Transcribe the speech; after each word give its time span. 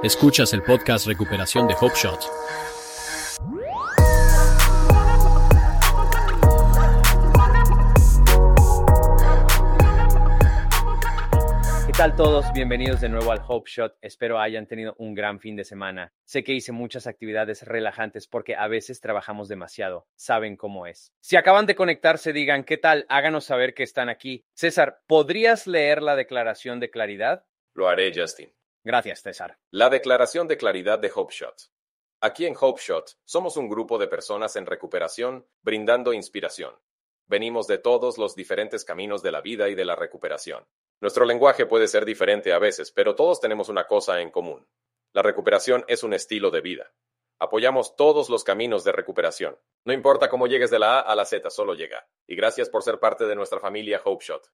Escuchas 0.00 0.52
el 0.52 0.62
podcast 0.62 1.08
Recuperación 1.08 1.66
de 1.66 1.74
Hope 1.74 1.96
Shot. 1.96 2.20
¿Qué 11.84 11.92
tal 11.92 12.14
todos? 12.14 12.46
Bienvenidos 12.54 13.00
de 13.00 13.08
nuevo 13.08 13.32
al 13.32 13.42
Hope 13.44 13.68
Shot. 13.68 13.96
Espero 14.00 14.38
hayan 14.38 14.68
tenido 14.68 14.94
un 14.98 15.16
gran 15.16 15.40
fin 15.40 15.56
de 15.56 15.64
semana. 15.64 16.12
Sé 16.24 16.44
que 16.44 16.52
hice 16.52 16.70
muchas 16.70 17.08
actividades 17.08 17.64
relajantes 17.64 18.28
porque 18.28 18.54
a 18.54 18.68
veces 18.68 19.00
trabajamos 19.00 19.48
demasiado. 19.48 20.06
Saben 20.14 20.56
cómo 20.56 20.86
es. 20.86 21.12
Si 21.18 21.34
acaban 21.34 21.66
de 21.66 21.74
conectarse, 21.74 22.32
digan 22.32 22.62
qué 22.62 22.76
tal, 22.76 23.04
háganos 23.08 23.46
saber 23.46 23.74
que 23.74 23.82
están 23.82 24.08
aquí. 24.08 24.44
César, 24.54 25.00
¿podrías 25.08 25.66
leer 25.66 26.02
la 26.02 26.14
declaración 26.14 26.78
de 26.78 26.88
claridad? 26.88 27.46
Lo 27.74 27.88
haré, 27.88 28.12
Justin. 28.14 28.52
Gracias, 28.84 29.22
César. 29.22 29.58
La 29.70 29.90
declaración 29.90 30.48
de 30.48 30.56
claridad 30.56 30.98
de 30.98 31.10
HopeShot. 31.14 31.70
Aquí 32.20 32.46
en 32.46 32.56
HopeShot 32.58 33.18
somos 33.24 33.56
un 33.56 33.68
grupo 33.68 33.98
de 33.98 34.08
personas 34.08 34.56
en 34.56 34.66
recuperación 34.66 35.46
brindando 35.62 36.12
inspiración. 36.12 36.74
Venimos 37.26 37.66
de 37.66 37.78
todos 37.78 38.18
los 38.18 38.34
diferentes 38.34 38.84
caminos 38.84 39.22
de 39.22 39.32
la 39.32 39.40
vida 39.40 39.68
y 39.68 39.74
de 39.74 39.84
la 39.84 39.94
recuperación. 39.94 40.66
Nuestro 41.00 41.24
lenguaje 41.24 41.66
puede 41.66 41.86
ser 41.86 42.04
diferente 42.04 42.52
a 42.52 42.58
veces, 42.58 42.90
pero 42.90 43.14
todos 43.14 43.40
tenemos 43.40 43.68
una 43.68 43.86
cosa 43.86 44.20
en 44.20 44.30
común. 44.30 44.66
La 45.12 45.22
recuperación 45.22 45.84
es 45.88 46.02
un 46.02 46.14
estilo 46.14 46.50
de 46.50 46.60
vida. 46.60 46.92
Apoyamos 47.38 47.94
todos 47.94 48.30
los 48.30 48.42
caminos 48.42 48.82
de 48.82 48.92
recuperación. 48.92 49.56
No 49.84 49.92
importa 49.92 50.28
cómo 50.28 50.48
llegues 50.48 50.70
de 50.70 50.80
la 50.80 50.98
A 50.98 51.00
a 51.00 51.14
la 51.14 51.24
Z, 51.24 51.50
solo 51.50 51.74
llega. 51.74 52.08
Y 52.26 52.34
gracias 52.34 52.68
por 52.68 52.82
ser 52.82 52.98
parte 52.98 53.26
de 53.26 53.36
nuestra 53.36 53.60
familia 53.60 54.00
HopeShot. 54.04 54.50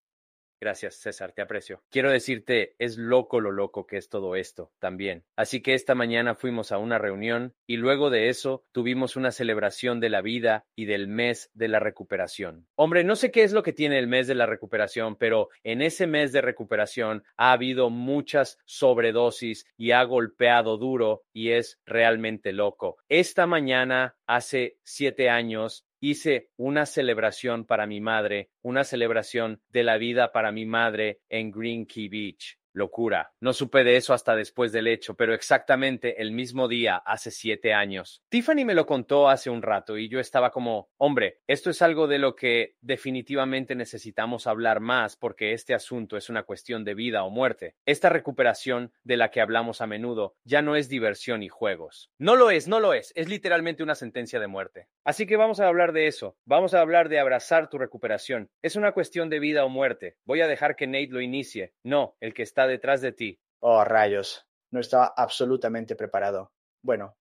Gracias, 0.61 0.97
César, 0.97 1.33
te 1.33 1.43
aprecio. 1.43 1.83
Quiero 1.91 2.11
decirte, 2.11 2.75
es 2.79 2.97
loco 2.97 3.41
lo 3.41 3.51
loco 3.51 3.87
que 3.87 3.97
es 3.97 4.09
todo 4.09 4.37
esto 4.37 4.73
también. 4.79 5.25
Así 5.37 5.61
que 5.61 5.75
esta 5.75 5.95
mañana 5.95 6.35
fuimos 6.35 6.73
a 6.73 6.79
una 6.79 6.99
reunión 6.99 7.55
y 7.67 7.77
luego 7.77 8.11
de 8.11 8.29
eso 8.29 8.65
tuvimos 8.73 9.17
una 9.17 9.33
celebración 9.33 10.01
de 10.01 10.11
la 10.11 10.23
vida 10.23 10.67
y 10.75 10.87
del 10.87 11.09
mes 11.09 11.51
de 11.55 11.69
la 11.69 11.81
recuperación. 11.81 12.67
Hombre, 12.77 13.05
no 13.05 13.17
sé 13.17 13.31
qué 13.31 13.43
es 13.43 13.53
lo 13.53 13.63
que 13.63 13.73
tiene 13.73 13.99
el 13.99 14.07
mes 14.07 14.27
de 14.27 14.35
la 14.35 14.47
recuperación, 14.47 15.17
pero 15.17 15.49
en 15.63 15.83
ese 15.83 16.07
mes 16.07 16.33
de 16.33 16.41
recuperación 16.41 17.25
ha 17.37 17.53
habido 17.53 17.91
muchas 17.91 18.59
sobredosis 18.65 19.67
y 19.77 19.91
ha 19.91 20.03
golpeado 20.05 20.79
duro 20.79 21.25
y 21.33 21.51
es 21.51 21.81
realmente 21.85 22.53
loco. 22.53 22.97
Esta 23.09 23.47
mañana, 23.47 24.17
hace 24.27 24.79
siete 24.83 25.29
años, 25.29 25.87
hice 26.11 26.51
una 26.57 26.87
celebración 26.87 27.65
para 27.65 27.87
mi 27.87 28.01
madre, 28.01 28.51
una 28.63 28.85
celebración 28.85 29.63
de 29.71 29.85
la 29.85 29.97
vida 29.97 30.33
para 30.33 30.53
mi 30.53 30.67
madre 30.67 31.21
en 31.29 31.51
Green 31.51 31.87
Key 31.87 32.09
Beach 32.09 32.59
locura. 32.75 33.33
No 33.41 33.53
supe 33.53 33.85
de 33.85 33.97
eso 33.97 34.13
hasta 34.13 34.37
después 34.37 34.73
del 34.73 34.87
hecho, 34.87 35.15
pero 35.15 35.33
exactamente 35.33 36.21
el 36.21 36.33
mismo 36.33 36.69
día, 36.69 36.97
hace 36.97 37.31
siete 37.31 37.73
años. 37.73 38.23
Tiffany 38.29 38.65
me 38.65 38.75
lo 38.75 38.85
contó 38.87 39.29
hace 39.29 39.49
un 39.49 39.63
rato 39.63 39.97
y 39.97 40.09
yo 40.09 40.21
estaba 40.21 40.51
como, 40.51 40.91
hombre, 40.99 41.41
esto 41.47 41.71
es 41.71 41.81
algo 41.81 42.07
de 42.07 42.19
lo 42.19 42.37
que 42.37 42.77
definitivamente 42.81 43.75
necesitamos 43.75 44.47
hablar 44.47 44.81
más 44.81 45.17
porque 45.17 45.53
este 45.53 45.75
asunto 45.75 46.17
es 46.17 46.29
una 46.29 46.43
cuestión 46.43 46.85
de 46.85 46.95
vida 46.95 47.25
o 47.25 47.31
muerte. 47.31 47.77
Esta 47.87 48.09
recuperación 48.09 48.93
de 49.05 49.17
la 49.17 49.31
que 49.31 49.41
hablamos 49.41 49.81
a 49.81 49.87
menudo 49.87 50.35
ya 50.45 50.61
no 50.61 50.77
es 50.77 50.89
diversión 50.89 51.43
y 51.43 51.49
juegos. 51.49 52.11
No 52.19 52.37
lo 52.37 52.51
es, 52.51 52.69
no 52.69 52.81
lo 52.81 52.93
es, 52.93 53.13
es 53.15 53.29
literalmente 53.29 53.83
una 53.83 53.95
sentencia 53.95 54.41
de 54.41 54.49
muerte. 54.49 54.89
Así 55.05 55.27
que 55.27 55.37
vamos 55.37 55.61
a 55.61 55.69
hablar 55.69 55.93
de 55.93 56.07
eso, 56.07 56.37
vamos 56.45 56.75
a 56.75 56.81
hablar 56.81 57.09
de 57.09 57.19
abrazar 57.19 57.69
tu 57.69 57.79
recuperación. 57.79 58.51
Es 58.63 58.77
una 58.77 58.93
cuestión 58.93 59.31
de 59.31 59.39
vida 59.39 59.65
o 59.65 59.69
muerte. 59.69 60.17
Voy 60.25 60.41
a 60.41 60.49
dejar 60.49 60.77
que 60.77 60.87
Nate 60.87 61.09
lo 61.11 61.21
inicie. 61.21 61.73
No, 61.83 62.17
el 62.21 62.35
que 62.35 62.43
está 62.43 62.64
detrás 62.67 63.01
de 63.01 63.13
ti. 63.13 63.39
Oh, 63.61 63.85
rayos. 63.85 64.47
No 64.71 64.81
estaba 64.81 65.13
absolutamente 65.17 65.97
preparado. 65.97 66.53
Bueno. 66.83 67.17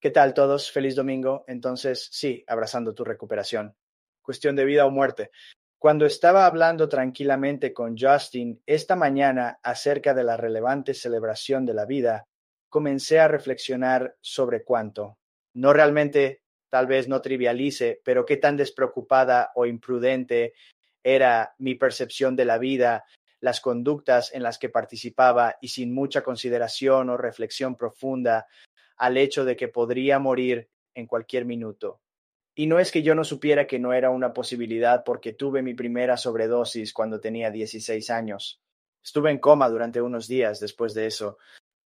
¿Qué 0.00 0.10
tal 0.10 0.32
todos? 0.34 0.70
Feliz 0.70 0.94
domingo. 0.94 1.44
Entonces, 1.48 2.08
sí, 2.12 2.44
abrazando 2.46 2.94
tu 2.94 3.04
recuperación. 3.04 3.74
Cuestión 4.22 4.54
de 4.54 4.64
vida 4.64 4.86
o 4.86 4.90
muerte. 4.90 5.30
Cuando 5.78 6.06
estaba 6.06 6.46
hablando 6.46 6.88
tranquilamente 6.88 7.72
con 7.72 7.96
Justin 7.96 8.60
esta 8.66 8.96
mañana 8.96 9.60
acerca 9.62 10.12
de 10.12 10.24
la 10.24 10.36
relevante 10.36 10.92
celebración 10.92 11.64
de 11.64 11.74
la 11.74 11.86
vida, 11.86 12.24
comencé 12.68 13.20
a 13.20 13.28
reflexionar 13.28 14.16
sobre 14.20 14.64
cuánto. 14.64 15.18
No 15.54 15.72
realmente, 15.72 16.42
tal 16.68 16.86
vez 16.86 17.08
no 17.08 17.20
trivialice, 17.20 18.00
pero 18.04 18.24
qué 18.26 18.36
tan 18.36 18.56
despreocupada 18.56 19.52
o 19.54 19.66
imprudente 19.66 20.54
era 21.02 21.54
mi 21.58 21.76
percepción 21.76 22.36
de 22.36 22.44
la 22.44 22.58
vida 22.58 23.04
las 23.40 23.60
conductas 23.60 24.32
en 24.34 24.42
las 24.42 24.58
que 24.58 24.68
participaba 24.68 25.56
y 25.60 25.68
sin 25.68 25.94
mucha 25.94 26.22
consideración 26.22 27.10
o 27.10 27.16
reflexión 27.16 27.76
profunda 27.76 28.46
al 28.96 29.16
hecho 29.16 29.44
de 29.44 29.56
que 29.56 29.68
podría 29.68 30.18
morir 30.18 30.68
en 30.94 31.06
cualquier 31.06 31.44
minuto. 31.44 32.00
Y 32.54 32.66
no 32.66 32.80
es 32.80 32.90
que 32.90 33.02
yo 33.02 33.14
no 33.14 33.22
supiera 33.22 33.68
que 33.68 33.78
no 33.78 33.92
era 33.92 34.10
una 34.10 34.32
posibilidad 34.32 35.04
porque 35.04 35.32
tuve 35.32 35.62
mi 35.62 35.74
primera 35.74 36.16
sobredosis 36.16 36.92
cuando 36.92 37.20
tenía 37.20 37.52
16 37.52 38.10
años. 38.10 38.60
Estuve 39.02 39.30
en 39.30 39.38
coma 39.38 39.68
durante 39.68 40.02
unos 40.02 40.26
días 40.26 40.58
después 40.58 40.92
de 40.92 41.06
eso. 41.06 41.38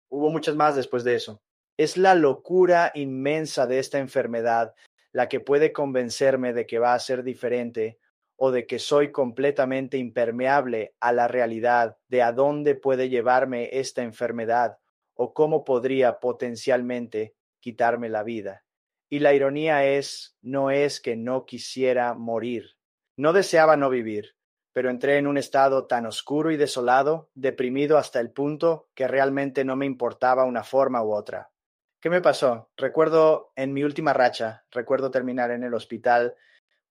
Hubo 0.08 0.30
muchas 0.30 0.56
más 0.56 0.74
después 0.74 1.04
de 1.04 1.14
eso. 1.14 1.42
Es 1.76 1.98
la 1.98 2.14
locura 2.14 2.90
inmensa 2.94 3.66
de 3.66 3.78
esta 3.78 3.98
enfermedad 3.98 4.74
la 5.12 5.28
que 5.28 5.40
puede 5.40 5.72
convencerme 5.72 6.54
de 6.54 6.66
que 6.66 6.78
va 6.78 6.94
a 6.94 6.98
ser 6.98 7.22
diferente 7.22 7.98
o 8.36 8.50
de 8.50 8.66
que 8.66 8.78
soy 8.78 9.12
completamente 9.12 9.98
impermeable 9.98 10.94
a 11.00 11.12
la 11.12 11.28
realidad 11.28 11.96
de 12.08 12.22
a 12.22 12.32
dónde 12.32 12.74
puede 12.74 13.08
llevarme 13.08 13.70
esta 13.72 14.02
enfermedad 14.02 14.78
o 15.14 15.34
cómo 15.34 15.64
podría 15.64 16.20
potencialmente 16.20 17.34
quitarme 17.60 18.08
la 18.08 18.22
vida. 18.22 18.64
Y 19.08 19.18
la 19.18 19.34
ironía 19.34 19.84
es, 19.84 20.36
no 20.40 20.70
es 20.70 21.00
que 21.00 21.16
no 21.16 21.44
quisiera 21.44 22.14
morir. 22.14 22.76
No 23.16 23.32
deseaba 23.32 23.76
no 23.76 23.90
vivir, 23.90 24.36
pero 24.72 24.90
entré 24.90 25.18
en 25.18 25.26
un 25.26 25.36
estado 25.36 25.86
tan 25.86 26.06
oscuro 26.06 26.50
y 26.50 26.56
desolado, 26.56 27.30
deprimido 27.34 27.98
hasta 27.98 28.20
el 28.20 28.32
punto 28.32 28.88
que 28.94 29.06
realmente 29.06 29.64
no 29.64 29.76
me 29.76 29.86
importaba 29.86 30.44
una 30.44 30.64
forma 30.64 31.04
u 31.04 31.12
otra. 31.12 31.50
¿Qué 32.00 32.10
me 32.10 32.20
pasó? 32.20 32.70
Recuerdo 32.76 33.52
en 33.54 33.72
mi 33.72 33.84
última 33.84 34.12
racha, 34.12 34.64
recuerdo 34.70 35.10
terminar 35.10 35.50
en 35.50 35.62
el 35.62 35.74
hospital 35.74 36.34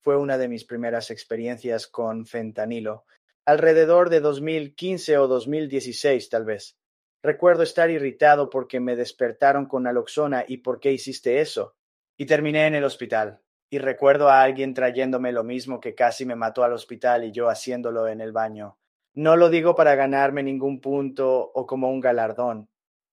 fue 0.02 0.18
una 0.18 0.38
de 0.38 0.48
mis 0.48 0.66
primeras 0.66 1.12
experiencias 1.12 1.88
con 1.88 2.26
fentanilo, 2.26 3.06
alrededor 3.46 4.10
de 4.10 4.20
2015 4.20 5.18
o 5.18 5.28
2016 5.28 6.30
tal 6.30 6.46
vez. 6.46 6.78
Recuerdo 7.24 7.62
estar 7.62 7.90
irritado 7.92 8.50
porque 8.50 8.80
me 8.80 8.96
despertaron 8.96 9.68
con 9.68 9.84
naloxona 9.84 10.44
y 10.48 10.58
por 10.58 10.80
qué 10.80 10.92
hiciste 10.92 11.40
eso. 11.40 11.76
Y 12.18 12.26
terminé 12.26 12.66
en 12.66 12.76
el 12.76 12.84
hospital. 12.84 13.42
Y 13.70 13.78
recuerdo 13.78 14.28
a 14.28 14.42
alguien 14.42 14.74
trayéndome 14.74 15.32
lo 15.32 15.44
mismo 15.44 15.80
que 15.80 15.94
casi 15.94 16.26
me 16.26 16.36
mató 16.36 16.64
al 16.64 16.74
hospital 16.74 17.24
y 17.24 17.32
yo 17.32 17.48
haciéndolo 17.48 18.08
en 18.08 18.22
el 18.22 18.32
baño. 18.32 18.80
No 19.14 19.36
lo 19.36 19.50
digo 19.50 19.76
para 19.76 19.96
ganarme 19.96 20.42
ningún 20.42 20.82
punto 20.82 21.52
o 21.54 21.66
como 21.68 21.90
un 21.90 22.02
galardón. 22.02 22.70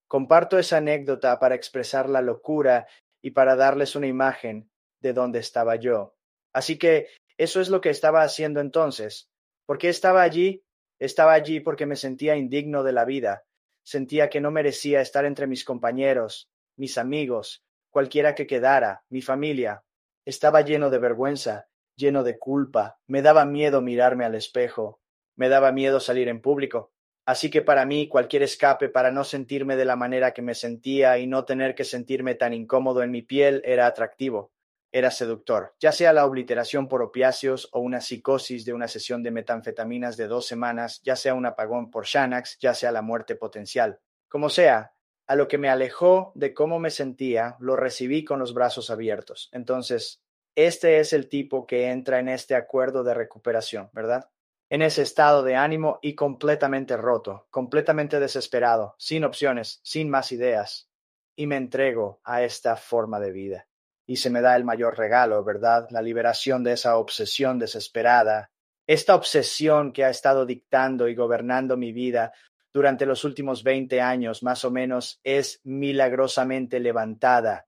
Comparto 0.07 0.57
esa 0.57 0.77
anécdota 0.77 1.37
para 1.39 1.55
expresar 1.55 2.09
la 2.09 2.21
locura 2.21 2.87
y 3.21 3.31
para 3.31 3.55
darles 3.55 3.95
una 3.95 4.07
imagen 4.07 4.69
de 5.01 5.13
dónde 5.13 5.39
estaba 5.39 5.75
yo. 5.75 6.15
Así 6.53 6.77
que 6.77 7.07
eso 7.37 7.61
es 7.61 7.69
lo 7.69 7.81
que 7.81 7.89
estaba 7.89 8.23
haciendo 8.23 8.59
entonces. 8.59 9.29
¿Por 9.65 9.77
qué 9.77 9.89
estaba 9.89 10.21
allí? 10.21 10.63
Estaba 10.99 11.33
allí 11.33 11.59
porque 11.59 11.85
me 11.85 11.95
sentía 11.95 12.35
indigno 12.35 12.83
de 12.83 12.91
la 12.91 13.05
vida. 13.05 13.45
Sentía 13.83 14.29
que 14.29 14.41
no 14.41 14.51
merecía 14.51 15.01
estar 15.01 15.25
entre 15.25 15.47
mis 15.47 15.63
compañeros, 15.63 16.49
mis 16.75 16.97
amigos, 16.97 17.63
cualquiera 17.89 18.35
que 18.35 18.45
quedara, 18.45 19.03
mi 19.09 19.21
familia. 19.21 19.83
Estaba 20.25 20.61
lleno 20.61 20.89
de 20.89 20.99
vergüenza, 20.99 21.69
lleno 21.95 22.23
de 22.23 22.37
culpa. 22.37 22.99
Me 23.07 23.21
daba 23.21 23.45
miedo 23.45 23.81
mirarme 23.81 24.25
al 24.25 24.35
espejo. 24.35 24.99
Me 25.35 25.49
daba 25.49 25.71
miedo 25.71 25.99
salir 25.99 26.27
en 26.27 26.41
público. 26.41 26.91
Así 27.25 27.49
que 27.49 27.61
para 27.61 27.85
mí 27.85 28.09
cualquier 28.09 28.43
escape 28.43 28.89
para 28.89 29.11
no 29.11 29.23
sentirme 29.23 29.75
de 29.77 29.85
la 29.85 29.95
manera 29.95 30.33
que 30.33 30.41
me 30.41 30.55
sentía 30.55 31.19
y 31.19 31.27
no 31.27 31.45
tener 31.45 31.75
que 31.75 31.85
sentirme 31.85 32.35
tan 32.35 32.53
incómodo 32.53 33.03
en 33.03 33.11
mi 33.11 33.21
piel 33.21 33.61
era 33.63 33.85
atractivo 33.85 34.51
era 34.91 35.11
seductor, 35.11 35.75
ya 35.79 35.91
sea 35.91 36.13
la 36.13 36.25
obliteración 36.25 36.87
por 36.87 37.01
opiáceos 37.01 37.69
o 37.71 37.79
una 37.79 38.01
psicosis 38.01 38.65
de 38.65 38.73
una 38.73 38.87
sesión 38.87 39.21
de 39.21 39.31
metanfetaminas 39.31 40.17
de 40.17 40.27
dos 40.27 40.47
semanas, 40.47 41.01
ya 41.03 41.15
sea 41.15 41.35
un 41.35 41.45
apagón 41.45 41.91
por 41.91 42.07
Xanax, 42.07 42.57
ya 42.59 42.73
sea 42.73 42.91
la 42.91 43.01
muerte 43.01 43.35
potencial. 43.35 43.99
Como 44.27 44.49
sea, 44.49 44.93
a 45.27 45.35
lo 45.35 45.47
que 45.47 45.59
me 45.59 45.69
alejó 45.69 46.31
de 46.33 46.53
cómo 46.55 46.79
me 46.79 46.89
sentía, 46.89 47.55
lo 47.59 47.75
recibí 47.75 48.25
con 48.25 48.39
los 48.39 48.53
brazos 48.53 48.89
abiertos. 48.89 49.49
Entonces, 49.51 50.23
este 50.55 50.99
es 50.99 51.13
el 51.13 51.29
tipo 51.29 51.67
que 51.67 51.91
entra 51.91 52.19
en 52.19 52.27
este 52.27 52.55
acuerdo 52.55 53.03
de 53.03 53.13
recuperación, 53.13 53.89
¿verdad? 53.93 54.29
En 54.71 54.81
ese 54.81 55.03
estado 55.03 55.43
de 55.43 55.55
ánimo 55.55 55.99
y 56.01 56.15
completamente 56.15 56.97
roto, 56.97 57.47
completamente 57.51 58.19
desesperado, 58.19 58.95
sin 58.97 59.23
opciones, 59.23 59.79
sin 59.83 60.09
más 60.09 60.31
ideas, 60.31 60.89
y 61.35 61.45
me 61.47 61.57
entrego 61.57 62.21
a 62.23 62.43
esta 62.43 62.75
forma 62.75 63.19
de 63.19 63.31
vida 63.31 63.68
y 64.09 64.15
se 64.15 64.31
me 64.31 64.41
da 64.41 64.55
el 64.55 64.63
mayor 64.63 64.97
regalo, 64.97 65.43
¿verdad? 65.43 65.87
La 65.91 66.01
liberación 66.01 66.63
de 66.63 66.71
esa 66.71 66.97
obsesión 66.97 67.59
desesperada, 67.59 68.49
esta 68.87 69.13
obsesión 69.13 69.93
que 69.93 70.03
ha 70.03 70.09
estado 70.09 70.47
dictando 70.47 71.07
y 71.07 71.13
gobernando 71.13 71.77
mi 71.77 71.93
vida 71.93 72.33
durante 72.73 73.05
los 73.05 73.23
últimos 73.23 73.63
20 73.63 74.01
años 74.01 74.41
más 74.41 74.65
o 74.65 74.71
menos 74.71 75.19
es 75.23 75.61
milagrosamente 75.63 76.79
levantada 76.79 77.67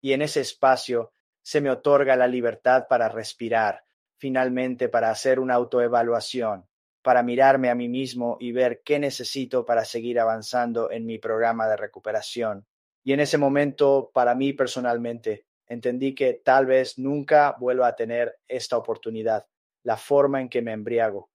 y 0.00 0.14
en 0.14 0.22
ese 0.22 0.40
espacio 0.40 1.12
se 1.42 1.60
me 1.60 1.70
otorga 1.70 2.16
la 2.16 2.28
libertad 2.28 2.86
para 2.88 3.10
respirar, 3.10 3.84
finalmente 4.16 4.88
para 4.88 5.10
hacer 5.10 5.38
una 5.38 5.52
autoevaluación, 5.52 6.66
para 7.02 7.22
mirarme 7.22 7.68
a 7.68 7.74
mí 7.74 7.90
mismo 7.90 8.38
y 8.40 8.52
ver 8.52 8.80
qué 8.86 8.98
necesito 8.98 9.66
para 9.66 9.84
seguir 9.84 10.18
avanzando 10.18 10.90
en 10.90 11.04
mi 11.04 11.18
programa 11.18 11.68
de 11.68 11.76
recuperación. 11.76 12.64
Y 13.04 13.12
en 13.12 13.20
ese 13.20 13.36
momento, 13.36 14.10
para 14.14 14.34
mí 14.34 14.54
personalmente, 14.54 15.44
entendí 15.66 16.14
que 16.14 16.34
tal 16.34 16.66
vez 16.66 16.98
nunca 16.98 17.56
vuelva 17.58 17.88
a 17.88 17.96
tener 17.96 18.38
esta 18.48 18.76
oportunidad, 18.76 19.46
la 19.82 19.96
forma 19.96 20.40
en 20.40 20.48
que 20.48 20.62
me 20.62 20.72
embriago. 20.72 21.30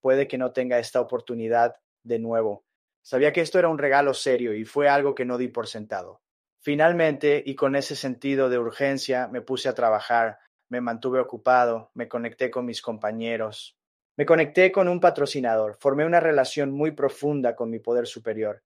Puede 0.00 0.28
que 0.28 0.38
no 0.38 0.52
tenga 0.52 0.78
esta 0.78 1.00
oportunidad 1.00 1.76
de 2.02 2.18
nuevo. 2.18 2.64
Sabía 3.02 3.32
que 3.32 3.40
esto 3.40 3.58
era 3.58 3.68
un 3.68 3.78
regalo 3.78 4.14
serio 4.14 4.54
y 4.54 4.64
fue 4.64 4.88
algo 4.88 5.14
que 5.14 5.24
no 5.24 5.38
di 5.38 5.48
por 5.48 5.66
sentado. 5.66 6.22
Finalmente, 6.60 7.42
y 7.44 7.54
con 7.54 7.76
ese 7.76 7.94
sentido 7.94 8.48
de 8.48 8.58
urgencia, 8.58 9.28
me 9.28 9.42
puse 9.42 9.68
a 9.68 9.74
trabajar, 9.74 10.38
me 10.70 10.80
mantuve 10.80 11.20
ocupado, 11.20 11.90
me 11.94 12.08
conecté 12.08 12.50
con 12.50 12.64
mis 12.64 12.80
compañeros, 12.80 13.76
me 14.16 14.24
conecté 14.24 14.72
con 14.72 14.88
un 14.88 15.00
patrocinador, 15.00 15.76
formé 15.78 16.06
una 16.06 16.20
relación 16.20 16.70
muy 16.70 16.92
profunda 16.92 17.54
con 17.54 17.68
mi 17.68 17.80
poder 17.80 18.06
superior. 18.06 18.62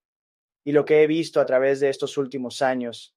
Y 0.65 0.73
lo 0.73 0.85
que 0.85 1.03
he 1.03 1.07
visto 1.07 1.41
a 1.41 1.47
través 1.47 1.81
de 1.81 1.89
estos 1.89 2.17
últimos 2.19 2.63
años, 2.63 3.17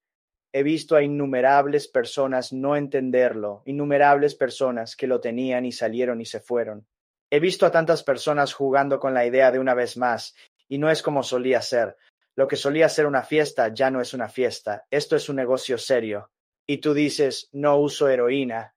he 0.54 0.64
visto 0.64 0.96
a 0.96 1.04
innumerables 1.04 1.88
personas 1.88 2.52
no 2.54 2.76
entenderlo, 2.76 3.64
innumerables 3.66 4.36
personas 4.36 4.96
que 4.96 5.08
lo 5.08 5.20
tenían 5.20 5.66
y 5.66 5.72
salieron 5.72 6.22
y 6.22 6.26
se 6.26 6.40
fueron. 6.40 6.86
He 7.30 7.40
visto 7.40 7.66
a 7.66 7.72
tantas 7.72 8.04
personas 8.04 8.54
jugando 8.54 9.00
con 9.00 9.14
la 9.14 9.26
idea 9.26 9.52
de 9.52 9.60
una 9.60 9.74
vez 9.74 9.98
más, 9.98 10.36
y 10.68 10.78
no 10.78 10.90
es 10.90 11.02
como 11.02 11.24
solía 11.24 11.62
ser. 11.62 11.98
Lo 12.36 12.48
que 12.48 12.56
solía 12.56 12.90
ser 12.90 13.06
una 13.06 13.24
fiesta 13.24 13.74
ya 13.74 13.90
no 13.90 14.02
es 14.02 14.14
una 14.14 14.30
fiesta, 14.30 14.86
esto 14.90 15.16
es 15.16 15.30
un 15.30 15.38
negocio 15.38 15.78
serio. 15.78 16.30
Y 16.68 16.78
tú 16.78 16.94
dices, 16.94 17.50
no 17.52 17.78
uso 17.78 18.10
heroína, 18.10 18.74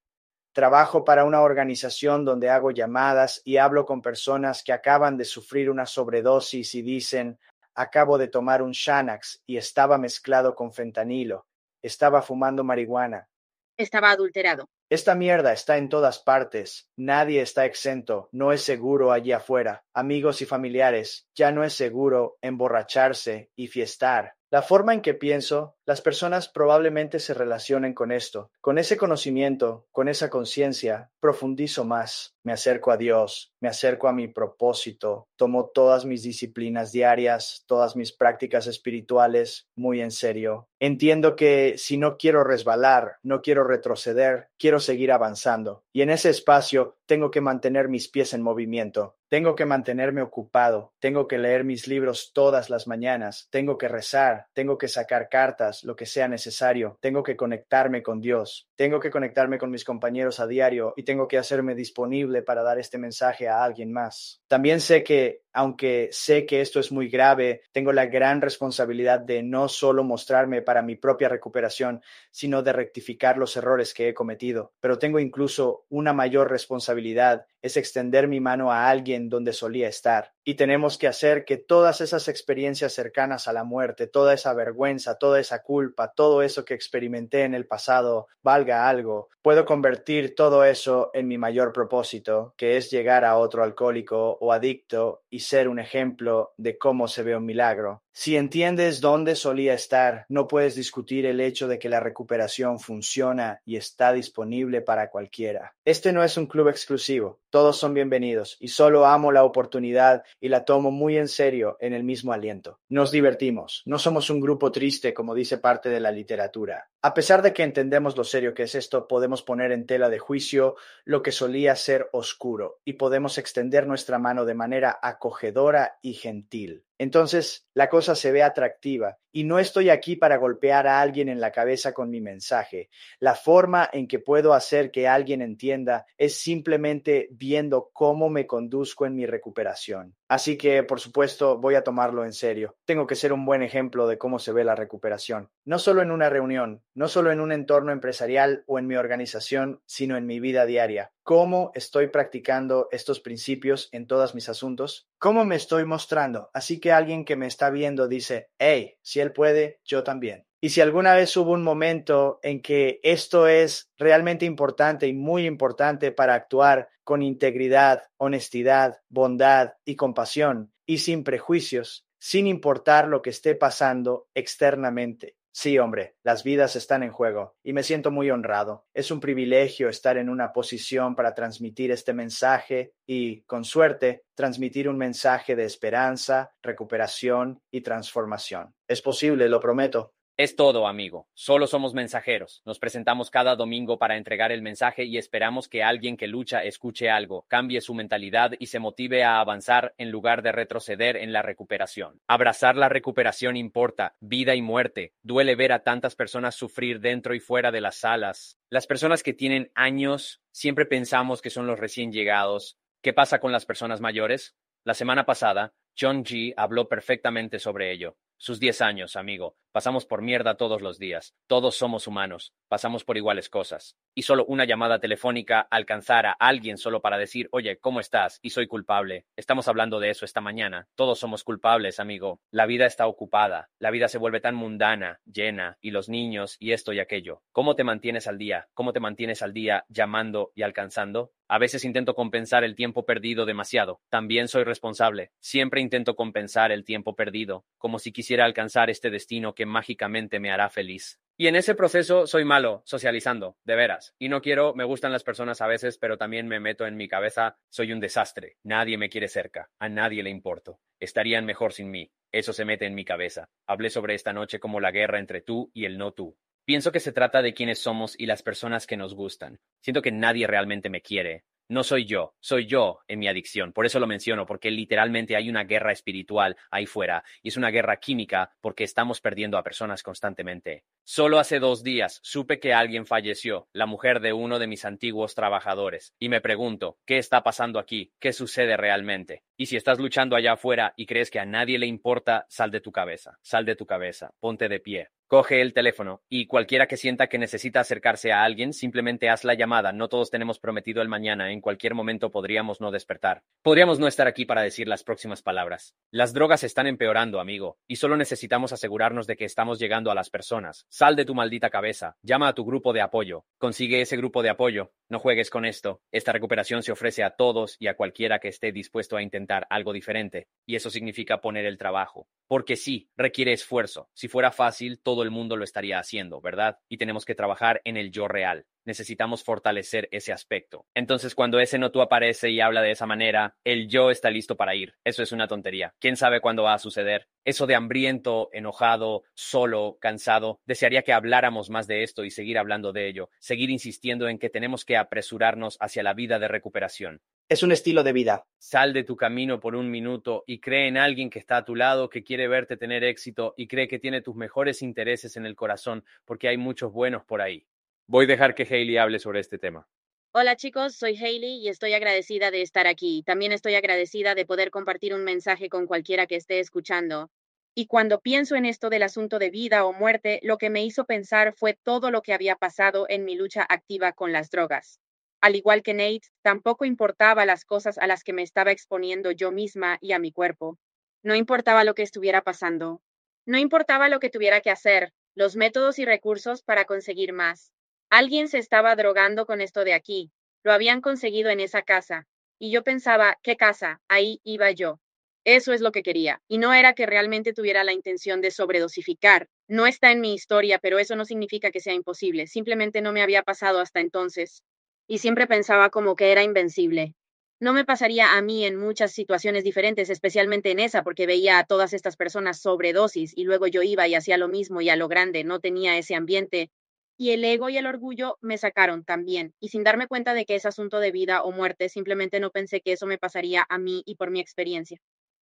Trabajo 0.54 1.04
para 1.04 1.24
una 1.24 1.40
organización 1.40 2.24
donde 2.24 2.48
hago 2.48 2.70
llamadas 2.70 3.42
y 3.44 3.56
hablo 3.56 3.84
con 3.84 4.00
personas 4.00 4.62
que 4.62 4.72
acaban 4.72 5.16
de 5.16 5.24
sufrir 5.24 5.68
una 5.68 5.84
sobredosis 5.84 6.76
y 6.76 6.82
dicen, 6.82 7.40
acabo 7.74 8.18
de 8.18 8.28
tomar 8.28 8.62
un 8.62 8.72
Xanax 8.72 9.42
y 9.46 9.56
estaba 9.56 9.98
mezclado 9.98 10.54
con 10.54 10.72
fentanilo, 10.72 11.44
estaba 11.84 12.22
fumando 12.22 12.64
marihuana. 12.64 13.28
Estaba 13.76 14.10
adulterado. 14.10 14.68
Esta 14.90 15.14
mierda 15.14 15.52
está 15.52 15.76
en 15.76 15.88
todas 15.88 16.18
partes, 16.18 16.88
nadie 16.96 17.42
está 17.42 17.64
exento, 17.64 18.28
no 18.32 18.52
es 18.52 18.62
seguro 18.62 19.12
allí 19.12 19.32
afuera. 19.32 19.84
Amigos 19.92 20.40
y 20.42 20.46
familiares, 20.46 21.26
ya 21.34 21.52
no 21.52 21.64
es 21.64 21.74
seguro 21.74 22.38
emborracharse 22.42 23.50
y 23.56 23.66
fiestar. 23.68 24.34
La 24.50 24.62
forma 24.62 24.94
en 24.94 25.02
que 25.02 25.14
pienso, 25.14 25.73
las 25.86 26.00
personas 26.00 26.48
probablemente 26.48 27.18
se 27.18 27.34
relacionen 27.34 27.94
con 27.94 28.10
esto. 28.10 28.50
Con 28.60 28.78
ese 28.78 28.96
conocimiento, 28.96 29.86
con 29.92 30.08
esa 30.08 30.30
conciencia, 30.30 31.10
profundizo 31.20 31.84
más, 31.84 32.34
me 32.42 32.52
acerco 32.52 32.90
a 32.90 32.96
Dios, 32.96 33.54
me 33.60 33.68
acerco 33.68 34.08
a 34.08 34.12
mi 34.12 34.28
propósito, 34.28 35.28
tomo 35.36 35.70
todas 35.74 36.04
mis 36.04 36.22
disciplinas 36.22 36.92
diarias, 36.92 37.64
todas 37.66 37.96
mis 37.96 38.12
prácticas 38.12 38.66
espirituales 38.66 39.68
muy 39.74 40.00
en 40.00 40.10
serio. 40.10 40.68
Entiendo 40.78 41.34
que 41.34 41.76
si 41.78 41.96
no 41.96 42.18
quiero 42.18 42.44
resbalar, 42.44 43.16
no 43.22 43.40
quiero 43.40 43.64
retroceder, 43.64 44.50
quiero 44.58 44.80
seguir 44.80 45.12
avanzando. 45.12 45.82
Y 45.94 46.02
en 46.02 46.10
ese 46.10 46.28
espacio 46.28 46.98
tengo 47.06 47.30
que 47.30 47.40
mantener 47.40 47.88
mis 47.88 48.08
pies 48.08 48.34
en 48.34 48.42
movimiento. 48.42 49.16
Tengo 49.30 49.56
que 49.56 49.64
mantenerme 49.64 50.20
ocupado, 50.20 50.92
tengo 51.00 51.26
que 51.26 51.38
leer 51.38 51.64
mis 51.64 51.88
libros 51.88 52.32
todas 52.34 52.68
las 52.70 52.86
mañanas, 52.86 53.48
tengo 53.50 53.78
que 53.78 53.88
rezar, 53.88 54.46
tengo 54.52 54.76
que 54.76 54.88
sacar 54.88 55.28
cartas, 55.28 55.73
lo 55.82 55.96
que 55.96 56.06
sea 56.06 56.28
necesario, 56.28 56.98
tengo 57.00 57.22
que 57.22 57.36
conectarme 57.36 58.02
con 58.02 58.20
Dios, 58.20 58.68
tengo 58.76 59.00
que 59.00 59.10
conectarme 59.10 59.58
con 59.58 59.70
mis 59.70 59.84
compañeros 59.84 60.38
a 60.38 60.46
diario 60.46 60.94
y 60.96 61.02
tengo 61.02 61.26
que 61.26 61.38
hacerme 61.38 61.74
disponible 61.74 62.42
para 62.42 62.62
dar 62.62 62.78
este 62.78 62.98
mensaje 62.98 63.48
a 63.48 63.64
alguien 63.64 63.92
más. 63.92 64.42
También 64.46 64.80
sé 64.80 65.02
que 65.02 65.43
aunque 65.54 66.08
sé 66.12 66.44
que 66.44 66.60
esto 66.60 66.80
es 66.80 66.92
muy 66.92 67.08
grave, 67.08 67.62
tengo 67.72 67.92
la 67.92 68.06
gran 68.06 68.40
responsabilidad 68.40 69.20
de 69.20 69.42
no 69.42 69.68
solo 69.68 70.04
mostrarme 70.04 70.62
para 70.62 70.82
mi 70.82 70.96
propia 70.96 71.28
recuperación, 71.28 72.02
sino 72.30 72.62
de 72.62 72.72
rectificar 72.72 73.38
los 73.38 73.56
errores 73.56 73.94
que 73.94 74.08
he 74.08 74.14
cometido. 74.14 74.72
Pero 74.80 74.98
tengo 74.98 75.20
incluso 75.20 75.86
una 75.88 76.12
mayor 76.12 76.50
responsabilidad, 76.50 77.46
es 77.62 77.78
extender 77.78 78.28
mi 78.28 78.40
mano 78.40 78.72
a 78.72 78.90
alguien 78.90 79.30
donde 79.30 79.54
solía 79.54 79.88
estar. 79.88 80.34
Y 80.44 80.56
tenemos 80.56 80.98
que 80.98 81.06
hacer 81.06 81.46
que 81.46 81.56
todas 81.56 82.02
esas 82.02 82.28
experiencias 82.28 82.92
cercanas 82.92 83.48
a 83.48 83.54
la 83.54 83.64
muerte, 83.64 84.06
toda 84.06 84.34
esa 84.34 84.52
vergüenza, 84.52 85.18
toda 85.18 85.40
esa 85.40 85.62
culpa, 85.62 86.12
todo 86.12 86.42
eso 86.42 86.66
que 86.66 86.74
experimenté 86.74 87.44
en 87.44 87.54
el 87.54 87.66
pasado, 87.66 88.26
valga 88.42 88.86
algo. 88.88 89.30
Puedo 89.40 89.64
convertir 89.64 90.34
todo 90.34 90.64
eso 90.64 91.10
en 91.14 91.28
mi 91.28 91.38
mayor 91.38 91.72
propósito, 91.72 92.54
que 92.58 92.76
es 92.76 92.90
llegar 92.90 93.24
a 93.24 93.38
otro 93.38 93.62
alcohólico 93.62 94.36
o 94.40 94.52
adicto 94.52 95.22
y 95.30 95.40
ser 95.44 95.68
un 95.68 95.78
ejemplo 95.78 96.54
de 96.56 96.78
cómo 96.78 97.08
se 97.08 97.22
ve 97.22 97.36
un 97.36 97.44
milagro. 97.44 98.03
Si 98.16 98.36
entiendes 98.36 99.00
dónde 99.00 99.34
solía 99.34 99.74
estar, 99.74 100.24
no 100.28 100.46
puedes 100.46 100.76
discutir 100.76 101.26
el 101.26 101.40
hecho 101.40 101.66
de 101.66 101.80
que 101.80 101.88
la 101.88 101.98
recuperación 101.98 102.78
funciona 102.78 103.60
y 103.66 103.74
está 103.74 104.12
disponible 104.12 104.82
para 104.82 105.10
cualquiera. 105.10 105.74
Este 105.84 106.12
no 106.12 106.22
es 106.22 106.36
un 106.36 106.46
club 106.46 106.68
exclusivo, 106.68 107.40
todos 107.50 107.76
son 107.76 107.92
bienvenidos 107.92 108.56
y 108.60 108.68
solo 108.68 109.04
amo 109.06 109.32
la 109.32 109.42
oportunidad 109.42 110.22
y 110.40 110.48
la 110.48 110.64
tomo 110.64 110.92
muy 110.92 111.16
en 111.16 111.26
serio 111.26 111.76
en 111.80 111.92
el 111.92 112.04
mismo 112.04 112.32
aliento. 112.32 112.78
Nos 112.88 113.10
divertimos, 113.10 113.82
no 113.84 113.98
somos 113.98 114.30
un 114.30 114.40
grupo 114.40 114.70
triste 114.70 115.12
como 115.12 115.34
dice 115.34 115.58
parte 115.58 115.88
de 115.88 115.98
la 115.98 116.12
literatura. 116.12 116.90
A 117.02 117.14
pesar 117.14 117.42
de 117.42 117.52
que 117.52 117.64
entendemos 117.64 118.16
lo 118.16 118.24
serio 118.24 118.54
que 118.54 118.62
es 118.62 118.74
esto, 118.74 119.08
podemos 119.08 119.42
poner 119.42 119.72
en 119.72 119.86
tela 119.86 120.08
de 120.08 120.18
juicio 120.18 120.76
lo 121.04 121.22
que 121.22 121.32
solía 121.32 121.76
ser 121.76 122.08
oscuro 122.12 122.80
y 122.84 122.94
podemos 122.94 123.38
extender 123.38 123.86
nuestra 123.86 124.18
mano 124.18 124.44
de 124.44 124.54
manera 124.54 124.98
acogedora 125.02 125.98
y 126.00 126.14
gentil. 126.14 126.84
Entonces 126.98 127.66
la 127.74 127.88
cosa 127.88 128.14
se 128.14 128.30
ve 128.30 128.42
atractiva 128.42 129.18
y 129.32 129.44
no 129.44 129.58
estoy 129.58 129.90
aquí 129.90 130.16
para 130.16 130.36
golpear 130.36 130.86
a 130.86 131.00
alguien 131.00 131.28
en 131.28 131.40
la 131.40 131.50
cabeza 131.50 131.92
con 131.92 132.08
mi 132.08 132.20
mensaje. 132.20 132.88
La 133.18 133.34
forma 133.34 133.88
en 133.92 134.06
que 134.06 134.20
puedo 134.20 134.54
hacer 134.54 134.90
que 134.90 135.08
alguien 135.08 135.42
entienda 135.42 136.06
es 136.16 136.40
simplemente 136.40 137.28
viendo 137.32 137.90
cómo 137.92 138.28
me 138.28 138.46
conduzco 138.46 139.06
en 139.06 139.16
mi 139.16 139.26
recuperación. 139.26 140.14
Así 140.28 140.56
que, 140.56 140.82
por 140.82 141.00
supuesto, 141.00 141.58
voy 141.58 141.74
a 141.74 141.84
tomarlo 141.84 142.24
en 142.24 142.32
serio. 142.32 142.76
Tengo 142.86 143.06
que 143.06 143.14
ser 143.14 143.32
un 143.32 143.44
buen 143.44 143.62
ejemplo 143.62 144.06
de 144.06 144.18
cómo 144.18 144.38
se 144.38 144.52
ve 144.52 144.64
la 144.64 144.74
recuperación. 144.74 145.50
No 145.64 145.78
solo 145.78 146.02
en 146.02 146.10
una 146.10 146.30
reunión, 146.30 146.82
no 146.94 147.08
solo 147.08 147.30
en 147.30 147.40
un 147.40 147.52
entorno 147.52 147.92
empresarial 147.92 148.64
o 148.66 148.78
en 148.78 148.86
mi 148.86 148.96
organización, 148.96 149.82
sino 149.86 150.16
en 150.16 150.26
mi 150.26 150.40
vida 150.40 150.64
diaria. 150.66 151.12
¿Cómo 151.22 151.70
estoy 151.74 152.08
practicando 152.08 152.88
estos 152.90 153.20
principios 153.20 153.88
en 153.92 154.06
todos 154.06 154.34
mis 154.34 154.48
asuntos? 154.48 155.08
¿Cómo 155.18 155.44
me 155.44 155.56
estoy 155.56 155.84
mostrando? 155.84 156.50
Así 156.52 156.80
que 156.80 156.92
alguien 156.92 157.24
que 157.24 157.36
me 157.36 157.46
está 157.46 157.70
viendo 157.70 158.08
dice, 158.08 158.50
hey, 158.58 158.96
si 159.02 159.20
él 159.20 159.32
puede, 159.32 159.80
yo 159.84 160.04
también. 160.04 160.46
Y 160.64 160.70
si 160.70 160.80
alguna 160.80 161.14
vez 161.14 161.36
hubo 161.36 161.52
un 161.52 161.62
momento 161.62 162.40
en 162.42 162.62
que 162.62 162.98
esto 163.02 163.46
es 163.48 163.90
realmente 163.98 164.46
importante 164.46 165.06
y 165.06 165.12
muy 165.12 165.44
importante 165.44 166.10
para 166.10 166.32
actuar 166.32 166.88
con 167.02 167.22
integridad, 167.22 168.04
honestidad, 168.16 169.02
bondad 169.10 169.74
y 169.84 169.94
compasión, 169.94 170.72
y 170.86 170.96
sin 170.96 171.22
prejuicios, 171.22 172.06
sin 172.18 172.46
importar 172.46 173.08
lo 173.08 173.20
que 173.20 173.28
esté 173.28 173.54
pasando 173.54 174.28
externamente. 174.32 175.36
Sí, 175.52 175.78
hombre, 175.78 176.16
las 176.22 176.44
vidas 176.44 176.76
están 176.76 177.02
en 177.02 177.12
juego 177.12 177.56
y 177.62 177.74
me 177.74 177.82
siento 177.82 178.10
muy 178.10 178.30
honrado. 178.30 178.86
Es 178.94 179.10
un 179.10 179.20
privilegio 179.20 179.90
estar 179.90 180.16
en 180.16 180.30
una 180.30 180.54
posición 180.54 181.14
para 181.14 181.34
transmitir 181.34 181.90
este 181.90 182.14
mensaje 182.14 182.94
y, 183.06 183.42
con 183.42 183.64
suerte, 183.64 184.24
transmitir 184.34 184.88
un 184.88 184.96
mensaje 184.96 185.56
de 185.56 185.66
esperanza, 185.66 186.54
recuperación 186.62 187.60
y 187.70 187.82
transformación. 187.82 188.74
Es 188.88 189.02
posible, 189.02 189.50
lo 189.50 189.60
prometo. 189.60 190.14
Es 190.36 190.56
todo, 190.56 190.88
amigo. 190.88 191.28
Solo 191.32 191.68
somos 191.68 191.94
mensajeros. 191.94 192.60
Nos 192.64 192.80
presentamos 192.80 193.30
cada 193.30 193.54
domingo 193.54 194.00
para 194.00 194.16
entregar 194.16 194.50
el 194.50 194.62
mensaje 194.62 195.04
y 195.04 195.16
esperamos 195.16 195.68
que 195.68 195.84
alguien 195.84 196.16
que 196.16 196.26
lucha 196.26 196.64
escuche 196.64 197.08
algo, 197.08 197.46
cambie 197.46 197.80
su 197.80 197.94
mentalidad 197.94 198.50
y 198.58 198.66
se 198.66 198.80
motive 198.80 199.22
a 199.22 199.38
avanzar 199.38 199.94
en 199.96 200.10
lugar 200.10 200.42
de 200.42 200.50
retroceder 200.50 201.16
en 201.18 201.32
la 201.32 201.42
recuperación. 201.42 202.20
Abrazar 202.26 202.74
la 202.74 202.88
recuperación 202.88 203.56
importa, 203.56 204.16
vida 204.18 204.56
y 204.56 204.62
muerte. 204.62 205.12
Duele 205.22 205.54
ver 205.54 205.70
a 205.70 205.84
tantas 205.84 206.16
personas 206.16 206.56
sufrir 206.56 206.98
dentro 206.98 207.36
y 207.36 207.38
fuera 207.38 207.70
de 207.70 207.80
las 207.80 207.94
salas. 207.94 208.58
Las 208.70 208.88
personas 208.88 209.22
que 209.22 209.34
tienen 209.34 209.70
años 209.76 210.42
siempre 210.50 210.84
pensamos 210.84 211.42
que 211.42 211.50
son 211.50 211.68
los 211.68 211.78
recién 211.78 212.10
llegados. 212.10 212.76
¿Qué 213.02 213.12
pasa 213.12 213.38
con 213.38 213.52
las 213.52 213.66
personas 213.66 214.00
mayores? 214.00 214.56
La 214.82 214.94
semana 214.94 215.26
pasada, 215.26 215.74
John 215.96 216.24
G. 216.24 216.54
habló 216.56 216.88
perfectamente 216.88 217.60
sobre 217.60 217.92
ello 217.92 218.16
sus 218.44 218.60
10 218.60 218.82
años, 218.82 219.16
amigo. 219.16 219.56
Pasamos 219.72 220.04
por 220.04 220.20
mierda 220.20 220.58
todos 220.58 220.82
los 220.82 220.98
días. 220.98 221.34
Todos 221.46 221.76
somos 221.76 222.06
humanos. 222.06 222.52
Pasamos 222.68 223.02
por 223.02 223.16
iguales 223.16 223.48
cosas. 223.48 223.96
Y 224.14 224.22
solo 224.22 224.44
una 224.44 224.66
llamada 224.66 224.98
telefónica 224.98 225.66
alcanzar 225.70 226.26
a 226.26 226.32
alguien 226.32 226.76
solo 226.76 227.00
para 227.00 227.16
decir, 227.16 227.48
oye, 227.52 227.78
¿cómo 227.78 228.00
estás? 228.00 228.40
Y 228.42 228.50
soy 228.50 228.66
culpable. 228.66 229.24
Estamos 229.34 229.66
hablando 229.66 229.98
de 229.98 230.10
eso 230.10 230.26
esta 230.26 230.42
mañana. 230.42 230.88
Todos 230.94 231.18
somos 231.18 231.42
culpables, 231.42 231.98
amigo. 232.00 232.38
La 232.50 232.66
vida 232.66 232.84
está 232.84 233.06
ocupada. 233.06 233.70
La 233.78 233.90
vida 233.90 234.08
se 234.08 234.18
vuelve 234.18 234.40
tan 234.40 234.56
mundana, 234.56 235.20
llena, 235.24 235.78
y 235.80 235.90
los 235.90 236.10
niños, 236.10 236.56
y 236.60 236.72
esto 236.72 236.92
y 236.92 237.00
aquello. 237.00 237.42
¿Cómo 237.50 237.76
te 237.76 237.84
mantienes 237.84 238.26
al 238.26 238.36
día? 238.36 238.68
¿Cómo 238.74 238.92
te 238.92 239.00
mantienes 239.00 239.40
al 239.40 239.54
día 239.54 239.86
llamando 239.88 240.52
y 240.54 240.64
alcanzando? 240.64 241.32
A 241.46 241.58
veces 241.58 241.84
intento 241.84 242.14
compensar 242.14 242.64
el 242.64 242.74
tiempo 242.74 243.04
perdido 243.04 243.44
demasiado. 243.44 244.00
También 244.08 244.48
soy 244.48 244.64
responsable. 244.64 245.32
Siempre 245.40 245.80
intento 245.80 246.16
compensar 246.16 246.72
el 246.72 246.84
tiempo 246.84 247.14
perdido, 247.16 247.64
como 247.76 247.98
si 247.98 248.12
quisiera 248.12 248.44
alcanzar 248.44 248.88
este 248.88 249.10
destino 249.10 249.54
que 249.54 249.66
mágicamente 249.66 250.40
me 250.40 250.50
hará 250.50 250.70
feliz. 250.70 251.20
Y 251.36 251.48
en 251.48 251.56
ese 251.56 251.74
proceso 251.74 252.26
soy 252.28 252.44
malo 252.44 252.82
socializando, 252.86 253.56
de 253.64 253.74
veras. 253.74 254.14
Y 254.18 254.28
no 254.28 254.40
quiero, 254.40 254.72
me 254.74 254.84
gustan 254.84 255.10
las 255.10 255.24
personas 255.24 255.60
a 255.60 255.66
veces, 255.66 255.98
pero 255.98 256.16
también 256.16 256.46
me 256.46 256.60
meto 256.60 256.86
en 256.86 256.96
mi 256.96 257.08
cabeza, 257.08 257.58
soy 257.68 257.92
un 257.92 257.98
desastre. 257.98 258.56
Nadie 258.62 258.96
me 258.96 259.10
quiere 259.10 259.28
cerca, 259.28 259.68
a 259.80 259.88
nadie 259.88 260.22
le 260.22 260.30
importo. 260.30 260.78
Estarían 261.00 261.44
mejor 261.44 261.72
sin 261.72 261.90
mí. 261.90 262.12
Eso 262.30 262.52
se 262.52 262.64
mete 262.64 262.86
en 262.86 262.94
mi 262.94 263.04
cabeza. 263.04 263.50
Hablé 263.66 263.90
sobre 263.90 264.14
esta 264.14 264.32
noche 264.32 264.60
como 264.60 264.80
la 264.80 264.92
guerra 264.92 265.18
entre 265.18 265.40
tú 265.40 265.70
y 265.74 265.84
el 265.84 265.98
no 265.98 266.12
tú. 266.12 266.36
Pienso 266.66 266.92
que 266.92 267.00
se 267.00 267.12
trata 267.12 267.42
de 267.42 267.52
quiénes 267.52 267.78
somos 267.78 268.18
y 268.18 268.24
las 268.24 268.42
personas 268.42 268.86
que 268.86 268.96
nos 268.96 269.14
gustan. 269.14 269.60
Siento 269.82 270.00
que 270.00 270.10
nadie 270.10 270.46
realmente 270.46 270.88
me 270.88 271.02
quiere. 271.02 271.44
No 271.68 271.82
soy 271.82 272.04
yo, 272.04 272.34
soy 272.40 272.66
yo 272.66 273.00
en 273.08 273.18
mi 273.18 273.28
adicción. 273.28 273.72
Por 273.72 273.84
eso 273.84 273.98
lo 273.98 274.06
menciono, 274.06 274.44
porque 274.44 274.70
literalmente 274.70 275.34
hay 275.34 275.48
una 275.48 275.64
guerra 275.64 275.92
espiritual 275.92 276.56
ahí 276.70 276.84
fuera 276.84 277.24
y 277.42 277.48
es 277.48 277.56
una 277.56 277.70
guerra 277.70 277.96
química 277.98 278.52
porque 278.60 278.84
estamos 278.84 279.20
perdiendo 279.20 279.56
a 279.56 279.62
personas 279.62 280.02
constantemente. 280.02 280.84
Solo 281.04 281.38
hace 281.38 281.58
dos 281.60 281.82
días 281.82 282.20
supe 282.22 282.60
que 282.60 282.74
alguien 282.74 283.06
falleció, 283.06 283.68
la 283.72 283.86
mujer 283.86 284.20
de 284.20 284.32
uno 284.34 284.58
de 284.58 284.66
mis 284.66 284.84
antiguos 284.86 285.34
trabajadores, 285.34 286.14
y 286.18 286.28
me 286.30 286.42
pregunto, 286.42 286.98
¿qué 287.06 287.18
está 287.18 287.42
pasando 287.42 287.78
aquí? 287.78 288.12
¿Qué 288.18 288.32
sucede 288.32 288.76
realmente? 288.76 289.42
Y 289.56 289.66
si 289.66 289.76
estás 289.76 289.98
luchando 289.98 290.36
allá 290.36 290.54
afuera 290.54 290.92
y 290.96 291.06
crees 291.06 291.30
que 291.30 291.40
a 291.40 291.46
nadie 291.46 291.78
le 291.78 291.86
importa, 291.86 292.46
sal 292.48 292.70
de 292.70 292.80
tu 292.80 292.92
cabeza, 292.92 293.38
sal 293.42 293.64
de 293.64 293.76
tu 293.76 293.86
cabeza, 293.86 294.34
ponte 294.38 294.68
de 294.68 294.80
pie, 294.80 295.08
Coge 295.34 295.60
el 295.60 295.72
teléfono 295.72 296.22
y 296.28 296.46
cualquiera 296.46 296.86
que 296.86 296.96
sienta 296.96 297.26
que 297.26 297.38
necesita 297.38 297.80
acercarse 297.80 298.30
a 298.30 298.44
alguien, 298.44 298.72
simplemente 298.72 299.28
haz 299.28 299.42
la 299.42 299.54
llamada. 299.54 299.92
No 299.92 300.08
todos 300.08 300.30
tenemos 300.30 300.60
prometido 300.60 301.02
el 301.02 301.08
mañana. 301.08 301.50
En 301.50 301.60
cualquier 301.60 301.94
momento 301.94 302.30
podríamos 302.30 302.80
no 302.80 302.92
despertar. 302.92 303.42
Podríamos 303.60 303.98
no 303.98 304.06
estar 304.06 304.28
aquí 304.28 304.44
para 304.44 304.62
decir 304.62 304.86
las 304.86 305.02
próximas 305.02 305.42
palabras. 305.42 305.96
Las 306.12 306.34
drogas 306.34 306.62
están 306.62 306.86
empeorando, 306.86 307.40
amigo, 307.40 307.78
y 307.88 307.96
solo 307.96 308.16
necesitamos 308.16 308.72
asegurarnos 308.72 309.26
de 309.26 309.34
que 309.36 309.44
estamos 309.44 309.80
llegando 309.80 310.12
a 310.12 310.14
las 310.14 310.30
personas. 310.30 310.86
Sal 310.88 311.16
de 311.16 311.24
tu 311.24 311.34
maldita 311.34 311.68
cabeza. 311.68 312.16
Llama 312.22 312.46
a 312.46 312.54
tu 312.54 312.64
grupo 312.64 312.92
de 312.92 313.00
apoyo. 313.00 313.44
Consigue 313.58 314.02
ese 314.02 314.16
grupo 314.16 314.40
de 314.40 314.50
apoyo. 314.50 314.92
No 315.08 315.18
juegues 315.18 315.50
con 315.50 315.64
esto. 315.64 316.00
Esta 316.12 316.30
recuperación 316.30 316.84
se 316.84 316.92
ofrece 316.92 317.24
a 317.24 317.30
todos 317.30 317.76
y 317.80 317.88
a 317.88 317.96
cualquiera 317.96 318.38
que 318.38 318.48
esté 318.48 318.70
dispuesto 318.70 319.16
a 319.16 319.22
intentar 319.22 319.66
algo 319.68 319.92
diferente. 319.92 320.46
Y 320.64 320.76
eso 320.76 320.90
significa 320.90 321.40
poner 321.40 321.66
el 321.66 321.76
trabajo. 321.76 322.28
Porque 322.46 322.76
sí, 322.76 323.10
requiere 323.16 323.52
esfuerzo. 323.52 324.08
Si 324.12 324.28
fuera 324.28 324.52
fácil, 324.52 325.00
el 325.24 325.30
mundo 325.30 325.56
lo 325.56 325.64
estaría 325.64 325.98
haciendo, 325.98 326.40
¿verdad? 326.40 326.78
Y 326.88 326.98
tenemos 326.98 327.24
que 327.24 327.34
trabajar 327.34 327.80
en 327.84 327.96
el 327.96 328.12
yo 328.12 328.28
real. 328.28 328.66
Necesitamos 328.84 329.42
fortalecer 329.42 330.08
ese 330.12 330.32
aspecto. 330.32 330.86
Entonces, 330.94 331.34
cuando 331.34 331.58
ese 331.58 331.78
no 331.78 331.90
tú 331.90 332.02
aparece 332.02 332.50
y 332.50 332.60
habla 332.60 332.82
de 332.82 332.90
esa 332.90 333.06
manera, 333.06 333.56
el 333.64 333.88
yo 333.88 334.10
está 334.10 334.30
listo 334.30 334.56
para 334.56 334.74
ir. 334.74 334.94
Eso 335.04 335.22
es 335.22 335.32
una 335.32 335.48
tontería. 335.48 335.94
¿Quién 335.98 336.16
sabe 336.16 336.40
cuándo 336.40 336.64
va 336.64 336.74
a 336.74 336.78
suceder? 336.78 337.26
Eso 337.44 337.66
de 337.66 337.74
hambriento, 337.74 338.50
enojado, 338.52 339.24
solo, 339.34 339.98
cansado, 340.00 340.60
desearía 340.66 341.02
que 341.02 341.12
habláramos 341.12 341.70
más 341.70 341.86
de 341.86 342.02
esto 342.02 342.24
y 342.24 342.30
seguir 342.30 342.58
hablando 342.58 342.92
de 342.92 343.08
ello, 343.08 343.30
seguir 343.38 343.70
insistiendo 343.70 344.28
en 344.28 344.38
que 344.38 344.50
tenemos 344.50 344.84
que 344.84 344.96
apresurarnos 344.96 345.78
hacia 345.80 346.02
la 346.02 346.14
vida 346.14 346.38
de 346.38 346.48
recuperación. 346.48 347.22
Es 347.46 347.62
un 347.62 347.72
estilo 347.72 348.02
de 348.02 348.14
vida. 348.14 348.46
Sal 348.58 348.94
de 348.94 349.04
tu 349.04 349.16
camino 349.16 349.60
por 349.60 349.76
un 349.76 349.90
minuto 349.90 350.44
y 350.46 350.60
cree 350.60 350.88
en 350.88 350.96
alguien 350.96 351.28
que 351.28 351.38
está 351.38 351.58
a 351.58 351.64
tu 351.66 351.74
lado, 351.74 352.08
que 352.08 352.24
quiere 352.24 352.48
verte 352.48 352.78
tener 352.78 353.04
éxito 353.04 353.52
y 353.58 353.68
cree 353.68 353.86
que 353.86 353.98
tiene 353.98 354.22
tus 354.22 354.34
mejores 354.34 354.80
intereses 354.80 355.36
en 355.36 355.44
el 355.44 355.54
corazón, 355.54 356.06
porque 356.24 356.48
hay 356.48 356.56
muchos 356.56 356.90
buenos 356.90 357.22
por 357.22 357.42
ahí. 357.42 357.66
Voy 358.06 358.24
a 358.24 358.28
dejar 358.28 358.54
que 358.54 358.62
Hailey 358.62 358.96
hable 358.96 359.18
sobre 359.18 359.40
este 359.40 359.58
tema. 359.58 359.86
Hola 360.32 360.56
chicos, 360.56 360.94
soy 360.96 361.18
Hailey 361.18 361.58
y 361.58 361.68
estoy 361.68 361.92
agradecida 361.92 362.50
de 362.50 362.62
estar 362.62 362.86
aquí. 362.86 363.22
También 363.26 363.52
estoy 363.52 363.74
agradecida 363.74 364.34
de 364.34 364.46
poder 364.46 364.70
compartir 364.70 365.12
un 365.12 365.22
mensaje 365.22 365.68
con 365.68 365.86
cualquiera 365.86 366.26
que 366.26 366.36
esté 366.36 366.60
escuchando. 366.60 367.30
Y 367.74 367.88
cuando 367.88 368.20
pienso 368.20 368.56
en 368.56 368.64
esto 368.64 368.88
del 368.88 369.02
asunto 369.02 369.38
de 369.38 369.50
vida 369.50 369.84
o 369.84 369.92
muerte, 369.92 370.40
lo 370.42 370.56
que 370.56 370.70
me 370.70 370.82
hizo 370.82 371.04
pensar 371.04 371.52
fue 371.52 371.74
todo 371.74 372.10
lo 372.10 372.22
que 372.22 372.32
había 372.32 372.56
pasado 372.56 373.04
en 373.10 373.26
mi 373.26 373.36
lucha 373.36 373.66
activa 373.68 374.12
con 374.12 374.32
las 374.32 374.50
drogas. 374.50 374.98
Al 375.44 375.56
igual 375.56 375.82
que 375.82 375.92
Nate, 375.92 376.30
tampoco 376.40 376.86
importaba 376.86 377.44
las 377.44 377.66
cosas 377.66 377.98
a 377.98 378.06
las 378.06 378.24
que 378.24 378.32
me 378.32 378.42
estaba 378.42 378.72
exponiendo 378.72 379.30
yo 379.30 379.52
misma 379.52 379.98
y 380.00 380.12
a 380.12 380.18
mi 380.18 380.32
cuerpo. 380.32 380.78
No 381.22 381.34
importaba 381.34 381.84
lo 381.84 381.94
que 381.94 382.00
estuviera 382.00 382.40
pasando. 382.40 383.02
No 383.44 383.58
importaba 383.58 384.08
lo 384.08 384.20
que 384.20 384.30
tuviera 384.30 384.62
que 384.62 384.70
hacer, 384.70 385.12
los 385.34 385.54
métodos 385.54 385.98
y 385.98 386.06
recursos 386.06 386.62
para 386.62 386.86
conseguir 386.86 387.34
más. 387.34 387.72
Alguien 388.08 388.48
se 388.48 388.56
estaba 388.56 388.96
drogando 388.96 389.44
con 389.44 389.60
esto 389.60 389.84
de 389.84 389.92
aquí. 389.92 390.32
Lo 390.62 390.72
habían 390.72 391.02
conseguido 391.02 391.50
en 391.50 391.60
esa 391.60 391.82
casa. 391.82 392.26
Y 392.58 392.70
yo 392.70 392.82
pensaba, 392.82 393.36
¿qué 393.42 393.56
casa? 393.56 394.00
Ahí 394.08 394.40
iba 394.44 394.70
yo. 394.70 394.98
Eso 395.44 395.74
es 395.74 395.82
lo 395.82 395.92
que 395.92 396.02
quería. 396.02 396.40
Y 396.48 396.56
no 396.56 396.72
era 396.72 396.94
que 396.94 397.04
realmente 397.04 397.52
tuviera 397.52 397.84
la 397.84 397.92
intención 397.92 398.40
de 398.40 398.50
sobredosificar. 398.50 399.48
No 399.68 399.86
está 399.86 400.10
en 400.10 400.22
mi 400.22 400.32
historia, 400.32 400.78
pero 400.78 400.98
eso 400.98 401.16
no 401.16 401.26
significa 401.26 401.70
que 401.70 401.80
sea 401.80 401.92
imposible. 401.92 402.46
Simplemente 402.46 403.02
no 403.02 403.12
me 403.12 403.20
había 403.20 403.42
pasado 403.42 403.80
hasta 403.80 404.00
entonces 404.00 404.62
y 405.06 405.18
siempre 405.18 405.46
pensaba 405.46 405.90
como 405.90 406.16
que 406.16 406.32
era 406.32 406.42
invencible. 406.42 407.14
No 407.60 407.72
me 407.72 407.84
pasaría 407.84 408.36
a 408.36 408.42
mí 408.42 408.64
en 408.64 408.76
muchas 408.76 409.12
situaciones 409.12 409.64
diferentes, 409.64 410.10
especialmente 410.10 410.70
en 410.70 410.80
esa, 410.80 411.02
porque 411.02 411.26
veía 411.26 411.58
a 411.58 411.64
todas 411.64 411.92
estas 411.92 412.16
personas 412.16 412.60
sobredosis 412.60 413.32
y 413.36 413.44
luego 413.44 413.66
yo 413.68 413.82
iba 413.82 414.06
y 414.08 414.14
hacía 414.14 414.36
lo 414.38 414.48
mismo 414.48 414.80
y 414.80 414.88
a 414.90 414.96
lo 414.96 415.08
grande, 415.08 415.44
no 415.44 415.60
tenía 415.60 415.96
ese 415.96 416.14
ambiente. 416.14 416.70
Y 417.16 417.30
el 417.30 417.44
ego 417.44 417.68
y 417.68 417.76
el 417.76 417.86
orgullo 417.86 418.38
me 418.40 418.58
sacaron 418.58 419.04
también, 419.04 419.54
y 419.60 419.68
sin 419.68 419.84
darme 419.84 420.08
cuenta 420.08 420.34
de 420.34 420.44
que 420.46 420.56
es 420.56 420.66
asunto 420.66 420.98
de 420.98 421.12
vida 421.12 421.42
o 421.44 421.52
muerte, 421.52 421.88
simplemente 421.88 422.40
no 422.40 422.50
pensé 422.50 422.80
que 422.80 422.92
eso 422.92 423.06
me 423.06 423.18
pasaría 423.18 423.64
a 423.68 423.78
mí 423.78 424.02
y 424.04 424.16
por 424.16 424.30
mi 424.30 424.40
experiencia. 424.40 424.98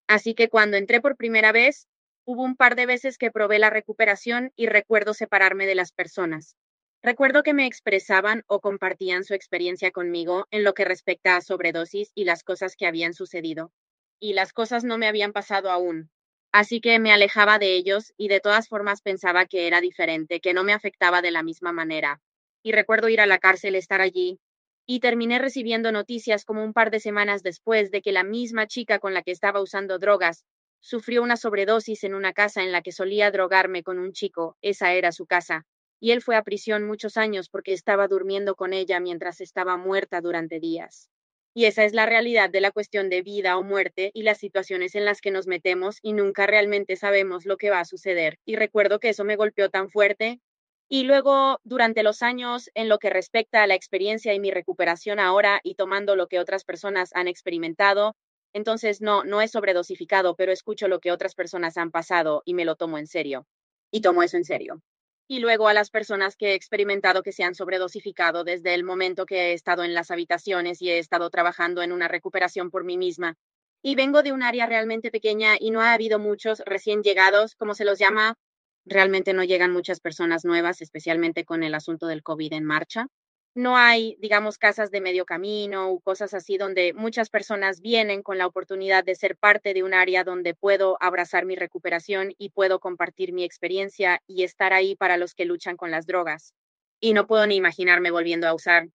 Así 0.06 0.34
que 0.34 0.48
cuando 0.48 0.76
entré 0.76 1.00
por 1.00 1.16
primera 1.16 1.50
vez, 1.50 1.86
hubo 2.26 2.42
un 2.44 2.56
par 2.56 2.76
de 2.76 2.86
veces 2.86 3.16
que 3.16 3.30
probé 3.30 3.58
la 3.58 3.70
recuperación 3.70 4.52
y 4.54 4.66
recuerdo 4.66 5.14
separarme 5.14 5.66
de 5.66 5.74
las 5.74 5.92
personas. 5.92 6.56
Recuerdo 7.04 7.42
que 7.42 7.52
me 7.52 7.66
expresaban 7.66 8.44
o 8.46 8.60
compartían 8.60 9.24
su 9.24 9.34
experiencia 9.34 9.90
conmigo 9.90 10.46
en 10.52 10.62
lo 10.62 10.72
que 10.72 10.84
respecta 10.84 11.34
a 11.34 11.40
sobredosis 11.40 12.12
y 12.14 12.22
las 12.22 12.44
cosas 12.44 12.76
que 12.76 12.86
habían 12.86 13.12
sucedido. 13.12 13.72
Y 14.20 14.34
las 14.34 14.52
cosas 14.52 14.84
no 14.84 14.98
me 14.98 15.08
habían 15.08 15.32
pasado 15.32 15.72
aún. 15.72 16.10
Así 16.52 16.80
que 16.80 17.00
me 17.00 17.10
alejaba 17.10 17.58
de 17.58 17.74
ellos 17.74 18.12
y 18.16 18.28
de 18.28 18.38
todas 18.38 18.68
formas 18.68 19.02
pensaba 19.02 19.46
que 19.46 19.66
era 19.66 19.80
diferente, 19.80 20.40
que 20.40 20.54
no 20.54 20.62
me 20.62 20.74
afectaba 20.74 21.22
de 21.22 21.32
la 21.32 21.42
misma 21.42 21.72
manera. 21.72 22.20
Y 22.62 22.70
recuerdo 22.70 23.08
ir 23.08 23.20
a 23.20 23.26
la 23.26 23.38
cárcel, 23.38 23.74
estar 23.74 24.00
allí, 24.00 24.38
y 24.86 25.00
terminé 25.00 25.40
recibiendo 25.40 25.90
noticias 25.90 26.44
como 26.44 26.62
un 26.62 26.72
par 26.72 26.92
de 26.92 27.00
semanas 27.00 27.42
después 27.42 27.90
de 27.90 28.00
que 28.00 28.12
la 28.12 28.22
misma 28.22 28.68
chica 28.68 29.00
con 29.00 29.12
la 29.12 29.22
que 29.22 29.32
estaba 29.32 29.60
usando 29.60 29.98
drogas 29.98 30.44
sufrió 30.78 31.24
una 31.24 31.36
sobredosis 31.36 32.04
en 32.04 32.14
una 32.14 32.32
casa 32.32 32.62
en 32.62 32.70
la 32.70 32.80
que 32.80 32.92
solía 32.92 33.32
drogarme 33.32 33.82
con 33.82 33.98
un 33.98 34.12
chico, 34.12 34.56
esa 34.62 34.92
era 34.92 35.10
su 35.10 35.26
casa 35.26 35.66
y 36.02 36.10
él 36.10 36.20
fue 36.20 36.34
a 36.34 36.42
prisión 36.42 36.84
muchos 36.84 37.16
años 37.16 37.48
porque 37.48 37.72
estaba 37.72 38.08
durmiendo 38.08 38.56
con 38.56 38.72
ella 38.72 38.98
mientras 38.98 39.40
estaba 39.40 39.76
muerta 39.76 40.20
durante 40.20 40.58
días. 40.58 41.08
Y 41.54 41.66
esa 41.66 41.84
es 41.84 41.92
la 41.92 42.06
realidad 42.06 42.50
de 42.50 42.60
la 42.60 42.72
cuestión 42.72 43.08
de 43.08 43.22
vida 43.22 43.56
o 43.56 43.62
muerte 43.62 44.10
y 44.12 44.24
las 44.24 44.38
situaciones 44.38 44.96
en 44.96 45.04
las 45.04 45.20
que 45.20 45.30
nos 45.30 45.46
metemos 45.46 46.00
y 46.02 46.12
nunca 46.12 46.44
realmente 46.44 46.96
sabemos 46.96 47.46
lo 47.46 47.56
que 47.56 47.70
va 47.70 47.78
a 47.78 47.84
suceder. 47.84 48.40
Y 48.44 48.56
recuerdo 48.56 48.98
que 48.98 49.10
eso 49.10 49.22
me 49.22 49.36
golpeó 49.36 49.70
tan 49.70 49.90
fuerte. 49.90 50.40
Y 50.88 51.04
luego, 51.04 51.60
durante 51.62 52.02
los 52.02 52.22
años, 52.22 52.68
en 52.74 52.88
lo 52.88 52.98
que 52.98 53.08
respecta 53.08 53.62
a 53.62 53.68
la 53.68 53.76
experiencia 53.76 54.34
y 54.34 54.40
mi 54.40 54.50
recuperación 54.50 55.20
ahora 55.20 55.60
y 55.62 55.76
tomando 55.76 56.16
lo 56.16 56.26
que 56.26 56.40
otras 56.40 56.64
personas 56.64 57.10
han 57.14 57.28
experimentado, 57.28 58.16
entonces 58.52 59.00
no, 59.00 59.22
no 59.22 59.40
es 59.40 59.52
sobredosificado, 59.52 60.34
pero 60.34 60.50
escucho 60.50 60.88
lo 60.88 60.98
que 60.98 61.12
otras 61.12 61.36
personas 61.36 61.76
han 61.76 61.92
pasado 61.92 62.42
y 62.44 62.54
me 62.54 62.64
lo 62.64 62.74
tomo 62.74 62.98
en 62.98 63.06
serio. 63.06 63.46
Y 63.92 64.00
tomo 64.00 64.24
eso 64.24 64.36
en 64.36 64.44
serio 64.44 64.82
y 65.28 65.40
luego 65.40 65.68
a 65.68 65.74
las 65.74 65.90
personas 65.90 66.36
que 66.36 66.48
he 66.48 66.54
experimentado 66.54 67.22
que 67.22 67.32
se 67.32 67.44
han 67.44 67.54
sobredosificado 67.54 68.44
desde 68.44 68.74
el 68.74 68.84
momento 68.84 69.26
que 69.26 69.50
he 69.50 69.52
estado 69.52 69.84
en 69.84 69.94
las 69.94 70.10
habitaciones 70.10 70.82
y 70.82 70.90
he 70.90 70.98
estado 70.98 71.30
trabajando 71.30 71.82
en 71.82 71.92
una 71.92 72.08
recuperación 72.08 72.70
por 72.70 72.84
mí 72.84 72.98
misma. 72.98 73.36
Y 73.82 73.94
vengo 73.94 74.22
de 74.22 74.32
un 74.32 74.42
área 74.42 74.66
realmente 74.66 75.10
pequeña 75.10 75.56
y 75.58 75.70
no 75.70 75.80
ha 75.80 75.92
habido 75.92 76.18
muchos 76.18 76.62
recién 76.66 77.02
llegados, 77.02 77.54
como 77.54 77.74
se 77.74 77.84
los 77.84 77.98
llama. 77.98 78.36
Realmente 78.84 79.32
no 79.32 79.44
llegan 79.44 79.72
muchas 79.72 80.00
personas 80.00 80.44
nuevas, 80.44 80.82
especialmente 80.82 81.44
con 81.44 81.62
el 81.62 81.74
asunto 81.74 82.06
del 82.06 82.22
COVID 82.22 82.52
en 82.52 82.64
marcha. 82.64 83.08
No 83.54 83.76
hay, 83.76 84.16
digamos, 84.18 84.56
casas 84.56 84.90
de 84.90 85.02
medio 85.02 85.26
camino 85.26 85.90
o 85.90 86.00
cosas 86.00 86.32
así 86.32 86.56
donde 86.56 86.94
muchas 86.94 87.28
personas 87.28 87.82
vienen 87.82 88.22
con 88.22 88.38
la 88.38 88.46
oportunidad 88.46 89.04
de 89.04 89.14
ser 89.14 89.36
parte 89.36 89.74
de 89.74 89.82
un 89.82 89.92
área 89.92 90.24
donde 90.24 90.54
puedo 90.54 90.96
abrazar 91.00 91.44
mi 91.44 91.54
recuperación 91.54 92.32
y 92.38 92.50
puedo 92.50 92.80
compartir 92.80 93.32
mi 93.32 93.44
experiencia 93.44 94.22
y 94.26 94.44
estar 94.44 94.72
ahí 94.72 94.96
para 94.96 95.18
los 95.18 95.34
que 95.34 95.44
luchan 95.44 95.76
con 95.76 95.90
las 95.90 96.06
drogas. 96.06 96.54
Y 96.98 97.12
no 97.12 97.26
puedo 97.26 97.46
ni 97.46 97.56
imaginarme 97.56 98.10
volviendo 98.10 98.48
a 98.48 98.54
usar. 98.54 98.88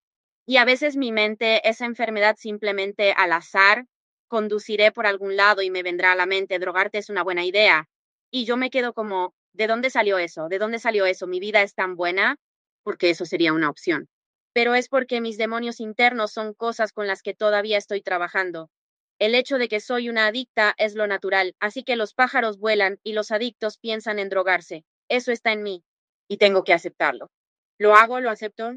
Y 0.47 0.57
a 0.57 0.65
veces 0.65 0.95
mi 0.95 1.11
mente, 1.11 1.67
esa 1.67 1.85
enfermedad 1.85 2.35
simplemente 2.39 3.11
al 3.11 3.33
azar, 3.33 3.85
conduciré 4.27 4.91
por 4.91 5.05
algún 5.05 5.35
lado 5.35 5.61
y 5.61 5.69
me 5.69 5.83
vendrá 5.83 6.13
a 6.13 6.15
la 6.15 6.25
mente, 6.25 6.57
drogarte 6.57 6.97
es 6.97 7.09
una 7.09 7.23
buena 7.23 7.45
idea. 7.45 7.87
Y 8.31 8.45
yo 8.45 8.57
me 8.57 8.71
quedo 8.71 8.93
como, 8.93 9.35
¿de 9.53 9.67
dónde 9.67 9.91
salió 9.91 10.17
eso? 10.17 10.49
¿De 10.49 10.57
dónde 10.57 10.79
salió 10.79 11.05
eso? 11.05 11.27
Mi 11.27 11.39
vida 11.39 11.61
es 11.61 11.75
tan 11.75 11.95
buena 11.95 12.37
porque 12.83 13.09
eso 13.09 13.25
sería 13.25 13.53
una 13.53 13.69
opción 13.69 14.09
pero 14.57 14.73
es 14.73 14.89
porque 14.89 15.21
mis 15.21 15.37
demonios 15.37 15.79
internos 15.79 16.31
son 16.31 16.55
cosas 16.55 16.91
con 16.91 17.05
las 17.05 17.21
que 17.21 17.35
todavía 17.35 17.77
estoy 17.77 18.01
trabajando. 18.01 18.71
El 19.19 19.35
hecho 19.35 19.59
de 19.59 19.67
que 19.67 19.79
soy 19.79 20.09
una 20.09 20.25
adicta 20.25 20.73
es 20.79 20.95
lo 20.95 21.05
natural, 21.05 21.55
así 21.59 21.83
que 21.83 21.95
los 21.95 22.15
pájaros 22.15 22.57
vuelan 22.57 22.99
y 23.03 23.13
los 23.13 23.29
adictos 23.29 23.77
piensan 23.77 24.17
en 24.17 24.29
drogarse. 24.29 24.83
Eso 25.09 25.31
está 25.31 25.51
en 25.51 25.61
mí 25.61 25.83
y 26.27 26.37
tengo 26.37 26.63
que 26.63 26.73
aceptarlo. 26.73 27.29
Lo 27.77 27.93
hago, 27.93 28.19
lo 28.19 28.31
acepto, 28.31 28.71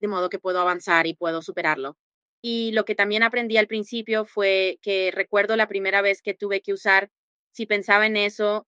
de 0.00 0.08
modo 0.08 0.30
que 0.30 0.38
puedo 0.38 0.60
avanzar 0.60 1.06
y 1.06 1.12
puedo 1.12 1.42
superarlo. 1.42 1.98
Y 2.40 2.72
lo 2.72 2.86
que 2.86 2.94
también 2.94 3.22
aprendí 3.22 3.58
al 3.58 3.66
principio 3.66 4.24
fue 4.24 4.78
que 4.80 5.10
recuerdo 5.12 5.56
la 5.56 5.68
primera 5.68 6.00
vez 6.00 6.22
que 6.22 6.32
tuve 6.32 6.62
que 6.62 6.72
usar, 6.72 7.10
si 7.52 7.66
pensaba 7.66 8.06
en 8.06 8.16
eso, 8.16 8.66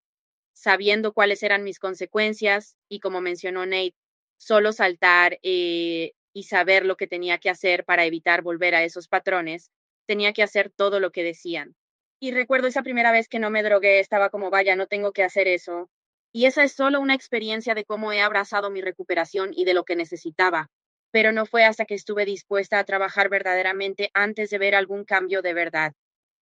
sabiendo 0.53 1.15
cuáles 1.15 1.43
eran 1.43 1.65
mis 1.65 1.79
consecuencias 1.79 2.77
y 2.87 3.01
como 3.01 3.23
mencionó 3.23 3.65
Nate, 3.65 3.95
solo 4.37 4.73
saltar 4.73 5.39
eh, 5.43 6.13
y 6.33 6.45
saber 6.45 6.85
lo 6.85 6.97
que 6.97 7.07
tenía 7.07 7.39
que 7.39 7.51
hacer 7.51 7.85
para 7.85 8.05
evitar 8.05 8.43
volver 8.43 8.75
a 8.75 8.85
esos 8.85 9.09
patrones, 9.09 9.71
tenía 10.07 10.33
que 10.33 10.43
hacer 10.43 10.71
todo 10.71 11.01
lo 11.01 11.11
que 11.11 11.23
decían. 11.23 11.75
Y 12.21 12.33
recuerdo 12.33 12.69
esa 12.69 12.83
primera 12.83 13.13
vez 13.13 13.29
que 13.29 13.39
no 13.39 13.51
me 13.51 13.63
drogué, 13.63 14.01
estaba 14.01 14.31
como, 14.31 14.51
vaya, 14.51 14.77
no 14.77 14.87
tengo 14.87 15.13
que 15.13 15.23
hacer 15.23 15.49
eso. 15.49 15.89
Y 16.33 16.47
esa 16.47 16.63
es 16.63 16.73
solo 16.73 17.01
una 17.01 17.15
experiencia 17.15 17.75
de 17.75 17.85
cómo 17.85 18.13
he 18.13 18.21
abrazado 18.21 18.71
mi 18.71 18.81
recuperación 18.83 19.51
y 19.55 19.65
de 19.65 19.75
lo 19.75 19.85
que 19.85 19.97
necesitaba. 19.97 20.69
Pero 21.11 21.33
no 21.33 21.47
fue 21.47 21.65
hasta 21.65 21.87
que 21.87 21.95
estuve 21.95 22.25
dispuesta 22.25 22.79
a 22.79 22.85
trabajar 22.85 23.29
verdaderamente 23.29 24.11
antes 24.15 24.51
de 24.51 24.59
ver 24.59 24.75
algún 24.75 25.05
cambio 25.05 25.43
de 25.43 25.55
verdad. 25.55 25.93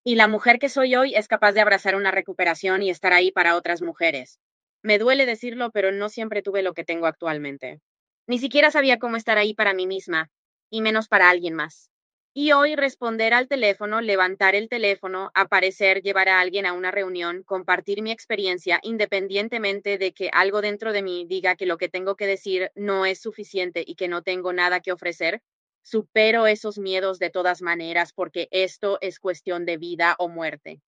Y 0.03 0.15
la 0.15 0.27
mujer 0.27 0.59
que 0.59 0.69
soy 0.69 0.95
hoy 0.95 1.15
es 1.15 1.27
capaz 1.27 1.53
de 1.53 1.61
abrazar 1.61 1.95
una 1.95 2.11
recuperación 2.11 2.83
y 2.83 2.89
estar 2.89 3.13
ahí 3.13 3.31
para 3.31 3.55
otras 3.55 3.81
mujeres. 3.81 4.39
Me 4.83 4.97
duele 4.97 5.25
decirlo, 5.25 5.71
pero 5.71 5.91
no 5.91 6.09
siempre 6.09 6.41
tuve 6.41 6.61
lo 6.61 6.73
que 6.73 6.85
tengo 6.85 7.05
actualmente. 7.05 7.81
Ni 8.29 8.37
siquiera 8.37 8.69
sabía 8.69 8.99
cómo 8.99 9.15
estar 9.15 9.39
ahí 9.39 9.55
para 9.55 9.73
mí 9.73 9.87
misma, 9.87 10.29
y 10.69 10.81
menos 10.81 11.07
para 11.07 11.31
alguien 11.31 11.55
más. 11.55 11.89
Y 12.31 12.51
hoy 12.51 12.75
responder 12.75 13.33
al 13.33 13.47
teléfono, 13.47 14.01
levantar 14.01 14.53
el 14.53 14.69
teléfono, 14.69 15.31
aparecer, 15.33 16.03
llevar 16.03 16.29
a 16.29 16.39
alguien 16.39 16.67
a 16.67 16.73
una 16.73 16.91
reunión, 16.91 17.41
compartir 17.41 18.03
mi 18.03 18.11
experiencia, 18.11 18.79
independientemente 18.83 19.97
de 19.97 20.13
que 20.13 20.29
algo 20.31 20.61
dentro 20.61 20.93
de 20.93 21.01
mí 21.01 21.25
diga 21.27 21.55
que 21.55 21.65
lo 21.65 21.79
que 21.79 21.89
tengo 21.89 22.15
que 22.15 22.27
decir 22.27 22.69
no 22.75 23.07
es 23.07 23.19
suficiente 23.19 23.83
y 23.83 23.95
que 23.95 24.07
no 24.07 24.21
tengo 24.21 24.53
nada 24.53 24.79
que 24.79 24.91
ofrecer, 24.91 25.41
supero 25.81 26.45
esos 26.45 26.77
miedos 26.77 27.17
de 27.17 27.31
todas 27.31 27.63
maneras 27.63 28.13
porque 28.13 28.47
esto 28.51 28.99
es 29.01 29.19
cuestión 29.19 29.65
de 29.65 29.77
vida 29.77 30.15
o 30.19 30.29
muerte. 30.29 30.81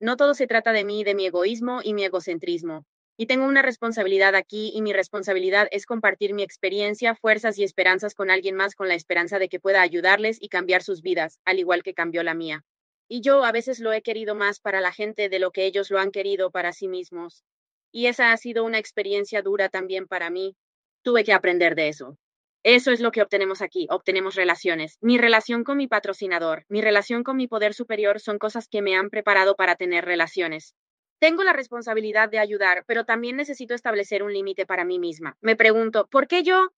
No 0.00 0.16
todo 0.16 0.34
se 0.34 0.48
trata 0.48 0.72
de 0.72 0.82
mí, 0.82 1.04
de 1.04 1.14
mi 1.14 1.26
egoísmo 1.26 1.78
y 1.80 1.94
mi 1.94 2.02
egocentrismo. 2.02 2.86
Y 3.20 3.26
tengo 3.26 3.46
una 3.46 3.62
responsabilidad 3.62 4.36
aquí 4.36 4.70
y 4.72 4.80
mi 4.80 4.92
responsabilidad 4.92 5.66
es 5.72 5.86
compartir 5.86 6.34
mi 6.34 6.44
experiencia, 6.44 7.16
fuerzas 7.16 7.58
y 7.58 7.64
esperanzas 7.64 8.14
con 8.14 8.30
alguien 8.30 8.54
más 8.54 8.76
con 8.76 8.86
la 8.86 8.94
esperanza 8.94 9.40
de 9.40 9.48
que 9.48 9.58
pueda 9.58 9.82
ayudarles 9.82 10.38
y 10.40 10.48
cambiar 10.48 10.84
sus 10.84 11.02
vidas, 11.02 11.40
al 11.44 11.58
igual 11.58 11.82
que 11.82 11.94
cambió 11.94 12.22
la 12.22 12.34
mía. 12.34 12.64
Y 13.08 13.20
yo 13.20 13.44
a 13.44 13.50
veces 13.50 13.80
lo 13.80 13.92
he 13.92 14.02
querido 14.02 14.36
más 14.36 14.60
para 14.60 14.80
la 14.80 14.92
gente 14.92 15.28
de 15.28 15.40
lo 15.40 15.50
que 15.50 15.66
ellos 15.66 15.90
lo 15.90 15.98
han 15.98 16.12
querido 16.12 16.52
para 16.52 16.72
sí 16.72 16.86
mismos. 16.86 17.42
Y 17.90 18.06
esa 18.06 18.30
ha 18.30 18.36
sido 18.36 18.62
una 18.62 18.78
experiencia 18.78 19.42
dura 19.42 19.68
también 19.68 20.06
para 20.06 20.30
mí. 20.30 20.54
Tuve 21.02 21.24
que 21.24 21.32
aprender 21.32 21.74
de 21.74 21.88
eso. 21.88 22.16
Eso 22.62 22.92
es 22.92 23.00
lo 23.00 23.10
que 23.10 23.22
obtenemos 23.22 23.62
aquí, 23.62 23.88
obtenemos 23.90 24.36
relaciones. 24.36 24.96
Mi 25.00 25.18
relación 25.18 25.64
con 25.64 25.76
mi 25.76 25.88
patrocinador, 25.88 26.66
mi 26.68 26.82
relación 26.82 27.24
con 27.24 27.36
mi 27.36 27.48
poder 27.48 27.74
superior 27.74 28.20
son 28.20 28.38
cosas 28.38 28.68
que 28.68 28.80
me 28.80 28.94
han 28.94 29.10
preparado 29.10 29.56
para 29.56 29.74
tener 29.74 30.04
relaciones. 30.04 30.76
Tengo 31.20 31.42
la 31.42 31.52
responsabilidad 31.52 32.28
de 32.28 32.38
ayudar, 32.38 32.84
pero 32.86 33.04
también 33.04 33.36
necesito 33.36 33.74
establecer 33.74 34.22
un 34.22 34.32
límite 34.32 34.66
para 34.66 34.84
mí 34.84 35.00
misma. 35.00 35.36
Me 35.40 35.56
pregunto, 35.56 36.06
¿por 36.06 36.28
qué 36.28 36.44
yo? 36.44 36.68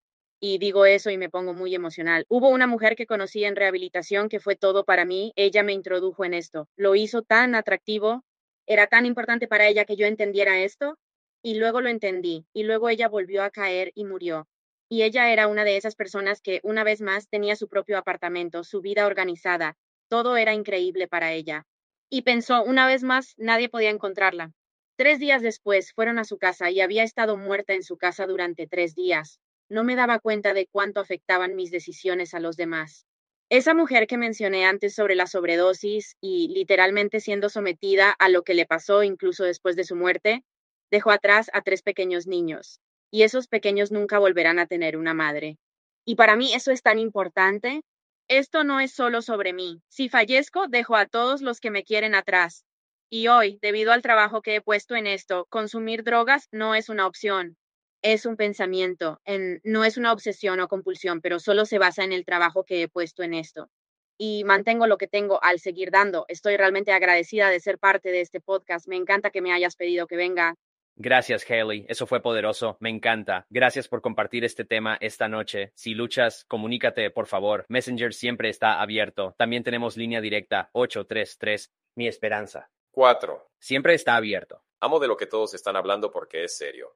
Y 0.41 0.57
digo 0.57 0.87
eso 0.87 1.11
y 1.11 1.19
me 1.19 1.29
pongo 1.29 1.53
muy 1.53 1.75
emocional. 1.75 2.25
Hubo 2.31 2.49
una 2.49 2.67
mujer 2.67 2.97
que 2.97 3.05
conocí 3.05 3.45
en 3.45 3.55
rehabilitación 3.55 4.31
que 4.31 4.41
fue 4.41 4.57
todo 4.57 4.85
para 4.85 5.05
mí. 5.05 5.35
Ella 5.37 5.63
me 5.63 5.75
introdujo 5.75 6.25
en 6.25 6.33
esto. 6.33 6.69
Lo 6.77 6.95
hizo 6.95 7.21
tan 7.21 7.55
atractivo. 7.55 8.25
Era 8.67 8.87
tan 8.87 9.05
importante 9.05 9.47
para 9.47 9.69
ella 9.69 9.85
que 9.85 9.97
yo 9.97 10.07
entendiera 10.07 10.61
esto. 10.61 10.97
Y 11.43 11.59
luego 11.59 11.83
lo 11.83 11.91
entendí. 11.91 12.47
Y 12.55 12.63
luego 12.63 12.89
ella 12.89 13.09
volvió 13.09 13.43
a 13.43 13.51
caer 13.51 13.93
y 13.95 14.07
murió. 14.07 14.49
Y 14.89 15.03
ella 15.03 15.31
era 15.31 15.49
una 15.49 15.65
de 15.65 15.77
esas 15.77 15.97
personas 15.97 16.41
que 16.41 16.61
una 16.63 16.83
vez 16.83 17.03
más 17.03 17.29
tenía 17.29 17.57
su 17.57 17.69
propio 17.69 17.99
apartamento, 17.99 18.65
su 18.65 18.81
vida 18.81 19.07
organizada. 19.07 19.77
Todo 20.09 20.39
era 20.39 20.55
increíble 20.55 21.09
para 21.09 21.33
ella 21.35 21.67
y 22.11 22.23
pensó, 22.23 22.63
una 22.65 22.87
vez 22.87 23.05
más, 23.05 23.35
nadie 23.39 23.69
podía 23.69 23.91
encontrarla. 23.91 24.53
Tres 24.97 25.19
días 25.19 25.41
después 25.41 25.93
fueron 25.95 26.19
a 26.19 26.25
su 26.25 26.37
casa 26.37 26.71
y 26.71 26.81
había 26.81 27.05
estado 27.05 27.37
muerta 27.37 27.73
en 27.73 27.83
su 27.83 27.97
casa 27.97 28.27
durante 28.27 28.67
tres 28.67 28.95
días. 28.95 29.41
No 29.71 29.85
me 29.85 29.95
daba 29.97 30.19
cuenta 30.19 30.53
de 30.53 30.67
cuánto 30.67 31.01
afectaban 31.01 31.55
mis 31.55 31.71
decisiones 31.71 32.35
a 32.35 32.41
los 32.41 32.57
demás. 32.57 33.07
Esa 33.49 33.73
mujer 33.73 34.07
que 34.07 34.19
mencioné 34.19 34.67
antes 34.67 34.95
sobre 34.95 35.15
la 35.15 35.27
sobredosis 35.27 36.17
y 36.21 36.49
literalmente 36.49 37.21
siendo 37.21 37.49
sometida 37.49 38.11
a 38.11 38.29
lo 38.29 38.43
que 38.43 38.55
le 38.55 38.67
pasó 38.67 39.03
incluso 39.03 39.45
después 39.45 39.77
de 39.77 39.85
su 39.85 39.97
muerte, 39.97 40.45
dejó 40.91 41.13
atrás 41.13 41.51
a 41.53 41.63
tres 41.63 41.83
pequeños 41.83 42.27
niños, 42.27 42.81
y 43.11 43.23
esos 43.23 43.47
pequeños 43.47 43.93
nunca 43.93 44.19
volverán 44.19 44.59
a 44.59 44.67
tener 44.67 44.97
una 44.97 45.15
madre. 45.15 45.57
Y 46.05 46.17
para 46.17 46.37
mí 46.37 46.53
eso 46.55 46.73
es 46.73 46.83
tan 46.83 46.99
importante 46.99 47.83
esto 48.31 48.63
no 48.63 48.79
es 48.79 48.93
solo 48.93 49.23
sobre 49.23 49.53
mí. 49.53 49.83
Si 49.89 50.09
fallezco, 50.09 50.69
dejo 50.69 50.95
a 50.95 51.07
todos 51.07 51.43
los 51.43 51.59
que 51.59 51.73
me 51.73 51.83
quieren 51.83 52.15
atrás. 52.15 52.65
Y 53.11 53.27
hoy, 53.27 53.59
debido 53.61 53.91
al 53.91 54.03
trabajo 54.03 54.41
que 54.41 54.55
he 54.55 54.61
puesto 54.61 54.95
en 54.95 55.09
esto, 55.09 55.47
consumir 55.51 56.05
drogas 56.05 56.47
no 56.53 56.77
es 56.77 56.89
una 56.89 57.09
opción. 57.09 57.57
Es 58.03 58.27
un 58.27 58.37
pensamiento, 58.37 59.21
en, 59.25 59.61
no 59.65 59.85
es 59.85 59.97
una 59.97 60.13
obsesión 60.13 60.61
o 60.61 60.69
compulsión, 60.69 61.21
pero 61.21 61.41
solo 61.41 61.67
se 61.67 61.81
basa 61.81 62.05
en 62.05 62.13
el 62.13 62.25
trabajo 62.25 62.63
que 62.63 62.83
he 62.83 62.89
puesto 62.89 63.25
en 63.25 63.35
esto. 63.35 63.69
Y 64.17 64.45
mantengo 64.45 64.87
lo 64.87 64.97
que 64.97 65.09
tengo 65.09 65.43
al 65.43 65.59
seguir 65.59 65.91
dando. 65.91 66.25
Estoy 66.29 66.57
realmente 66.57 66.93
agradecida 66.93 67.51
de 67.51 67.59
ser 67.59 67.81
parte 67.81 68.13
de 68.13 68.21
este 68.21 68.41
podcast. 68.41 68.87
Me 68.87 68.95
encanta 68.95 69.31
que 69.31 69.43
me 69.43 69.53
hayas 69.53 69.75
pedido 69.75 70.07
que 70.07 70.15
venga. 70.15 70.55
Gracias, 71.03 71.51
Haley. 71.51 71.87
Eso 71.89 72.07
fue 72.07 72.21
poderoso. 72.21 72.77
Me 72.79 72.91
encanta. 72.91 73.47
Gracias 73.49 73.89
por 73.89 74.03
compartir 74.03 74.45
este 74.45 74.67
tema 74.67 74.99
esta 75.01 75.29
noche. 75.29 75.73
Si 75.75 75.95
luchas, 75.95 76.45
comunícate, 76.45 77.11
por 77.11 77.27
favor. 77.27 77.65
Messenger 77.71 78.13
siempre 78.13 78.51
está 78.51 78.83
abierto. 78.83 79.35
También 79.39 79.63
tenemos 79.63 79.97
línea 79.97 80.21
directa 80.21 80.69
833. 80.75 81.73
Mi 81.95 82.07
esperanza. 82.07 82.71
4. 82.91 83.49
Siempre 83.59 83.95
está 83.95 84.15
abierto. 84.15 84.63
Amo 84.79 85.01
de 85.01 85.09
lo 85.09 85.17
que 85.17 85.25
todos 85.25 85.55
están 85.55 85.75
hablando 85.75 86.11
porque 86.11 86.45
es 86.45 86.59
serio. 86.59 86.95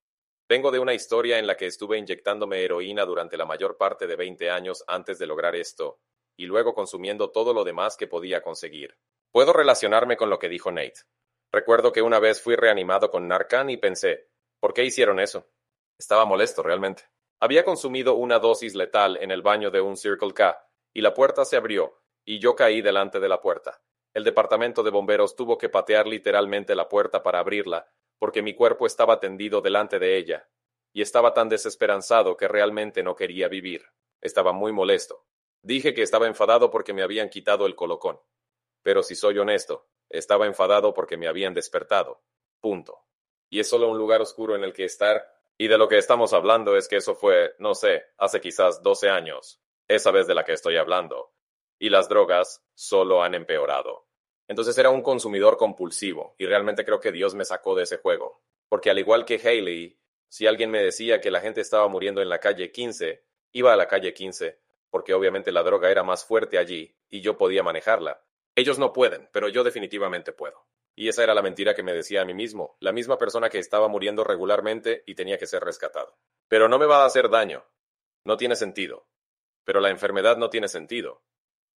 Vengo 0.50 0.70
de 0.70 0.80
una 0.80 0.92
historia 0.92 1.38
en 1.38 1.46
la 1.46 1.56
que 1.56 1.64
estuve 1.64 1.96
inyectándome 1.96 2.62
heroína 2.62 3.06
durante 3.06 3.38
la 3.38 3.46
mayor 3.46 3.78
parte 3.78 4.06
de 4.06 4.16
20 4.16 4.50
años 4.50 4.84
antes 4.86 5.18
de 5.18 5.26
lograr 5.26 5.56
esto, 5.56 5.98
y 6.36 6.44
luego 6.44 6.74
consumiendo 6.74 7.30
todo 7.30 7.54
lo 7.54 7.64
demás 7.64 7.96
que 7.96 8.06
podía 8.06 8.42
conseguir. 8.42 8.98
Puedo 9.32 9.54
relacionarme 9.54 10.18
con 10.18 10.28
lo 10.28 10.38
que 10.38 10.50
dijo 10.50 10.70
Nate. 10.70 11.00
Recuerdo 11.54 11.92
que 11.92 12.02
una 12.02 12.18
vez 12.18 12.42
fui 12.42 12.56
reanimado 12.56 13.12
con 13.12 13.28
Narcan 13.28 13.70
y 13.70 13.76
pensé, 13.76 14.26
¿por 14.58 14.74
qué 14.74 14.82
hicieron 14.82 15.20
eso? 15.20 15.46
Estaba 15.96 16.24
molesto 16.24 16.64
realmente. 16.64 17.04
Había 17.38 17.64
consumido 17.64 18.16
una 18.16 18.40
dosis 18.40 18.74
letal 18.74 19.18
en 19.20 19.30
el 19.30 19.40
baño 19.40 19.70
de 19.70 19.80
un 19.80 19.96
Circle 19.96 20.34
K, 20.34 20.68
y 20.92 21.00
la 21.00 21.14
puerta 21.14 21.44
se 21.44 21.54
abrió, 21.54 22.02
y 22.24 22.40
yo 22.40 22.56
caí 22.56 22.82
delante 22.82 23.20
de 23.20 23.28
la 23.28 23.40
puerta. 23.40 23.80
El 24.14 24.24
departamento 24.24 24.82
de 24.82 24.90
bomberos 24.90 25.36
tuvo 25.36 25.56
que 25.56 25.68
patear 25.68 26.08
literalmente 26.08 26.74
la 26.74 26.88
puerta 26.88 27.22
para 27.22 27.38
abrirla, 27.38 27.86
porque 28.18 28.42
mi 28.42 28.54
cuerpo 28.54 28.84
estaba 28.84 29.20
tendido 29.20 29.60
delante 29.60 30.00
de 30.00 30.16
ella, 30.16 30.48
y 30.92 31.02
estaba 31.02 31.34
tan 31.34 31.48
desesperanzado 31.48 32.36
que 32.36 32.48
realmente 32.48 33.04
no 33.04 33.14
quería 33.14 33.46
vivir. 33.46 33.84
Estaba 34.20 34.52
muy 34.52 34.72
molesto. 34.72 35.24
Dije 35.62 35.94
que 35.94 36.02
estaba 36.02 36.26
enfadado 36.26 36.72
porque 36.72 36.92
me 36.92 37.04
habían 37.04 37.28
quitado 37.28 37.66
el 37.66 37.76
colocón. 37.76 38.18
Pero 38.82 39.04
si 39.04 39.14
soy 39.14 39.38
honesto, 39.38 39.86
estaba 40.18 40.46
enfadado 40.46 40.94
porque 40.94 41.16
me 41.16 41.28
habían 41.28 41.54
despertado. 41.54 42.22
Punto. 42.60 43.04
Y 43.50 43.60
es 43.60 43.68
solo 43.68 43.88
un 43.88 43.98
lugar 43.98 44.20
oscuro 44.20 44.56
en 44.56 44.64
el 44.64 44.72
que 44.72 44.84
estar. 44.84 45.30
Y 45.56 45.68
de 45.68 45.78
lo 45.78 45.88
que 45.88 45.98
estamos 45.98 46.32
hablando 46.32 46.76
es 46.76 46.88
que 46.88 46.96
eso 46.96 47.14
fue, 47.14 47.54
no 47.58 47.74
sé, 47.74 48.04
hace 48.18 48.40
quizás 48.40 48.82
12 48.82 49.10
años. 49.10 49.62
Esa 49.86 50.10
vez 50.10 50.26
de 50.26 50.34
la 50.34 50.44
que 50.44 50.52
estoy 50.52 50.76
hablando. 50.76 51.32
Y 51.78 51.90
las 51.90 52.08
drogas 52.08 52.64
solo 52.74 53.22
han 53.22 53.34
empeorado. 53.34 54.06
Entonces 54.48 54.76
era 54.76 54.90
un 54.90 55.02
consumidor 55.02 55.56
compulsivo, 55.56 56.34
y 56.38 56.46
realmente 56.46 56.84
creo 56.84 57.00
que 57.00 57.12
Dios 57.12 57.34
me 57.34 57.44
sacó 57.44 57.74
de 57.74 57.84
ese 57.84 57.98
juego. 57.98 58.42
Porque 58.68 58.90
al 58.90 58.98
igual 58.98 59.24
que 59.24 59.40
Haley, 59.42 59.98
si 60.28 60.46
alguien 60.46 60.70
me 60.70 60.82
decía 60.82 61.20
que 61.20 61.30
la 61.30 61.40
gente 61.40 61.60
estaba 61.60 61.88
muriendo 61.88 62.20
en 62.20 62.28
la 62.28 62.40
calle 62.40 62.70
15, 62.70 63.24
iba 63.52 63.72
a 63.72 63.76
la 63.76 63.88
calle 63.88 64.12
15, 64.12 64.60
porque 64.90 65.14
obviamente 65.14 65.52
la 65.52 65.62
droga 65.62 65.90
era 65.90 66.02
más 66.02 66.24
fuerte 66.24 66.58
allí 66.58 66.96
y 67.08 67.20
yo 67.20 67.38
podía 67.38 67.62
manejarla. 67.62 68.22
Ellos 68.56 68.78
no 68.78 68.92
pueden, 68.92 69.28
pero 69.32 69.48
yo 69.48 69.64
definitivamente 69.64 70.32
puedo. 70.32 70.66
Y 70.94 71.08
esa 71.08 71.24
era 71.24 71.34
la 71.34 71.42
mentira 71.42 71.74
que 71.74 71.82
me 71.82 71.92
decía 71.92 72.22
a 72.22 72.24
mí 72.24 72.34
mismo, 72.34 72.76
la 72.78 72.92
misma 72.92 73.18
persona 73.18 73.50
que 73.50 73.58
estaba 73.58 73.88
muriendo 73.88 74.22
regularmente 74.22 75.02
y 75.06 75.16
tenía 75.16 75.38
que 75.38 75.46
ser 75.46 75.64
rescatado. 75.64 76.16
Pero 76.46 76.68
no 76.68 76.78
me 76.78 76.86
va 76.86 77.02
a 77.02 77.06
hacer 77.06 77.30
daño. 77.30 77.64
No 78.24 78.36
tiene 78.36 78.54
sentido. 78.54 79.08
Pero 79.64 79.80
la 79.80 79.90
enfermedad 79.90 80.36
no 80.36 80.50
tiene 80.50 80.68
sentido. 80.68 81.24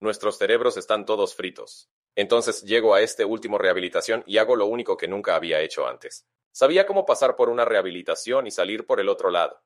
Nuestros 0.01 0.37
cerebros 0.37 0.75
están 0.75 1.05
todos 1.05 1.33
fritos. 1.33 1.89
Entonces 2.15 2.63
llego 2.63 2.93
a 2.93 3.01
este 3.01 3.23
último 3.23 3.57
rehabilitación 3.57 4.23
y 4.25 4.37
hago 4.37 4.55
lo 4.55 4.65
único 4.65 4.97
que 4.97 5.07
nunca 5.07 5.35
había 5.35 5.61
hecho 5.61 5.87
antes. 5.87 6.27
Sabía 6.51 6.85
cómo 6.85 7.05
pasar 7.05 7.35
por 7.35 7.49
una 7.49 7.65
rehabilitación 7.65 8.47
y 8.47 8.51
salir 8.51 8.85
por 8.85 9.01
el 9.01 9.09
otro 9.09 9.29
lado, 9.29 9.61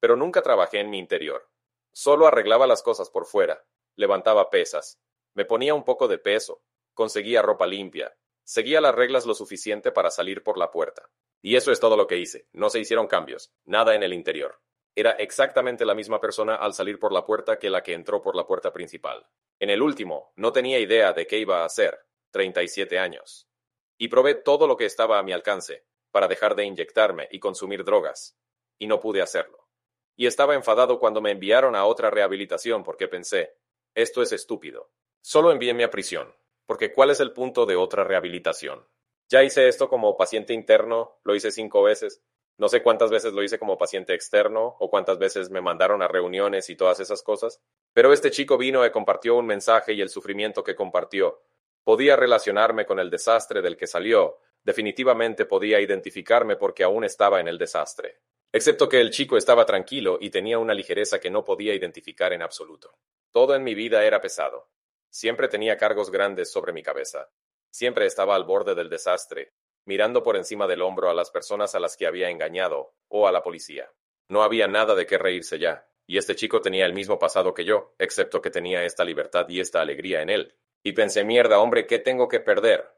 pero 0.00 0.16
nunca 0.16 0.40
trabajé 0.40 0.80
en 0.80 0.88
mi 0.88 0.98
interior. 0.98 1.50
Solo 1.92 2.26
arreglaba 2.26 2.66
las 2.66 2.82
cosas 2.82 3.10
por 3.10 3.26
fuera, 3.26 3.66
levantaba 3.94 4.48
pesas, 4.48 4.98
me 5.34 5.44
ponía 5.44 5.74
un 5.74 5.84
poco 5.84 6.08
de 6.08 6.18
peso, 6.18 6.62
conseguía 6.94 7.42
ropa 7.42 7.66
limpia, 7.66 8.16
seguía 8.44 8.80
las 8.80 8.94
reglas 8.94 9.26
lo 9.26 9.34
suficiente 9.34 9.92
para 9.92 10.10
salir 10.10 10.42
por 10.42 10.58
la 10.58 10.70
puerta. 10.70 11.10
Y 11.42 11.56
eso 11.56 11.72
es 11.72 11.80
todo 11.80 11.96
lo 11.96 12.06
que 12.06 12.18
hice. 12.18 12.48
No 12.52 12.68
se 12.68 12.80
hicieron 12.80 13.06
cambios, 13.06 13.52
nada 13.64 13.94
en 13.94 14.02
el 14.02 14.12
interior. 14.12 14.60
Era 14.94 15.12
exactamente 15.12 15.84
la 15.84 15.94
misma 15.94 16.20
persona 16.20 16.56
al 16.56 16.74
salir 16.74 16.98
por 16.98 17.12
la 17.12 17.24
puerta 17.24 17.58
que 17.58 17.70
la 17.70 17.82
que 17.82 17.94
entró 17.94 18.20
por 18.20 18.36
la 18.36 18.46
puerta 18.46 18.72
principal. 18.72 19.26
En 19.58 19.70
el 19.70 19.82
último, 19.82 20.32
no 20.36 20.52
tenía 20.52 20.78
idea 20.78 21.12
de 21.12 21.26
qué 21.26 21.38
iba 21.38 21.62
a 21.62 21.64
hacer, 21.64 21.98
37 22.32 22.98
años. 22.98 23.48
Y 23.96 24.08
probé 24.08 24.34
todo 24.34 24.66
lo 24.66 24.76
que 24.76 24.86
estaba 24.86 25.18
a 25.18 25.22
mi 25.22 25.32
alcance, 25.32 25.86
para 26.10 26.28
dejar 26.28 26.56
de 26.56 26.64
inyectarme 26.64 27.28
y 27.30 27.38
consumir 27.38 27.84
drogas. 27.84 28.36
Y 28.78 28.86
no 28.86 29.00
pude 29.00 29.22
hacerlo. 29.22 29.68
Y 30.16 30.26
estaba 30.26 30.54
enfadado 30.54 30.98
cuando 30.98 31.20
me 31.20 31.30
enviaron 31.30 31.76
a 31.76 31.86
otra 31.86 32.10
rehabilitación 32.10 32.82
porque 32.82 33.08
pensé, 33.08 33.54
esto 33.94 34.22
es 34.22 34.32
estúpido. 34.32 34.90
Solo 35.22 35.52
envíenme 35.52 35.84
a 35.84 35.90
prisión, 35.90 36.34
porque 36.66 36.92
¿cuál 36.92 37.10
es 37.10 37.20
el 37.20 37.32
punto 37.32 37.66
de 37.66 37.76
otra 37.76 38.04
rehabilitación? 38.04 38.86
Ya 39.28 39.44
hice 39.44 39.68
esto 39.68 39.88
como 39.88 40.16
paciente 40.16 40.54
interno, 40.54 41.20
lo 41.24 41.34
hice 41.34 41.50
cinco 41.50 41.82
veces. 41.82 42.22
No 42.56 42.68
sé 42.68 42.82
cuántas 42.82 43.10
veces 43.10 43.32
lo 43.32 43.42
hice 43.42 43.58
como 43.58 43.78
paciente 43.78 44.12
externo 44.12 44.76
o 44.78 44.90
cuántas 44.90 45.18
veces 45.18 45.50
me 45.50 45.60
mandaron 45.60 46.02
a 46.02 46.08
reuniones 46.08 46.68
y 46.68 46.76
todas 46.76 47.00
esas 47.00 47.22
cosas. 47.22 47.60
Pero 47.92 48.12
este 48.12 48.30
chico 48.30 48.58
vino 48.58 48.84
y 48.84 48.90
compartió 48.90 49.36
un 49.36 49.46
mensaje 49.46 49.92
y 49.92 50.00
el 50.00 50.10
sufrimiento 50.10 50.64
que 50.64 50.74
compartió. 50.74 51.42
Podía 51.84 52.16
relacionarme 52.16 52.86
con 52.86 52.98
el 52.98 53.08
desastre 53.08 53.62
del 53.62 53.76
que 53.76 53.86
salió. 53.86 54.38
Definitivamente 54.62 55.46
podía 55.46 55.80
identificarme 55.80 56.56
porque 56.56 56.82
aún 56.82 57.04
estaba 57.04 57.40
en 57.40 57.48
el 57.48 57.56
desastre. 57.56 58.20
Excepto 58.52 58.88
que 58.88 59.00
el 59.00 59.10
chico 59.10 59.36
estaba 59.36 59.64
tranquilo 59.64 60.18
y 60.20 60.30
tenía 60.30 60.58
una 60.58 60.74
ligereza 60.74 61.20
que 61.20 61.30
no 61.30 61.44
podía 61.44 61.74
identificar 61.74 62.32
en 62.32 62.42
absoluto. 62.42 62.98
Todo 63.30 63.54
en 63.54 63.62
mi 63.62 63.74
vida 63.74 64.04
era 64.04 64.20
pesado. 64.20 64.68
Siempre 65.10 65.48
tenía 65.48 65.76
cargos 65.76 66.10
grandes 66.10 66.50
sobre 66.50 66.72
mi 66.72 66.82
cabeza. 66.82 67.28
Siempre 67.70 68.06
estaba 68.06 68.36
al 68.36 68.44
borde 68.44 68.74
del 68.74 68.88
desastre, 68.88 69.52
mirando 69.84 70.22
por 70.22 70.36
encima 70.36 70.66
del 70.66 70.82
hombro 70.82 71.10
a 71.10 71.14
las 71.14 71.30
personas 71.30 71.74
a 71.74 71.80
las 71.80 71.96
que 71.96 72.06
había 72.06 72.30
engañado, 72.30 72.94
o 73.08 73.26
a 73.26 73.32
la 73.32 73.42
policía. 73.42 73.92
No 74.28 74.42
había 74.42 74.68
nada 74.68 74.94
de 74.94 75.06
qué 75.06 75.18
reírse 75.18 75.58
ya, 75.58 75.88
y 76.06 76.18
este 76.18 76.34
chico 76.34 76.60
tenía 76.60 76.86
el 76.86 76.92
mismo 76.92 77.18
pasado 77.18 77.54
que 77.54 77.64
yo, 77.64 77.94
excepto 77.98 78.40
que 78.40 78.50
tenía 78.50 78.84
esta 78.84 79.04
libertad 79.04 79.48
y 79.48 79.60
esta 79.60 79.80
alegría 79.80 80.22
en 80.22 80.30
él. 80.30 80.56
Y 80.82 80.92
pensé, 80.92 81.24
mierda, 81.24 81.58
hombre, 81.58 81.86
¿qué 81.86 81.98
tengo 81.98 82.28
que 82.28 82.40
perder? 82.40 82.88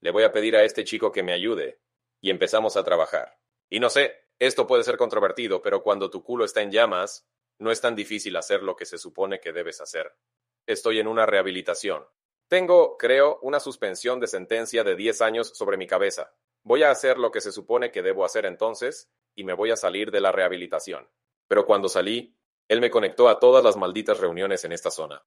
Le 0.00 0.10
voy 0.10 0.24
a 0.24 0.32
pedir 0.32 0.56
a 0.56 0.64
este 0.64 0.84
chico 0.84 1.12
que 1.12 1.22
me 1.22 1.32
ayude. 1.32 1.80
Y 2.20 2.30
empezamos 2.30 2.76
a 2.76 2.84
trabajar. 2.84 3.38
Y 3.68 3.80
no 3.80 3.90
sé, 3.90 4.14
esto 4.38 4.66
puede 4.66 4.84
ser 4.84 4.96
controvertido, 4.96 5.62
pero 5.62 5.82
cuando 5.82 6.10
tu 6.10 6.22
culo 6.22 6.44
está 6.44 6.62
en 6.62 6.70
llamas, 6.70 7.26
no 7.58 7.70
es 7.70 7.80
tan 7.80 7.94
difícil 7.94 8.36
hacer 8.36 8.62
lo 8.62 8.76
que 8.76 8.86
se 8.86 8.98
supone 8.98 9.40
que 9.40 9.52
debes 9.52 9.80
hacer. 9.80 10.12
Estoy 10.66 11.00
en 11.00 11.08
una 11.08 11.26
rehabilitación. 11.26 12.06
Tengo, 12.46 12.96
creo, 12.96 13.40
una 13.42 13.58
suspensión 13.58 14.20
de 14.20 14.28
sentencia 14.28 14.84
de 14.84 14.94
10 14.94 15.22
años 15.22 15.48
sobre 15.54 15.76
mi 15.76 15.88
cabeza. 15.88 16.34
Voy 16.62 16.84
a 16.84 16.90
hacer 16.90 17.18
lo 17.18 17.32
que 17.32 17.40
se 17.40 17.50
supone 17.50 17.90
que 17.90 18.02
debo 18.02 18.24
hacer 18.24 18.46
entonces 18.46 19.10
y 19.34 19.42
me 19.42 19.54
voy 19.54 19.72
a 19.72 19.76
salir 19.76 20.12
de 20.12 20.20
la 20.20 20.30
rehabilitación. 20.30 21.08
Pero 21.48 21.66
cuando 21.66 21.88
salí, 21.88 22.36
él 22.68 22.80
me 22.80 22.90
conectó 22.90 23.28
a 23.28 23.40
todas 23.40 23.64
las 23.64 23.76
malditas 23.76 24.20
reuniones 24.20 24.64
en 24.64 24.70
esta 24.70 24.92
zona. 24.92 25.24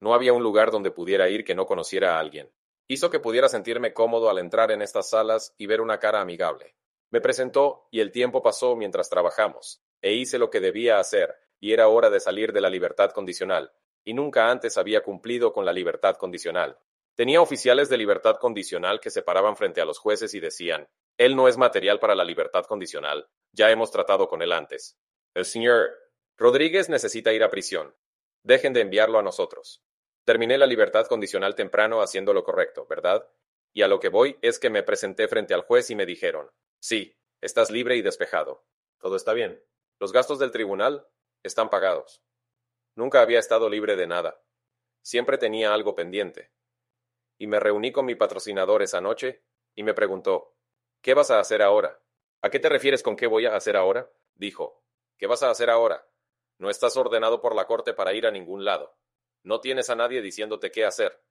No 0.00 0.12
había 0.12 0.34
un 0.34 0.42
lugar 0.42 0.70
donde 0.70 0.90
pudiera 0.90 1.30
ir 1.30 1.44
que 1.44 1.54
no 1.54 1.64
conociera 1.64 2.16
a 2.16 2.20
alguien. 2.20 2.52
Hizo 2.88 3.08
que 3.08 3.20
pudiera 3.20 3.48
sentirme 3.48 3.94
cómodo 3.94 4.28
al 4.28 4.38
entrar 4.38 4.70
en 4.70 4.82
estas 4.82 5.08
salas 5.08 5.54
y 5.56 5.66
ver 5.66 5.80
una 5.80 5.98
cara 5.98 6.20
amigable. 6.20 6.76
Me 7.10 7.22
presentó 7.22 7.88
y 7.90 8.00
el 8.00 8.12
tiempo 8.12 8.42
pasó 8.42 8.76
mientras 8.76 9.08
trabajamos, 9.08 9.82
e 10.02 10.12
hice 10.12 10.38
lo 10.38 10.50
que 10.50 10.60
debía 10.60 10.98
hacer, 10.98 11.34
y 11.58 11.72
era 11.72 11.88
hora 11.88 12.10
de 12.10 12.20
salir 12.20 12.52
de 12.52 12.60
la 12.60 12.70
libertad 12.70 13.10
condicional, 13.12 13.72
y 14.08 14.14
nunca 14.14 14.50
antes 14.50 14.78
había 14.78 15.02
cumplido 15.02 15.52
con 15.52 15.66
la 15.66 15.72
libertad 15.74 16.16
condicional. 16.16 16.78
Tenía 17.14 17.42
oficiales 17.42 17.90
de 17.90 17.98
libertad 17.98 18.36
condicional 18.36 19.00
que 19.00 19.10
se 19.10 19.20
paraban 19.20 19.54
frente 19.54 19.82
a 19.82 19.84
los 19.84 19.98
jueces 19.98 20.32
y 20.32 20.40
decían, 20.40 20.88
él 21.18 21.36
no 21.36 21.46
es 21.46 21.58
material 21.58 22.00
para 22.00 22.14
la 22.14 22.24
libertad 22.24 22.64
condicional, 22.64 23.28
ya 23.52 23.70
hemos 23.70 23.90
tratado 23.90 24.26
con 24.26 24.40
él 24.40 24.52
antes. 24.52 24.98
El 25.34 25.44
señor 25.44 25.90
Rodríguez 26.38 26.88
necesita 26.88 27.34
ir 27.34 27.44
a 27.44 27.50
prisión. 27.50 27.94
Dejen 28.44 28.72
de 28.72 28.80
enviarlo 28.80 29.18
a 29.18 29.22
nosotros. 29.22 29.84
Terminé 30.24 30.56
la 30.56 30.66
libertad 30.66 31.06
condicional 31.06 31.54
temprano 31.54 32.00
haciendo 32.00 32.32
lo 32.32 32.44
correcto, 32.44 32.86
¿verdad? 32.88 33.28
Y 33.74 33.82
a 33.82 33.88
lo 33.88 34.00
que 34.00 34.08
voy 34.08 34.38
es 34.40 34.58
que 34.58 34.70
me 34.70 34.82
presenté 34.82 35.28
frente 35.28 35.52
al 35.52 35.66
juez 35.66 35.90
y 35.90 35.96
me 35.96 36.06
dijeron, 36.06 36.50
sí, 36.80 37.14
estás 37.42 37.70
libre 37.70 37.96
y 37.96 38.00
despejado. 38.00 38.64
Todo 39.00 39.16
está 39.16 39.34
bien. 39.34 39.62
Los 40.00 40.14
gastos 40.14 40.38
del 40.38 40.50
tribunal 40.50 41.06
están 41.42 41.68
pagados. 41.68 42.22
Nunca 42.98 43.20
había 43.20 43.38
estado 43.38 43.68
libre 43.68 43.94
de 43.94 44.08
nada. 44.08 44.42
Siempre 45.02 45.38
tenía 45.38 45.72
algo 45.72 45.94
pendiente. 45.94 46.50
Y 47.38 47.46
me 47.46 47.60
reuní 47.60 47.92
con 47.92 48.04
mi 48.04 48.16
patrocinador 48.16 48.82
esa 48.82 49.00
noche 49.00 49.44
y 49.76 49.84
me 49.84 49.94
preguntó, 49.94 50.56
¿qué 51.00 51.14
vas 51.14 51.30
a 51.30 51.38
hacer 51.38 51.62
ahora? 51.62 52.02
¿A 52.42 52.50
qué 52.50 52.58
te 52.58 52.68
refieres 52.68 53.04
con 53.04 53.14
qué 53.14 53.28
voy 53.28 53.46
a 53.46 53.54
hacer 53.54 53.76
ahora? 53.76 54.10
Dijo, 54.34 54.82
¿qué 55.16 55.28
vas 55.28 55.44
a 55.44 55.50
hacer 55.50 55.70
ahora? 55.70 56.08
No 56.58 56.70
estás 56.70 56.96
ordenado 56.96 57.40
por 57.40 57.54
la 57.54 57.68
corte 57.68 57.94
para 57.94 58.14
ir 58.14 58.26
a 58.26 58.32
ningún 58.32 58.64
lado. 58.64 58.98
No 59.44 59.60
tienes 59.60 59.90
a 59.90 59.94
nadie 59.94 60.20
diciéndote 60.20 60.72
qué 60.72 60.84
hacer. 60.84 61.22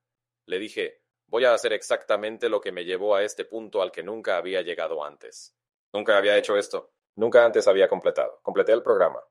Le 0.46 0.58
dije, 0.58 1.02
voy 1.26 1.44
a 1.44 1.52
hacer 1.52 1.74
exactamente 1.74 2.48
lo 2.48 2.62
que 2.62 2.72
me 2.72 2.86
llevó 2.86 3.14
a 3.14 3.24
este 3.24 3.44
punto 3.44 3.82
al 3.82 3.92
que 3.92 4.02
nunca 4.02 4.38
había 4.38 4.62
llegado 4.62 5.04
antes. 5.04 5.54
Nunca 5.92 6.16
había 6.16 6.38
hecho 6.38 6.56
esto. 6.56 6.94
Nunca 7.16 7.44
antes 7.44 7.68
había 7.68 7.90
completado. 7.90 8.40
Completé 8.42 8.72
el 8.72 8.82
programa. 8.82 9.22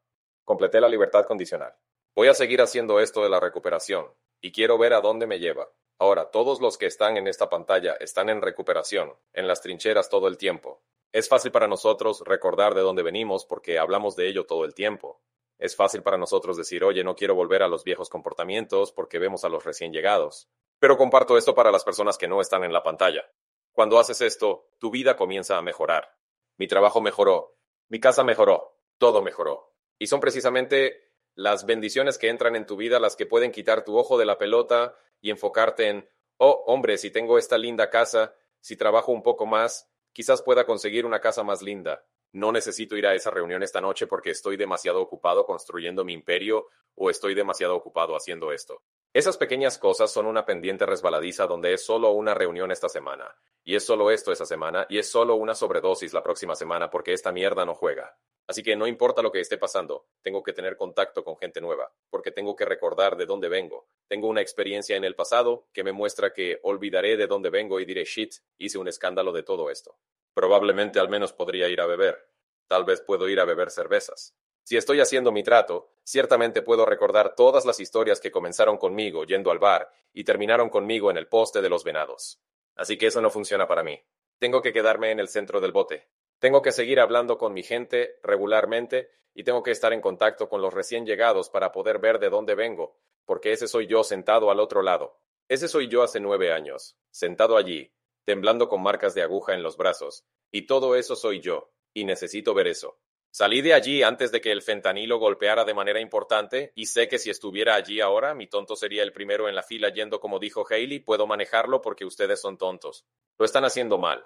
Completé 0.44 0.80
la 0.80 0.88
libertad 0.88 1.26
condicional. 1.26 1.76
Voy 2.18 2.30
a 2.30 2.34
seguir 2.34 2.64
haciendo 2.64 3.00
esto 3.00 3.22
de 3.22 3.30
la 3.30 3.40
recuperación 3.40 4.08
y 4.42 4.52
quiero 4.52 4.80
ver 4.80 4.94
a 4.94 5.02
dónde 5.02 5.28
me 5.28 5.38
lleva. 5.38 5.70
Ahora, 6.00 6.32
todos 6.32 6.62
los 6.62 6.80
que 6.80 6.88
están 6.88 7.16
en 7.16 7.28
esta 7.28 7.48
pantalla 7.48 7.94
están 8.00 8.30
en 8.30 8.42
recuperación, 8.42 9.14
en 9.34 9.48
las 9.48 9.62
trincheras 9.62 10.10
todo 10.10 10.28
el 10.28 10.36
tiempo. 10.40 10.82
Es 11.12 11.30
fácil 11.30 11.52
para 11.52 11.68
nosotros 11.68 12.24
recordar 12.26 12.74
de 12.74 12.82
dónde 12.82 13.04
venimos 13.04 13.46
porque 13.46 13.78
hablamos 13.78 14.16
de 14.16 14.30
ello 14.30 14.48
todo 14.48 14.66
el 14.66 14.74
tiempo. 14.74 15.22
Es 15.60 15.76
fácil 15.76 16.02
para 16.02 16.18
nosotros 16.18 16.58
decir, 16.58 16.84
oye, 16.84 17.04
no 17.04 17.16
quiero 17.16 17.36
volver 17.36 17.62
a 17.62 17.68
los 17.68 17.84
viejos 17.84 18.10
comportamientos 18.10 18.92
porque 18.92 19.20
vemos 19.20 19.44
a 19.44 19.50
los 19.50 19.64
recién 19.64 19.94
llegados. 19.94 20.50
Pero 20.80 20.98
comparto 20.98 21.38
esto 21.38 21.54
para 21.54 21.72
las 21.72 21.84
personas 21.84 22.18
que 22.18 22.28
no 22.28 22.42
están 22.42 22.64
en 22.64 22.74
la 22.74 22.82
pantalla. 22.82 23.32
Cuando 23.74 24.00
haces 24.00 24.22
esto, 24.22 24.72
tu 24.80 24.90
vida 24.90 25.16
comienza 25.18 25.56
a 25.56 25.62
mejorar. 25.62 26.18
Mi 26.58 26.68
trabajo 26.68 27.00
mejoró, 27.00 27.60
mi 27.90 28.00
casa 28.00 28.24
mejoró, 28.24 28.76
todo 28.98 29.22
mejoró. 29.22 29.76
Y 30.00 30.08
son 30.08 30.20
precisamente 30.20 31.07
las 31.38 31.68
bendiciones 31.68 32.18
que 32.18 32.30
entran 32.30 32.56
en 32.56 32.66
tu 32.66 32.76
vida, 32.78 33.00
las 33.00 33.16
que 33.16 33.28
pueden 33.28 33.52
quitar 33.52 33.86
tu 33.86 33.96
ojo 33.96 34.18
de 34.18 34.26
la 34.26 34.40
pelota 34.40 34.96
y 35.22 35.30
enfocarte 35.30 35.88
en, 35.88 36.10
oh, 36.38 36.64
hombre, 36.66 36.98
si 36.98 37.12
tengo 37.12 37.38
esta 37.38 37.60
linda 37.60 37.92
casa, 37.92 38.34
si 38.60 38.76
trabajo 38.76 39.12
un 39.12 39.22
poco 39.22 39.46
más, 39.46 39.88
quizás 40.14 40.42
pueda 40.42 40.66
conseguir 40.66 41.06
una 41.06 41.22
casa 41.22 41.44
más 41.44 41.62
linda. 41.62 42.04
No 42.32 42.52
necesito 42.52 42.98
ir 42.98 43.06
a 43.06 43.14
esa 43.14 43.30
reunión 43.30 43.62
esta 43.62 43.82
noche 43.82 44.08
porque 44.08 44.32
estoy 44.32 44.58
demasiado 44.58 45.00
ocupado 45.00 45.46
construyendo 45.46 46.04
mi 46.04 46.14
imperio 46.14 46.70
o 46.96 47.12
estoy 47.12 47.36
demasiado 47.36 47.76
ocupado 47.76 48.16
haciendo 48.16 48.52
esto. 48.52 48.82
Esas 49.18 49.36
pequeñas 49.36 49.80
cosas 49.80 50.12
son 50.14 50.28
una 50.28 50.46
pendiente 50.46 50.86
resbaladiza 50.86 51.48
donde 51.48 51.74
es 51.74 51.84
solo 51.84 52.12
una 52.12 52.36
reunión 52.36 52.70
esta 52.70 52.88
semana, 52.88 53.36
y 53.64 53.74
es 53.74 53.84
solo 53.84 54.12
esto 54.12 54.32
esa 54.32 54.46
semana, 54.46 54.86
y 54.92 55.00
es 55.00 55.10
solo 55.10 55.34
una 55.34 55.56
sobredosis 55.56 56.14
la 56.14 56.22
próxima 56.22 56.54
semana 56.54 56.92
porque 56.92 57.14
esta 57.14 57.32
mierda 57.32 57.66
no 57.66 57.74
juega. 57.74 58.16
Así 58.46 58.62
que 58.62 58.76
no 58.76 58.86
importa 58.86 59.24
lo 59.24 59.32
que 59.32 59.40
esté 59.40 59.58
pasando, 59.58 60.06
tengo 60.22 60.44
que 60.44 60.54
tener 60.54 60.78
contacto 60.78 61.24
con 61.24 61.36
gente 61.36 61.62
nueva, 61.62 61.92
porque 62.12 62.30
tengo 62.30 62.56
que 62.56 62.66
recordar 62.66 63.18
de 63.18 63.26
dónde 63.26 63.50
vengo. 63.50 63.88
Tengo 64.08 64.28
una 64.28 64.42
experiencia 64.42 64.96
en 64.96 65.04
el 65.04 65.16
pasado 65.16 65.68
que 65.74 65.84
me 65.84 65.94
muestra 65.94 66.32
que 66.32 66.60
olvidaré 66.62 67.18
de 67.18 67.26
dónde 67.26 67.50
vengo 67.50 67.80
y 67.80 67.86
diré, 67.86 68.04
shit, 68.04 68.36
hice 68.60 68.78
un 68.78 68.88
escándalo 68.88 69.32
de 69.32 69.42
todo 69.42 69.72
esto. 69.72 69.98
Probablemente 70.36 71.00
al 71.00 71.10
menos 71.10 71.34
podría 71.34 71.70
ir 71.70 71.82
a 71.82 71.88
beber. 71.88 72.30
Tal 72.68 72.86
vez 72.86 73.02
puedo 73.02 73.28
ir 73.30 73.40
a 73.40 73.46
beber 73.46 73.72
cervezas. 73.72 74.36
Si 74.68 74.76
estoy 74.76 75.00
haciendo 75.00 75.32
mi 75.32 75.44
trato, 75.44 75.88
ciertamente 76.04 76.62
puedo 76.62 76.86
recordar 76.86 77.36
todas 77.36 77.66
las 77.66 77.80
historias 77.80 78.20
que 78.20 78.32
comenzaron 78.32 78.78
conmigo 78.78 79.24
yendo 79.24 79.50
al 79.50 79.60
bar 79.60 79.90
y 80.12 80.26
terminaron 80.26 80.70
conmigo 80.70 81.10
en 81.10 81.16
el 81.16 81.30
poste 81.30 81.62
de 81.62 81.70
los 81.70 81.86
venados. 81.86 82.42
Así 82.76 82.98
que 82.98 83.08
eso 83.08 83.22
no 83.22 83.30
funciona 83.30 83.66
para 83.66 83.82
mí. 83.82 83.98
Tengo 84.40 84.62
que 84.62 84.74
quedarme 84.74 85.12
en 85.12 85.22
el 85.22 85.30
centro 85.30 85.62
del 85.62 85.72
bote. 85.72 86.10
Tengo 86.40 86.62
que 86.62 86.74
seguir 86.74 87.00
hablando 87.00 87.38
con 87.38 87.54
mi 87.54 87.64
gente 87.64 88.20
regularmente 88.24 89.10
y 89.34 89.46
tengo 89.46 89.64
que 89.64 89.72
estar 89.72 89.94
en 89.94 90.02
contacto 90.02 90.50
con 90.50 90.62
los 90.62 90.74
recién 90.74 91.06
llegados 91.06 91.50
para 91.50 91.72
poder 91.72 92.00
ver 92.00 92.20
de 92.20 92.30
dónde 92.30 92.54
vengo, 92.54 93.00
porque 93.24 93.54
ese 93.54 93.70
soy 93.70 93.88
yo 93.88 94.04
sentado 94.04 94.52
al 94.52 94.60
otro 94.60 94.82
lado. 94.82 95.22
Ese 95.48 95.70
soy 95.70 95.88
yo 95.88 96.04
hace 96.04 96.20
nueve 96.20 96.52
años, 96.52 96.98
sentado 97.10 97.56
allí, 97.56 97.94
temblando 98.26 98.68
con 98.68 98.84
marcas 98.84 99.16
de 99.16 99.22
aguja 99.22 99.54
en 99.54 99.64
los 99.64 99.78
brazos, 99.78 100.26
y 100.52 100.64
todo 100.64 100.98
eso 100.98 101.16
soy 101.16 101.40
yo, 101.40 101.72
y 101.94 102.04
necesito 102.04 102.54
ver 102.54 102.68
eso. 102.68 103.00
Salí 103.30 103.62
de 103.62 103.74
allí 103.74 104.04
antes 104.04 104.32
de 104.32 104.42
que 104.42 104.52
el 104.52 104.62
fentanilo 104.62 105.20
golpeara 105.20 105.64
de 105.64 105.74
manera 105.74 106.00
importante, 106.00 106.72
y 106.76 106.88
sé 106.88 107.08
que 107.08 107.20
si 107.20 107.30
estuviera 107.30 107.76
allí 107.76 108.02
ahora, 108.02 108.34
mi 108.34 108.48
tonto 108.48 108.76
sería 108.76 109.04
el 109.04 109.14
primero 109.14 109.48
en 109.48 109.56
la 109.56 109.64
fila 109.64 109.90
yendo 109.90 110.20
como 110.20 110.40
dijo 110.40 110.66
Haley, 110.68 111.00
puedo 111.00 111.28
manejarlo 111.28 111.82
porque 111.82 112.06
ustedes 112.06 112.42
son 112.42 112.58
tontos. 112.58 113.06
Lo 113.38 113.46
están 113.46 113.66
haciendo 113.66 113.98
mal. 113.98 114.26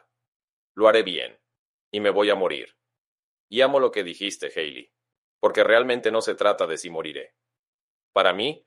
Lo 0.74 0.88
haré 0.88 1.04
bien. 1.04 1.38
Y 1.92 2.00
me 2.00 2.10
voy 2.10 2.30
a 2.30 2.36
morir. 2.36 2.76
Y 3.50 3.62
amo 3.62 3.80
lo 3.80 3.92
que 3.92 4.04
dijiste, 4.04 4.52
Haley 4.56 4.92
porque 5.42 5.64
realmente 5.64 6.12
no 6.12 6.22
se 6.22 6.36
trata 6.36 6.68
de 6.68 6.78
si 6.78 6.90
moriré. 6.92 7.34
Para 8.14 8.32
mí, 8.32 8.64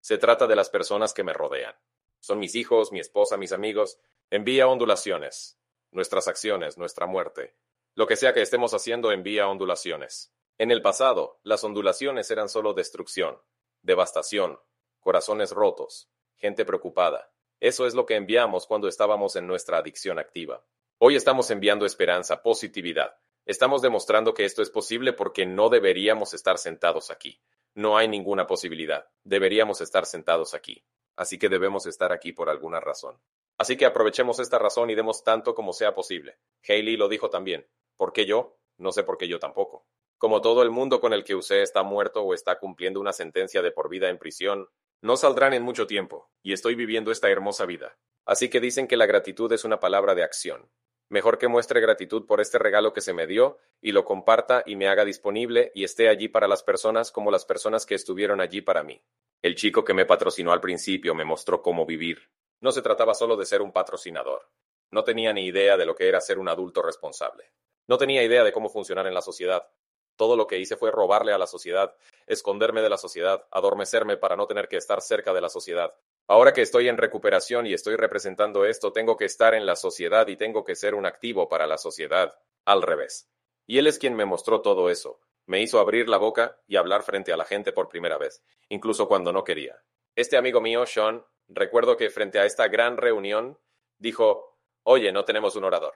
se 0.00 0.18
trata 0.18 0.46
de 0.46 0.56
las 0.56 0.68
personas 0.68 1.14
que 1.14 1.24
me 1.24 1.32
rodean. 1.32 1.74
Son 2.20 2.38
mis 2.38 2.54
hijos, 2.54 2.92
mi 2.92 3.00
esposa, 3.00 3.38
mis 3.38 3.50
amigos. 3.50 3.98
Envía 4.30 4.68
ondulaciones. 4.68 5.58
Nuestras 5.90 6.28
acciones, 6.28 6.76
nuestra 6.76 7.06
muerte. 7.06 7.56
Lo 7.98 8.06
que 8.06 8.14
sea 8.14 8.32
que 8.32 8.42
estemos 8.42 8.74
haciendo 8.74 9.10
envía 9.10 9.48
ondulaciones. 9.48 10.32
En 10.56 10.70
el 10.70 10.82
pasado, 10.82 11.40
las 11.42 11.64
ondulaciones 11.64 12.30
eran 12.30 12.48
solo 12.48 12.72
destrucción, 12.72 13.42
devastación, 13.82 14.60
corazones 15.00 15.50
rotos, 15.50 16.08
gente 16.36 16.64
preocupada. 16.64 17.32
Eso 17.58 17.88
es 17.88 17.94
lo 17.94 18.06
que 18.06 18.14
enviamos 18.14 18.68
cuando 18.68 18.86
estábamos 18.86 19.34
en 19.34 19.48
nuestra 19.48 19.78
adicción 19.78 20.20
activa. 20.20 20.64
Hoy 20.98 21.16
estamos 21.16 21.50
enviando 21.50 21.86
esperanza, 21.86 22.40
positividad, 22.40 23.16
Estamos 23.48 23.82
demostrando 23.82 24.32
que 24.34 24.44
esto 24.44 24.62
es 24.62 24.68
posible 24.68 25.12
porque 25.12 25.44
no 25.44 25.68
deberíamos 25.68 26.34
estar 26.34 26.58
sentados 26.58 27.10
aquí. 27.10 27.40
No 27.74 27.96
hay 27.96 28.06
ninguna 28.06 28.46
posibilidad. 28.46 29.08
Deberíamos 29.24 29.80
estar 29.80 30.06
sentados 30.06 30.52
aquí. 30.52 30.84
Así 31.16 31.36
que 31.36 31.48
debemos 31.48 31.86
estar 31.86 32.12
aquí 32.12 32.32
por 32.32 32.48
alguna 32.50 32.78
razón. 32.78 33.18
Así 33.56 33.76
que 33.76 33.86
aprovechemos 33.86 34.38
esta 34.38 34.58
razón 34.58 34.90
y 34.90 34.94
demos 34.94 35.24
tanto 35.24 35.54
como 35.54 35.72
sea 35.72 35.94
posible. 35.94 36.38
Haley 36.68 36.96
lo 36.98 37.08
dijo 37.08 37.30
también. 37.30 37.66
¿Por 37.98 38.12
qué 38.12 38.26
yo? 38.26 38.56
No 38.78 38.92
sé 38.92 39.02
por 39.02 39.18
qué 39.18 39.26
yo 39.26 39.40
tampoco. 39.40 39.84
Como 40.18 40.40
todo 40.40 40.62
el 40.62 40.70
mundo 40.70 41.00
con 41.00 41.12
el 41.12 41.24
que 41.24 41.34
usé 41.34 41.62
está 41.62 41.82
muerto 41.82 42.22
o 42.22 42.32
está 42.32 42.60
cumpliendo 42.60 43.00
una 43.00 43.12
sentencia 43.12 43.60
de 43.60 43.72
por 43.72 43.88
vida 43.88 44.08
en 44.08 44.18
prisión, 44.18 44.68
no 45.02 45.16
saldrán 45.16 45.52
en 45.52 45.64
mucho 45.64 45.86
tiempo, 45.88 46.30
y 46.42 46.52
estoy 46.52 46.76
viviendo 46.76 47.10
esta 47.10 47.28
hermosa 47.28 47.66
vida. 47.66 47.98
Así 48.24 48.48
que 48.48 48.60
dicen 48.60 48.86
que 48.86 48.96
la 48.96 49.06
gratitud 49.06 49.52
es 49.52 49.64
una 49.64 49.80
palabra 49.80 50.14
de 50.14 50.22
acción. 50.22 50.70
Mejor 51.08 51.38
que 51.38 51.48
muestre 51.48 51.80
gratitud 51.80 52.24
por 52.24 52.40
este 52.40 52.58
regalo 52.58 52.92
que 52.92 53.00
se 53.00 53.14
me 53.14 53.26
dio 53.26 53.58
y 53.80 53.90
lo 53.92 54.04
comparta 54.04 54.62
y 54.64 54.76
me 54.76 54.86
haga 54.86 55.04
disponible 55.04 55.72
y 55.74 55.82
esté 55.82 56.08
allí 56.08 56.28
para 56.28 56.46
las 56.46 56.62
personas 56.62 57.10
como 57.10 57.32
las 57.32 57.44
personas 57.44 57.84
que 57.84 57.96
estuvieron 57.96 58.40
allí 58.40 58.60
para 58.60 58.84
mí. 58.84 59.02
El 59.42 59.56
chico 59.56 59.84
que 59.84 59.94
me 59.94 60.04
patrocinó 60.04 60.52
al 60.52 60.60
principio 60.60 61.14
me 61.14 61.24
mostró 61.24 61.62
cómo 61.62 61.84
vivir. 61.84 62.30
No 62.60 62.70
se 62.70 62.82
trataba 62.82 63.14
solo 63.14 63.36
de 63.36 63.46
ser 63.46 63.60
un 63.60 63.72
patrocinador. 63.72 64.50
No 64.90 65.02
tenía 65.02 65.32
ni 65.32 65.46
idea 65.46 65.76
de 65.76 65.86
lo 65.86 65.94
que 65.94 66.08
era 66.08 66.20
ser 66.20 66.38
un 66.38 66.48
adulto 66.48 66.82
responsable. 66.82 67.52
No 67.88 67.98
tenía 67.98 68.22
idea 68.22 68.44
de 68.44 68.52
cómo 68.52 68.68
funcionar 68.68 69.06
en 69.08 69.14
la 69.14 69.22
sociedad. 69.22 69.68
Todo 70.14 70.36
lo 70.36 70.46
que 70.46 70.58
hice 70.58 70.76
fue 70.76 70.92
robarle 70.92 71.32
a 71.32 71.38
la 71.38 71.46
sociedad, 71.46 71.96
esconderme 72.26 72.82
de 72.82 72.90
la 72.90 72.98
sociedad, 72.98 73.46
adormecerme 73.50 74.16
para 74.16 74.36
no 74.36 74.46
tener 74.46 74.68
que 74.68 74.76
estar 74.76 75.00
cerca 75.00 75.32
de 75.32 75.40
la 75.40 75.48
sociedad, 75.48 75.94
Ahora 76.30 76.52
que 76.52 76.60
estoy 76.60 76.88
en 76.88 76.98
recuperación 76.98 77.66
y 77.66 77.72
estoy 77.72 77.96
representando 77.96 78.66
esto, 78.66 78.92
tengo 78.92 79.16
que 79.16 79.24
estar 79.24 79.54
en 79.54 79.64
la 79.64 79.76
sociedad 79.76 80.28
y 80.28 80.36
tengo 80.36 80.62
que 80.62 80.76
ser 80.76 80.94
un 80.94 81.06
activo 81.06 81.48
para 81.48 81.66
la 81.66 81.78
sociedad. 81.78 82.38
Al 82.66 82.82
revés. 82.82 83.30
Y 83.66 83.78
él 83.78 83.86
es 83.86 83.98
quien 83.98 84.14
me 84.14 84.26
mostró 84.26 84.60
todo 84.60 84.90
eso. 84.90 85.20
Me 85.46 85.62
hizo 85.62 85.80
abrir 85.80 86.06
la 86.06 86.18
boca 86.18 86.60
y 86.66 86.76
hablar 86.76 87.02
frente 87.02 87.32
a 87.32 87.38
la 87.38 87.46
gente 87.46 87.72
por 87.72 87.88
primera 87.88 88.18
vez, 88.18 88.44
incluso 88.68 89.08
cuando 89.08 89.32
no 89.32 89.42
quería. 89.42 89.82
Este 90.16 90.36
amigo 90.36 90.60
mío, 90.60 90.84
Sean, 90.84 91.24
recuerdo 91.48 91.96
que 91.96 92.10
frente 92.10 92.38
a 92.38 92.44
esta 92.44 92.68
gran 92.68 92.98
reunión, 92.98 93.58
dijo, 93.96 94.58
oye, 94.82 95.12
no 95.12 95.24
tenemos 95.24 95.56
un 95.56 95.64
orador. 95.64 95.94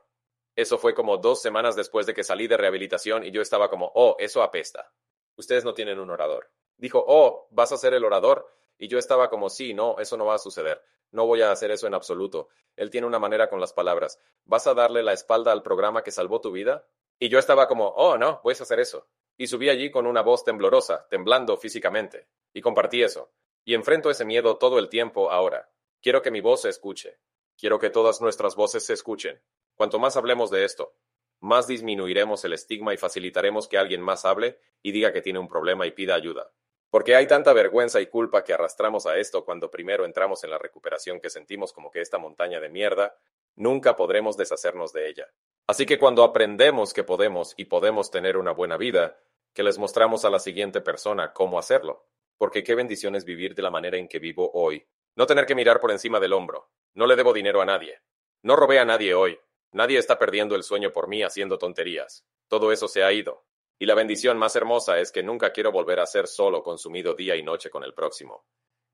Eso 0.55 0.79
fue 0.79 0.95
como 0.95 1.17
dos 1.17 1.41
semanas 1.41 1.77
después 1.77 2.07
de 2.07 2.15
que 2.15 2.25
salí 2.25 2.47
de 2.47 2.57
rehabilitación 2.57 3.25
y 3.25 3.31
yo 3.31 3.41
estaba 3.41 3.71
como, 3.71 3.91
oh, 3.95 4.17
eso 4.19 4.43
apesta. 4.43 4.93
Ustedes 5.37 5.65
no 5.65 5.73
tienen 5.73 5.99
un 5.99 6.11
orador. 6.11 6.51
Dijo, 6.77 7.03
oh, 7.07 7.49
vas 7.51 7.73
a 7.73 7.77
ser 7.77 7.95
el 7.95 8.05
orador. 8.05 8.47
Y 8.77 8.89
yo 8.89 8.99
estaba 8.99 9.31
como, 9.31 9.49
sí, 9.49 9.73
no, 9.73 9.99
eso 9.99 10.17
no 10.17 10.27
va 10.27 10.35
a 10.35 10.39
suceder. 10.39 10.83
No 11.11 11.27
voy 11.27 11.43
a 11.43 11.51
hacer 11.51 11.71
eso 11.71 11.87
en 11.87 11.95
absoluto. 11.95 12.49
Él 12.77 12.91
tiene 12.91 13.07
una 13.07 13.19
manera 13.19 13.49
con 13.49 13.61
las 13.61 13.73
palabras. 13.73 14.19
¿Vas 14.45 14.67
a 14.67 14.75
darle 14.75 15.03
la 15.03 15.13
espalda 15.13 15.53
al 15.53 15.63
programa 15.63 16.03
que 16.03 16.11
salvó 16.11 16.41
tu 16.41 16.53
vida? 16.53 16.87
Y 17.19 17.29
yo 17.29 17.39
estaba 17.39 17.69
como, 17.69 17.89
oh, 17.89 18.19
no, 18.19 18.41
voy 18.43 18.55
a 18.59 18.63
hacer 18.63 18.81
eso. 18.81 19.07
Y 19.37 19.47
subí 19.47 19.69
allí 19.69 19.91
con 19.91 20.07
una 20.07 20.23
voz 20.23 20.45
temblorosa, 20.45 21.07
temblando 21.09 21.57
físicamente. 21.57 22.29
Y 22.53 22.61
compartí 22.61 23.03
eso. 23.03 23.31
Y 23.65 23.75
enfrento 23.75 24.11
ese 24.11 24.25
miedo 24.25 24.59
todo 24.59 24.79
el 24.79 24.89
tiempo 24.89 25.31
ahora. 25.31 25.71
Quiero 26.01 26.21
que 26.21 26.31
mi 26.31 26.41
voz 26.41 26.63
se 26.63 26.69
escuche. 26.69 27.19
Quiero 27.57 27.79
que 27.79 27.91
todas 27.91 28.21
nuestras 28.21 28.57
voces 28.57 28.85
se 28.85 28.95
escuchen. 28.95 29.41
Cuanto 29.83 29.99
más 29.99 30.17
hablemos 30.17 30.49
de 30.53 30.65
esto, 30.65 30.95
más 31.41 31.67
disminuiremos 31.67 32.45
el 32.45 32.53
estigma 32.53 32.95
y 32.95 32.97
facilitaremos 32.97 33.67
que 33.67 33.79
alguien 33.79 34.01
más 34.01 34.25
hable 34.25 34.61
y 34.81 34.93
diga 34.93 35.13
que 35.13 35.23
tiene 35.23 35.41
un 35.41 35.49
problema 35.49 35.89
y 35.89 35.91
pida 35.91 36.15
ayuda. 36.15 36.53
Porque 36.89 37.17
hay 37.17 37.27
tanta 37.27 37.53
vergüenza 37.53 38.01
y 38.01 38.07
culpa 38.07 38.45
que 38.45 38.53
arrastramos 38.53 39.07
a 39.07 39.19
esto 39.19 39.45
cuando 39.45 39.73
primero 39.73 40.05
entramos 40.05 40.45
en 40.45 40.51
la 40.51 40.59
recuperación 40.59 41.19
que 41.19 41.31
sentimos 41.31 41.73
como 41.73 41.91
que 41.91 42.01
esta 42.01 42.19
montaña 42.19 42.61
de 42.61 42.69
mierda, 42.69 43.17
nunca 43.57 43.97
podremos 43.97 44.37
deshacernos 44.37 44.93
de 44.93 45.09
ella. 45.09 45.27
Así 45.67 45.85
que 45.85 45.99
cuando 45.99 46.23
aprendemos 46.23 46.95
que 46.95 47.03
podemos 47.03 47.53
y 47.57 47.65
podemos 47.65 48.13
tener 48.13 48.37
una 48.37 48.53
buena 48.53 48.77
vida, 48.77 49.19
que 49.53 49.65
les 49.65 49.79
mostramos 49.79 50.25
a 50.25 50.31
la 50.31 50.39
siguiente 50.39 50.81
persona 50.81 51.33
cómo 51.33 51.59
hacerlo. 51.59 52.07
Porque 52.39 52.63
qué 52.63 52.77
bendición 52.77 53.17
es 53.17 53.25
vivir 53.25 53.57
de 53.57 53.63
la 53.63 53.73
manera 53.73 53.97
en 53.97 54.07
que 54.07 54.21
vivo 54.21 54.49
hoy. 54.55 54.87
No 55.17 55.27
tener 55.27 55.45
que 55.45 55.57
mirar 55.57 55.81
por 55.81 55.91
encima 55.91 56.21
del 56.21 56.35
hombro. 56.35 56.71
No 56.95 57.09
le 57.09 57.17
debo 57.17 57.33
dinero 57.33 57.61
a 57.61 57.67
nadie. 57.67 57.99
No 58.43 58.55
robé 58.55 58.79
a 58.79 58.85
nadie 58.85 59.15
hoy. 59.15 59.41
Nadie 59.73 59.99
está 59.99 60.19
perdiendo 60.19 60.55
el 60.55 60.63
sueño 60.63 60.93
por 60.93 61.09
mí 61.09 61.23
haciendo 61.23 61.57
tonterías. 61.57 62.27
Todo 62.49 62.73
eso 62.73 62.89
se 62.89 63.03
ha 63.03 63.13
ido. 63.13 63.47
Y 63.79 63.87
la 63.87 63.95
bendición 63.95 64.37
más 64.37 64.55
hermosa 64.55 65.01
es 65.01 65.11
que 65.11 65.23
nunca 65.23 65.51
quiero 65.51 65.73
volver 65.73 65.99
a 65.99 66.07
ser 66.07 66.29
solo 66.29 66.63
consumido 66.63 67.15
día 67.15 67.37
y 67.37 67.43
noche 67.43 67.71
con 67.71 67.83
el 67.83 67.95
próximo. 67.95 68.45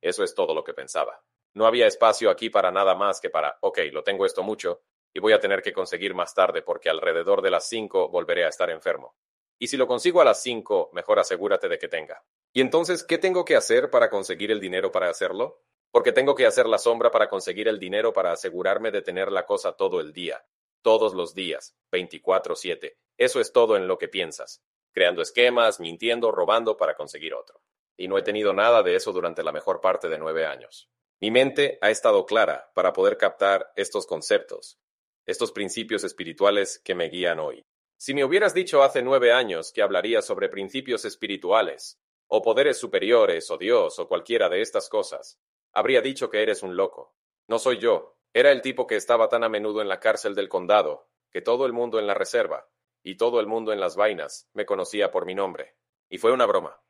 Eso 0.01 0.23
es 0.23 0.35
todo 0.37 0.55
lo 0.55 0.62
que 0.62 0.75
pensaba. 0.75 1.21
No 1.55 1.67
había 1.67 1.88
espacio 1.88 2.31
aquí 2.31 2.49
para 2.49 2.71
nada 2.71 2.95
más 2.95 3.21
que 3.21 3.29
para, 3.29 3.59
ok, 3.61 3.81
lo 3.93 4.05
tengo 4.05 4.25
esto 4.25 4.45
mucho, 4.45 4.83
y 5.12 5.19
voy 5.19 5.33
a 5.33 5.41
tener 5.41 5.62
que 5.62 5.73
conseguir 5.73 6.14
más 6.14 6.33
tarde 6.33 6.62
porque 6.62 6.88
alrededor 6.88 7.43
de 7.43 7.51
las 7.51 7.69
cinco 7.69 8.09
volveré 8.09 8.45
a 8.45 8.49
estar 8.49 8.71
enfermo. 8.71 9.17
Y 9.59 9.67
si 9.67 9.77
lo 9.77 9.88
consigo 9.88 10.21
a 10.21 10.25
las 10.25 10.41
cinco, 10.41 10.91
mejor 10.93 11.19
asegúrate 11.19 11.69
de 11.69 11.79
que 11.79 11.88
tenga. 11.88 12.23
¿Y 12.53 12.61
entonces 12.61 13.03
qué 13.03 13.19
tengo 13.19 13.45
que 13.45 13.57
hacer 13.57 13.91
para 13.91 14.09
conseguir 14.09 14.53
el 14.53 14.61
dinero 14.61 14.93
para 14.93 15.11
hacerlo? 15.11 15.64
Porque 15.91 16.12
tengo 16.12 16.37
que 16.37 16.47
hacer 16.47 16.67
la 16.67 16.79
sombra 16.79 17.11
para 17.11 17.29
conseguir 17.29 17.67
el 17.67 17.81
dinero 17.81 18.12
para 18.12 18.31
asegurarme 18.31 18.93
de 18.93 19.03
tener 19.03 19.33
la 19.33 19.45
cosa 19.45 19.73
todo 19.73 20.01
el 20.01 20.12
día, 20.12 20.45
todos 20.88 21.12
los 21.12 21.35
días, 21.35 21.77
24/7. 21.92 22.96
Eso 23.18 23.40
es 23.40 23.53
todo 23.53 23.77
en 23.77 23.87
lo 23.87 23.98
que 23.98 24.09
piensas 24.09 24.62
creando 24.98 25.20
esquemas, 25.20 25.81
mintiendo, 25.81 26.33
robando 26.33 26.79
para 26.79 26.96
conseguir 26.96 27.35
otro. 27.35 27.61
Y 27.98 28.09
no 28.09 28.16
he 28.16 28.22
tenido 28.22 28.55
nada 28.55 28.83
de 28.83 28.94
eso 28.96 29.12
durante 29.12 29.42
la 29.42 29.53
mejor 29.53 29.83
parte 29.83 30.09
de 30.09 30.18
nueve 30.18 30.46
años. 30.46 30.88
Mi 31.20 31.31
mente 31.31 31.79
ha 31.83 31.90
estado 31.90 32.24
clara 32.24 32.72
para 32.74 32.94
poder 32.94 33.18
captar 33.18 33.70
estos 33.77 34.07
conceptos, 34.07 34.81
estos 35.27 35.53
principios 35.53 36.05
espirituales 36.05 36.81
que 36.81 36.94
me 36.94 37.11
guían 37.11 37.38
hoy. 37.38 37.66
Si 37.98 38.14
me 38.14 38.24
hubieras 38.24 38.55
dicho 38.55 38.83
hace 38.83 39.03
nueve 39.03 39.31
años 39.31 39.72
que 39.72 39.83
hablaría 39.83 40.22
sobre 40.22 40.48
principios 40.48 41.05
espirituales, 41.05 42.01
o 42.27 42.40
poderes 42.40 42.79
superiores, 42.79 43.51
o 43.51 43.59
Dios, 43.59 43.98
o 43.98 44.09
cualquiera 44.09 44.48
de 44.48 44.62
estas 44.62 44.88
cosas, 44.88 45.38
habría 45.72 46.01
dicho 46.01 46.29
que 46.29 46.42
eres 46.42 46.64
un 46.64 46.77
loco. 46.77 47.14
No 47.46 47.61
soy 47.61 47.79
yo. 47.79 48.17
Era 48.33 48.53
el 48.53 48.62
tipo 48.62 48.87
que 48.87 48.97
estaba 48.97 49.29
tan 49.29 49.45
a 49.45 49.49
menudo 49.49 49.81
en 49.81 49.88
la 49.88 50.01
cárcel 50.01 50.35
del 50.35 50.49
condado, 50.49 51.09
que 51.31 51.41
todo 51.41 51.67
el 51.67 51.73
mundo 51.73 51.99
en 51.99 52.07
la 52.07 52.14
reserva, 52.14 52.69
y 53.03 53.17
todo 53.17 53.41
el 53.41 53.47
mundo 53.47 53.73
en 53.73 53.81
las 53.81 53.97
vainas 53.97 54.49
me 54.53 54.67
conocía 54.67 55.11
por 55.11 55.27
mi 55.27 55.35
nombre. 55.35 55.77
Y 56.09 56.19
fue 56.19 56.33
una 56.33 56.47
broma. 56.47 56.81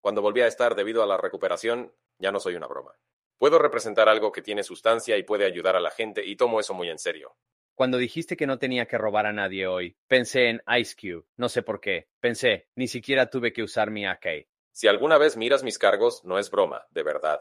Cuando 0.00 0.22
volví 0.22 0.40
a 0.40 0.46
estar 0.46 0.74
debido 0.74 1.02
a 1.02 1.06
la 1.06 1.16
recuperación, 1.16 1.94
ya 2.18 2.32
no 2.32 2.40
soy 2.40 2.56
una 2.56 2.66
broma. 2.66 2.94
Puedo 3.38 3.58
representar 3.58 4.08
algo 4.08 4.32
que 4.32 4.42
tiene 4.42 4.62
sustancia 4.62 5.16
y 5.16 5.22
puede 5.22 5.44
ayudar 5.44 5.76
a 5.76 5.80
la 5.80 5.90
gente 5.90 6.24
y 6.24 6.36
tomo 6.36 6.60
eso 6.60 6.74
muy 6.74 6.88
en 6.88 6.98
serio. 6.98 7.36
Cuando 7.74 7.98
dijiste 7.98 8.36
que 8.36 8.46
no 8.46 8.58
tenía 8.58 8.86
que 8.86 8.98
robar 8.98 9.26
a 9.26 9.32
nadie 9.32 9.66
hoy, 9.66 9.96
pensé 10.06 10.48
en 10.48 10.62
Ice 10.78 10.94
Cube. 10.94 11.24
No 11.36 11.48
sé 11.48 11.62
por 11.62 11.80
qué. 11.80 12.08
Pensé, 12.20 12.68
ni 12.76 12.86
siquiera 12.86 13.30
tuve 13.30 13.52
que 13.52 13.62
usar 13.62 13.90
mi 13.90 14.06
AK. 14.06 14.46
Si 14.72 14.88
alguna 14.88 15.18
vez 15.18 15.36
miras 15.36 15.62
mis 15.62 15.78
cargos, 15.78 16.24
no 16.24 16.38
es 16.38 16.50
broma, 16.50 16.86
de 16.90 17.02
verdad. 17.02 17.40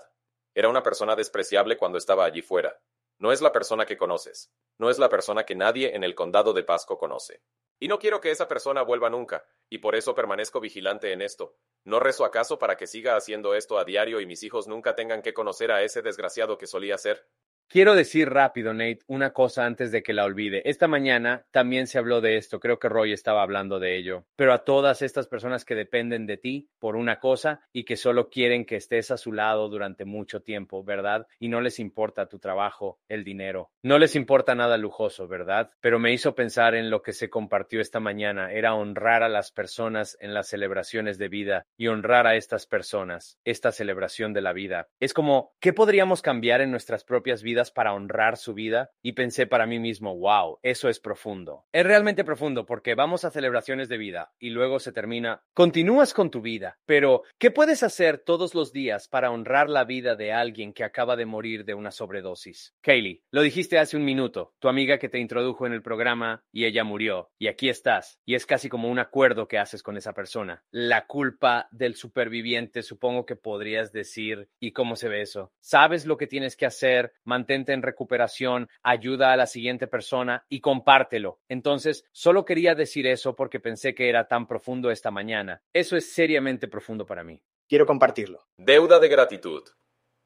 Era 0.56 0.70
una 0.70 0.84
persona 0.84 1.16
despreciable 1.16 1.78
cuando 1.78 1.98
estaba 1.98 2.26
allí 2.26 2.42
fuera. 2.42 2.80
No 3.22 3.32
es 3.32 3.40
la 3.40 3.52
persona 3.52 3.86
que 3.86 3.98
conoces. 3.98 4.52
No 4.80 4.90
es 4.90 4.98
la 4.98 5.08
persona 5.08 5.46
que 5.46 5.54
nadie 5.54 5.96
en 5.96 6.04
el 6.04 6.16
condado 6.16 6.54
de 6.54 6.64
Pasco 6.64 6.98
conoce. 6.98 7.44
Y 7.80 7.88
no 7.88 8.00
quiero 8.00 8.20
que 8.20 8.32
esa 8.32 8.48
persona 8.48 8.82
vuelva 8.82 9.12
nunca, 9.12 9.46
y 9.70 9.78
por 9.78 9.94
eso 9.94 10.16
permanezco 10.16 10.60
vigilante 10.60 11.12
en 11.14 11.22
esto. 11.22 11.56
No 11.84 12.00
rezo 12.00 12.26
acaso 12.26 12.58
para 12.58 12.78
que 12.78 12.88
siga 12.88 13.16
haciendo 13.16 13.54
esto 13.54 13.78
a 13.78 13.86
diario 13.86 14.22
y 14.22 14.26
mis 14.26 14.42
hijos 14.42 14.68
nunca 14.68 14.96
tengan 14.96 15.22
que 15.22 15.36
conocer 15.36 15.72
a 15.72 15.84
ese 15.84 16.02
desgraciado 16.02 16.58
que 16.58 16.66
solía 16.66 16.98
ser. 16.98 17.28
Quiero 17.72 17.96
decir 17.96 18.30
rápido, 18.30 18.74
Nate, 18.74 19.00
una 19.08 19.32
cosa 19.32 19.66
antes 19.66 19.94
de 19.94 20.04
que 20.04 20.12
la 20.12 20.26
olvide. 20.26 20.62
Esta 20.70 20.90
mañana 20.90 21.46
también 21.52 21.88
se 21.88 21.98
habló 21.98 22.20
de 22.20 22.36
esto, 22.36 22.60
creo 22.60 22.80
que 22.80 22.90
Roy 22.90 23.14
estaba 23.14 23.44
hablando 23.44 23.80
de 23.80 23.96
ello, 23.96 24.26
pero 24.36 24.52
a 24.52 24.66
todas 24.66 25.02
estas 25.02 25.28
personas 25.28 25.64
que 25.64 25.74
dependen 25.74 26.26
de 26.26 26.36
ti 26.36 26.70
por 26.80 26.98
una 26.98 27.22
cosa 27.22 27.62
y 27.72 27.86
que 27.86 27.96
solo 27.96 28.30
quieren 28.30 28.66
que 28.66 28.76
estés 28.76 29.10
a 29.10 29.16
su 29.16 29.32
lado 29.32 29.70
durante 29.70 30.04
mucho 30.04 30.42
tiempo, 30.42 30.84
¿verdad? 30.84 31.28
Y 31.40 31.48
no 31.48 31.62
les 31.62 31.80
importa 31.80 32.28
tu 32.28 32.40
trabajo, 32.40 33.00
el 33.08 33.24
dinero, 33.24 33.72
no 33.84 34.00
les 34.00 34.18
importa 34.18 34.54
nada 34.54 34.78
lujoso, 34.78 35.30
¿verdad? 35.30 35.72
Pero 35.80 35.98
me 35.98 36.12
hizo 36.12 36.36
pensar 36.36 36.76
en 36.76 36.90
lo 36.90 37.02
que 37.02 37.14
se 37.14 37.30
compartió 37.30 37.80
esta 37.80 38.02
mañana, 38.02 38.52
era 38.52 38.74
honrar 38.74 39.24
a 39.24 39.30
las 39.30 39.54
personas 39.54 40.18
en 40.20 40.34
las 40.34 40.50
celebraciones 40.50 41.18
de 41.18 41.30
vida 41.30 41.66
y 41.78 41.88
honrar 41.88 42.28
a 42.28 42.36
estas 42.36 42.66
personas, 42.66 43.40
esta 43.46 43.72
celebración 43.72 44.34
de 44.34 44.42
la 44.42 44.52
vida. 44.52 44.90
Es 45.00 45.14
como, 45.14 45.54
¿qué 45.62 45.72
podríamos 45.72 46.22
cambiar 46.22 46.60
en 46.60 46.72
nuestras 46.72 47.06
propias 47.06 47.42
vidas? 47.42 47.61
Para 47.70 47.94
honrar 47.94 48.38
su 48.38 48.56
vida 48.56 48.90
y 49.04 49.12
pensé 49.12 49.46
para 49.46 49.68
mí 49.68 49.78
mismo, 49.78 50.18
wow, 50.18 50.58
eso 50.64 50.90
es 50.90 51.00
profundo. 51.00 51.66
Es 51.72 51.86
realmente 51.86 52.24
profundo 52.24 52.66
porque 52.66 52.96
vamos 52.96 53.26
a 53.26 53.30
celebraciones 53.30 53.90
de 53.90 53.98
vida 53.98 54.34
y 54.40 54.50
luego 54.50 54.80
se 54.80 54.92
termina, 54.92 55.44
continúas 55.54 56.16
con 56.16 56.32
tu 56.32 56.42
vida, 56.42 56.80
pero 56.88 57.24
¿qué 57.38 57.52
puedes 57.52 57.84
hacer 57.84 58.18
todos 58.18 58.56
los 58.56 58.74
días 58.74 59.08
para 59.08 59.30
honrar 59.30 59.70
la 59.70 59.84
vida 59.84 60.16
de 60.16 60.32
alguien 60.32 60.74
que 60.74 60.84
acaba 60.84 61.16
de 61.16 61.26
morir 61.26 61.66
de 61.66 61.74
una 61.74 61.92
sobredosis? 61.92 62.74
Kaylee, 62.82 63.22
lo 63.30 63.42
dijiste 63.42 63.78
hace 63.78 63.98
un 63.98 64.06
minuto, 64.06 64.56
tu 64.60 64.70
amiga 64.70 64.98
que 64.98 65.10
te 65.10 65.20
introdujo 65.20 65.68
en 65.68 65.74
el 65.74 65.84
programa 65.84 66.44
y 66.52 66.66
ella 66.66 66.84
murió 66.84 67.30
y 67.38 67.48
aquí 67.48 67.70
estás 67.70 68.20
y 68.26 68.36
es 68.36 68.46
casi 68.46 68.70
como 68.70 68.90
un 68.90 69.00
acuerdo 69.00 69.48
que 69.48 69.60
haces 69.60 69.84
con 69.84 69.98
esa 69.98 70.14
persona. 70.14 70.64
La 70.72 71.06
culpa 71.06 71.68
del 71.72 71.96
superviviente 71.96 72.84
supongo 72.84 73.26
que 73.26 73.36
podrías 73.36 73.92
decir 73.92 74.48
y 74.60 74.72
cómo 74.72 74.96
se 74.96 75.10
ve 75.10 75.22
eso. 75.22 75.52
Sabes 75.60 76.06
lo 76.06 76.18
que 76.18 76.28
tienes 76.28 76.56
que 76.56 76.66
hacer, 76.66 77.14
mantente 77.52 77.74
en 77.74 77.82
recuperación, 77.82 78.70
ayuda 78.82 79.34
a 79.34 79.38
la 79.38 79.46
siguiente 79.46 79.88
persona 79.88 80.46
y 80.48 80.62
compártelo. 80.62 81.42
Entonces, 81.50 82.06
solo 82.14 82.46
quería 82.46 82.76
decir 82.76 83.06
eso 83.08 83.36
porque 83.36 83.60
pensé 83.60 83.94
que 83.94 84.08
era 84.08 84.28
tan 84.28 84.48
profundo 84.48 84.90
esta 84.90 85.12
mañana. 85.12 85.62
Eso 85.74 85.98
es 85.98 86.14
seriamente 86.14 86.70
profundo 86.70 87.06
para 87.06 87.26
mí. 87.26 87.42
Quiero 87.68 87.86
compartirlo. 87.86 88.48
Deuda 88.56 89.00
de 89.00 89.10
gratitud. 89.10 89.64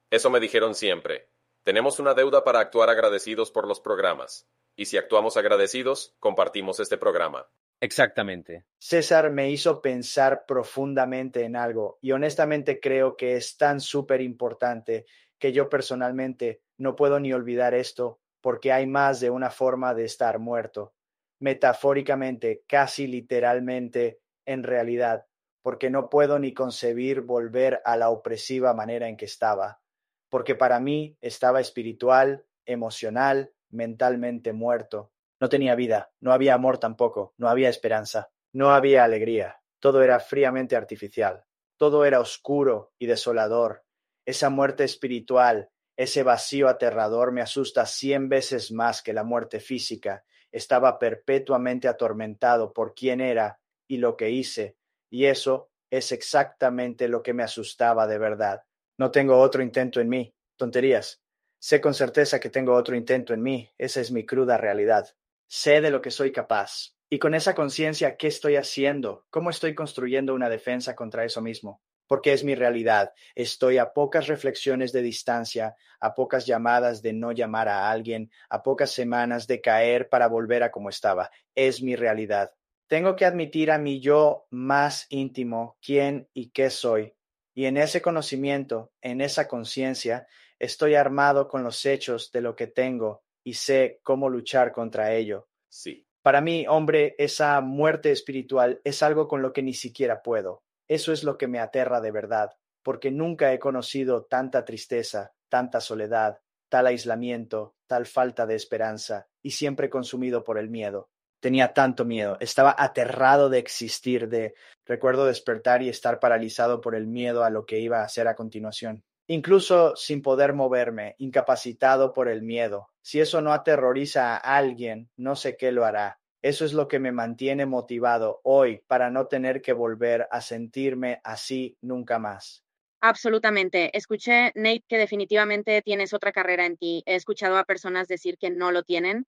Eso 0.08 0.30
me 0.30 0.38
dijeron 0.38 0.76
siempre. 0.76 1.28
Tenemos 1.64 1.98
una 1.98 2.14
deuda 2.14 2.44
para 2.44 2.60
actuar 2.60 2.90
agradecidos 2.90 3.50
por 3.50 3.66
los 3.66 3.80
programas. 3.80 4.46
Y 4.76 4.84
si 4.84 4.96
actuamos 4.96 5.36
agradecidos, 5.36 6.14
compartimos 6.20 6.78
este 6.78 6.96
programa. 6.96 7.48
Exactamente. 7.80 8.66
César 8.78 9.30
me 9.32 9.50
hizo 9.50 9.82
pensar 9.82 10.44
profundamente 10.46 11.42
en 11.42 11.56
algo 11.56 11.98
y 12.00 12.12
honestamente 12.12 12.78
creo 12.78 13.16
que 13.16 13.36
es 13.36 13.56
tan 13.56 13.80
súper 13.80 14.20
importante 14.20 15.06
que 15.38 15.52
yo 15.52 15.68
personalmente 15.68 16.62
no 16.78 16.96
puedo 16.96 17.20
ni 17.20 17.32
olvidar 17.32 17.74
esto 17.74 18.20
porque 18.40 18.72
hay 18.72 18.86
más 18.86 19.20
de 19.20 19.30
una 19.30 19.50
forma 19.50 19.94
de 19.94 20.04
estar 20.04 20.38
muerto, 20.38 20.94
metafóricamente, 21.40 22.62
casi 22.68 23.06
literalmente, 23.06 24.20
en 24.44 24.62
realidad, 24.62 25.26
porque 25.62 25.90
no 25.90 26.08
puedo 26.08 26.38
ni 26.38 26.54
concebir 26.54 27.22
volver 27.22 27.82
a 27.84 27.96
la 27.96 28.10
opresiva 28.10 28.72
manera 28.72 29.08
en 29.08 29.16
que 29.16 29.24
estaba, 29.24 29.80
porque 30.28 30.54
para 30.54 30.78
mí 30.78 31.16
estaba 31.20 31.60
espiritual, 31.60 32.46
emocional, 32.66 33.52
mentalmente 33.70 34.52
muerto. 34.52 35.12
No 35.40 35.48
tenía 35.48 35.74
vida, 35.74 36.12
no 36.20 36.32
había 36.32 36.54
amor 36.54 36.78
tampoco, 36.78 37.34
no 37.36 37.48
había 37.48 37.68
esperanza, 37.68 38.30
no 38.52 38.70
había 38.70 39.02
alegría, 39.02 39.60
todo 39.80 40.02
era 40.02 40.20
fríamente 40.20 40.76
artificial, 40.76 41.44
todo 41.76 42.04
era 42.04 42.20
oscuro 42.20 42.92
y 42.98 43.06
desolador, 43.06 43.84
esa 44.24 44.50
muerte 44.50 44.84
espiritual, 44.84 45.70
ese 45.96 46.22
vacío 46.22 46.68
aterrador 46.68 47.32
me 47.32 47.40
asusta 47.40 47.86
cien 47.86 48.28
veces 48.28 48.70
más 48.70 49.02
que 49.02 49.12
la 49.12 49.24
muerte 49.24 49.60
física. 49.60 50.24
Estaba 50.52 50.98
perpetuamente 50.98 51.88
atormentado 51.88 52.72
por 52.72 52.94
quién 52.94 53.20
era 53.20 53.60
y 53.88 53.98
lo 53.98 54.16
que 54.16 54.30
hice, 54.30 54.76
y 55.10 55.26
eso 55.26 55.70
es 55.90 56.12
exactamente 56.12 57.08
lo 57.08 57.22
que 57.22 57.32
me 57.32 57.42
asustaba 57.42 58.06
de 58.06 58.18
verdad. 58.18 58.62
No 58.98 59.10
tengo 59.10 59.38
otro 59.38 59.62
intento 59.62 60.00
en 60.00 60.08
mí. 60.08 60.34
Tonterías. 60.56 61.22
Sé 61.58 61.80
con 61.80 61.94
certeza 61.94 62.40
que 62.40 62.50
tengo 62.50 62.74
otro 62.74 62.96
intento 62.96 63.34
en 63.34 63.42
mí. 63.42 63.70
Esa 63.78 64.00
es 64.00 64.10
mi 64.10 64.24
cruda 64.26 64.56
realidad. 64.56 65.14
Sé 65.48 65.80
de 65.80 65.90
lo 65.90 66.02
que 66.02 66.10
soy 66.10 66.32
capaz. 66.32 66.94
Y 67.08 67.18
con 67.18 67.34
esa 67.34 67.54
conciencia, 67.54 68.16
¿qué 68.16 68.26
estoy 68.26 68.56
haciendo? 68.56 69.26
¿Cómo 69.30 69.50
estoy 69.50 69.74
construyendo 69.74 70.34
una 70.34 70.48
defensa 70.48 70.96
contra 70.96 71.24
eso 71.24 71.40
mismo? 71.40 71.82
Porque 72.06 72.32
es 72.32 72.44
mi 72.44 72.54
realidad. 72.54 73.12
Estoy 73.34 73.78
a 73.78 73.92
pocas 73.92 74.26
reflexiones 74.26 74.92
de 74.92 75.02
distancia, 75.02 75.76
a 76.00 76.14
pocas 76.14 76.46
llamadas 76.46 77.02
de 77.02 77.12
no 77.12 77.32
llamar 77.32 77.68
a 77.68 77.90
alguien, 77.90 78.30
a 78.48 78.62
pocas 78.62 78.90
semanas 78.90 79.46
de 79.46 79.60
caer 79.60 80.08
para 80.08 80.28
volver 80.28 80.62
a 80.62 80.70
como 80.70 80.88
estaba. 80.88 81.30
Es 81.54 81.82
mi 81.82 81.96
realidad. 81.96 82.52
Tengo 82.88 83.16
que 83.16 83.24
admitir 83.24 83.70
a 83.70 83.78
mi 83.78 84.00
yo 84.00 84.46
más 84.50 85.06
íntimo 85.08 85.76
quién 85.82 86.28
y 86.32 86.50
qué 86.50 86.70
soy. 86.70 87.14
Y 87.54 87.64
en 87.64 87.78
ese 87.78 88.02
conocimiento, 88.02 88.92
en 89.00 89.20
esa 89.20 89.48
conciencia, 89.48 90.28
estoy 90.58 90.94
armado 90.94 91.48
con 91.48 91.64
los 91.64 91.84
hechos 91.84 92.30
de 92.30 92.42
lo 92.42 92.54
que 92.54 92.66
tengo 92.66 93.24
y 93.42 93.54
sé 93.54 94.00
cómo 94.02 94.28
luchar 94.28 94.72
contra 94.72 95.14
ello. 95.14 95.48
Sí. 95.68 96.06
Para 96.22 96.40
mí, 96.40 96.66
hombre, 96.68 97.14
esa 97.18 97.60
muerte 97.60 98.10
espiritual 98.10 98.80
es 98.84 99.02
algo 99.02 99.28
con 99.28 99.42
lo 99.42 99.52
que 99.52 99.62
ni 99.62 99.74
siquiera 99.74 100.22
puedo. 100.22 100.64
Eso 100.88 101.12
es 101.12 101.24
lo 101.24 101.36
que 101.38 101.48
me 101.48 101.58
aterra 101.58 102.00
de 102.00 102.10
verdad, 102.10 102.52
porque 102.82 103.10
nunca 103.10 103.52
he 103.52 103.58
conocido 103.58 104.24
tanta 104.24 104.64
tristeza, 104.64 105.32
tanta 105.48 105.80
soledad, 105.80 106.40
tal 106.68 106.86
aislamiento, 106.86 107.74
tal 107.86 108.06
falta 108.06 108.46
de 108.46 108.54
esperanza, 108.54 109.28
y 109.42 109.52
siempre 109.52 109.90
consumido 109.90 110.44
por 110.44 110.58
el 110.58 110.68
miedo. 110.68 111.10
Tenía 111.40 111.74
tanto 111.74 112.04
miedo, 112.04 112.36
estaba 112.40 112.74
aterrado 112.78 113.48
de 113.50 113.58
existir, 113.58 114.28
de 114.28 114.54
recuerdo 114.84 115.26
despertar 115.26 115.82
y 115.82 115.88
estar 115.88 116.18
paralizado 116.18 116.80
por 116.80 116.94
el 116.94 117.06
miedo 117.06 117.44
a 117.44 117.50
lo 117.50 117.66
que 117.66 117.78
iba 117.78 118.00
a 118.00 118.04
hacer 118.04 118.26
a 118.26 118.34
continuación. 118.34 119.04
Incluso 119.28 119.96
sin 119.96 120.22
poder 120.22 120.54
moverme, 120.54 121.16
incapacitado 121.18 122.12
por 122.12 122.28
el 122.28 122.42
miedo. 122.42 122.90
Si 123.02 123.20
eso 123.20 123.40
no 123.40 123.52
aterroriza 123.52 124.36
a 124.36 124.56
alguien, 124.56 125.10
no 125.16 125.34
sé 125.34 125.56
qué 125.56 125.72
lo 125.72 125.84
hará. 125.84 126.20
Eso 126.42 126.64
es 126.64 126.72
lo 126.72 126.88
que 126.88 126.98
me 126.98 127.12
mantiene 127.12 127.66
motivado 127.66 128.40
hoy 128.44 128.82
para 128.86 129.10
no 129.10 129.26
tener 129.26 129.62
que 129.62 129.72
volver 129.72 130.28
a 130.30 130.40
sentirme 130.40 131.20
así 131.24 131.76
nunca 131.82 132.18
más. 132.18 132.64
Absolutamente. 133.00 133.96
Escuché, 133.96 134.52
Nate, 134.54 134.84
que 134.88 134.98
definitivamente 134.98 135.80
tienes 135.82 136.12
otra 136.12 136.32
carrera 136.32 136.66
en 136.66 136.76
ti. 136.76 137.02
He 137.06 137.14
escuchado 137.14 137.56
a 137.56 137.64
personas 137.64 138.08
decir 138.08 138.36
que 138.38 138.50
no 138.50 138.70
lo 138.72 138.82
tienen. 138.82 139.26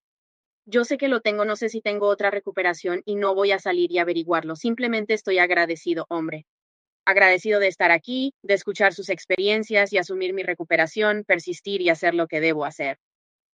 Yo 0.65 0.85
sé 0.85 0.97
que 0.97 1.09
lo 1.09 1.21
tengo, 1.21 1.45
no 1.45 1.55
sé 1.57 1.69
si 1.69 1.81
tengo 1.81 2.07
otra 2.07 2.31
recuperación 2.31 3.01
y 3.05 3.15
no 3.15 3.35
voy 3.35 3.51
a 3.51 3.59
salir 3.59 3.91
y 3.91 3.99
averiguarlo. 3.99 4.55
Simplemente 4.55 5.13
estoy 5.15 5.39
agradecido, 5.39 6.05
hombre. 6.09 6.45
Agradecido 7.05 7.59
de 7.59 7.67
estar 7.67 7.91
aquí, 7.91 8.33
de 8.43 8.55
escuchar 8.55 8.93
sus 8.93 9.09
experiencias 9.09 9.93
y 9.93 9.97
asumir 9.99 10.33
mi 10.33 10.43
recuperación, 10.43 11.23
persistir 11.25 11.81
y 11.81 11.89
hacer 11.89 12.15
lo 12.15 12.27
que 12.27 12.41
debo 12.41 12.65
hacer. 12.65 12.97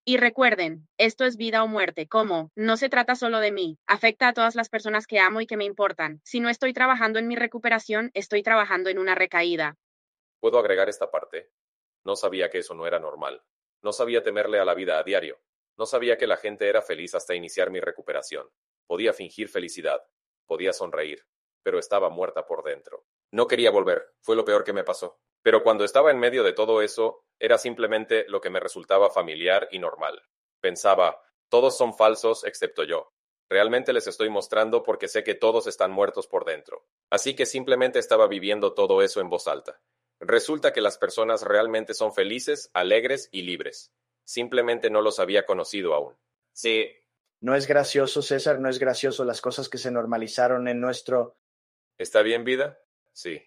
Y 0.07 0.17
recuerden, 0.17 0.87
esto 0.99 1.25
es 1.25 1.35
vida 1.35 1.63
o 1.63 1.67
muerte. 1.67 2.07
¿Cómo? 2.07 2.51
No 2.55 2.77
se 2.77 2.89
trata 2.89 3.15
solo 3.15 3.39
de 3.39 3.51
mí. 3.51 3.79
Afecta 3.87 4.27
a 4.27 4.33
todas 4.33 4.53
las 4.53 4.69
personas 4.69 5.07
que 5.07 5.17
amo 5.17 5.41
y 5.41 5.47
que 5.47 5.57
me 5.57 5.65
importan. 5.65 6.21
Si 6.23 6.39
no 6.39 6.49
estoy 6.49 6.73
trabajando 6.73 7.17
en 7.17 7.27
mi 7.27 7.35
recuperación, 7.35 8.11
estoy 8.13 8.43
trabajando 8.43 8.91
en 8.91 8.99
una 8.99 9.15
recaída. 9.15 9.77
¿Puedo 10.39 10.59
agregar 10.59 10.89
esta 10.89 11.09
parte? 11.09 11.49
No 12.03 12.15
sabía 12.15 12.51
que 12.51 12.59
eso 12.59 12.75
no 12.75 12.85
era 12.85 12.99
normal. 12.99 13.43
No 13.81 13.93
sabía 13.93 14.21
temerle 14.21 14.59
a 14.59 14.65
la 14.65 14.75
vida 14.75 14.99
a 14.99 15.03
diario. 15.03 15.41
No 15.75 15.87
sabía 15.87 16.19
que 16.19 16.27
la 16.27 16.37
gente 16.37 16.69
era 16.69 16.83
feliz 16.83 17.15
hasta 17.15 17.33
iniciar 17.33 17.71
mi 17.71 17.79
recuperación. 17.79 18.47
Podía 18.85 19.11
fingir 19.11 19.49
felicidad. 19.49 20.05
Podía 20.45 20.71
sonreír. 20.71 21.25
Pero 21.63 21.79
estaba 21.79 22.11
muerta 22.11 22.45
por 22.45 22.63
dentro. 22.63 23.07
No 23.31 23.47
quería 23.47 23.71
volver. 23.71 24.13
Fue 24.21 24.35
lo 24.35 24.45
peor 24.45 24.63
que 24.63 24.73
me 24.73 24.83
pasó. 24.83 25.19
Pero 25.45 25.61
cuando 25.61 25.85
estaba 25.85 26.09
en 26.09 26.17
medio 26.17 26.43
de 26.43 26.53
todo 26.53 26.81
eso, 26.81 27.23
era 27.37 27.59
simplemente 27.59 28.25
lo 28.29 28.41
que 28.41 28.49
me 28.49 28.59
resultaba 28.59 29.11
familiar 29.11 29.67
y 29.69 29.77
normal. 29.77 30.23
Pensaba, 30.59 31.21
todos 31.49 31.77
son 31.77 31.95
falsos 31.95 32.43
excepto 32.45 32.83
yo. 32.83 33.13
Realmente 33.47 33.93
les 33.93 34.07
estoy 34.07 34.29
mostrando 34.29 34.81
porque 34.81 35.07
sé 35.07 35.23
que 35.23 35.35
todos 35.35 35.67
están 35.67 35.91
muertos 35.91 36.25
por 36.25 36.45
dentro. 36.45 36.87
Así 37.11 37.35
que 37.35 37.45
simplemente 37.45 37.99
estaba 37.99 38.25
viviendo 38.25 38.73
todo 38.73 39.03
eso 39.03 39.21
en 39.21 39.29
voz 39.29 39.47
alta. 39.47 39.79
Resulta 40.19 40.73
que 40.73 40.81
las 40.81 40.97
personas 40.97 41.43
realmente 41.43 41.93
son 41.93 42.11
felices, 42.11 42.71
alegres 42.73 43.29
y 43.31 43.43
libres. 43.43 43.93
Simplemente 44.23 44.89
no 44.89 45.03
los 45.03 45.19
había 45.19 45.45
conocido 45.45 45.93
aún. 45.93 46.17
Sí. 46.53 46.89
No 47.39 47.53
es 47.55 47.67
gracioso, 47.67 48.23
César, 48.23 48.59
no 48.59 48.67
es 48.67 48.79
gracioso 48.79 49.23
las 49.23 49.41
cosas 49.41 49.69
que 49.69 49.77
se 49.77 49.91
normalizaron 49.91 50.67
en 50.67 50.81
nuestro... 50.81 51.37
¿Está 51.99 52.23
bien 52.23 52.45
vida? 52.45 52.79
Sí 53.13 53.43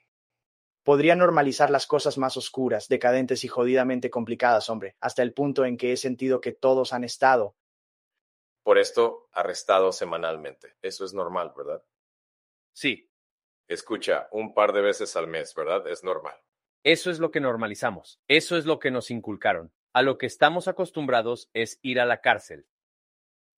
podría 0.88 1.14
normalizar 1.14 1.68
las 1.68 1.86
cosas 1.86 2.16
más 2.16 2.38
oscuras, 2.38 2.88
decadentes 2.88 3.44
y 3.44 3.48
jodidamente 3.48 4.08
complicadas, 4.08 4.70
hombre, 4.70 4.96
hasta 5.00 5.22
el 5.22 5.34
punto 5.34 5.66
en 5.66 5.76
que 5.76 5.92
he 5.92 5.98
sentido 5.98 6.40
que 6.40 6.52
todos 6.52 6.94
han 6.94 7.04
estado. 7.04 7.54
Por 8.62 8.78
esto, 8.78 9.28
arrestado 9.32 9.92
semanalmente. 9.92 10.76
Eso 10.80 11.04
es 11.04 11.12
normal, 11.12 11.52
¿verdad? 11.54 11.84
Sí. 12.72 13.12
Escucha, 13.68 14.28
un 14.32 14.54
par 14.54 14.72
de 14.72 14.80
veces 14.80 15.14
al 15.14 15.26
mes, 15.26 15.54
¿verdad? 15.54 15.86
Es 15.88 16.04
normal. 16.04 16.40
Eso 16.82 17.10
es 17.10 17.18
lo 17.18 17.30
que 17.30 17.40
normalizamos. 17.40 18.22
Eso 18.26 18.56
es 18.56 18.64
lo 18.64 18.78
que 18.78 18.90
nos 18.90 19.10
inculcaron. 19.10 19.74
A 19.92 20.00
lo 20.00 20.16
que 20.16 20.24
estamos 20.24 20.68
acostumbrados 20.68 21.50
es 21.52 21.78
ir 21.82 22.00
a 22.00 22.06
la 22.06 22.22
cárcel. 22.22 22.66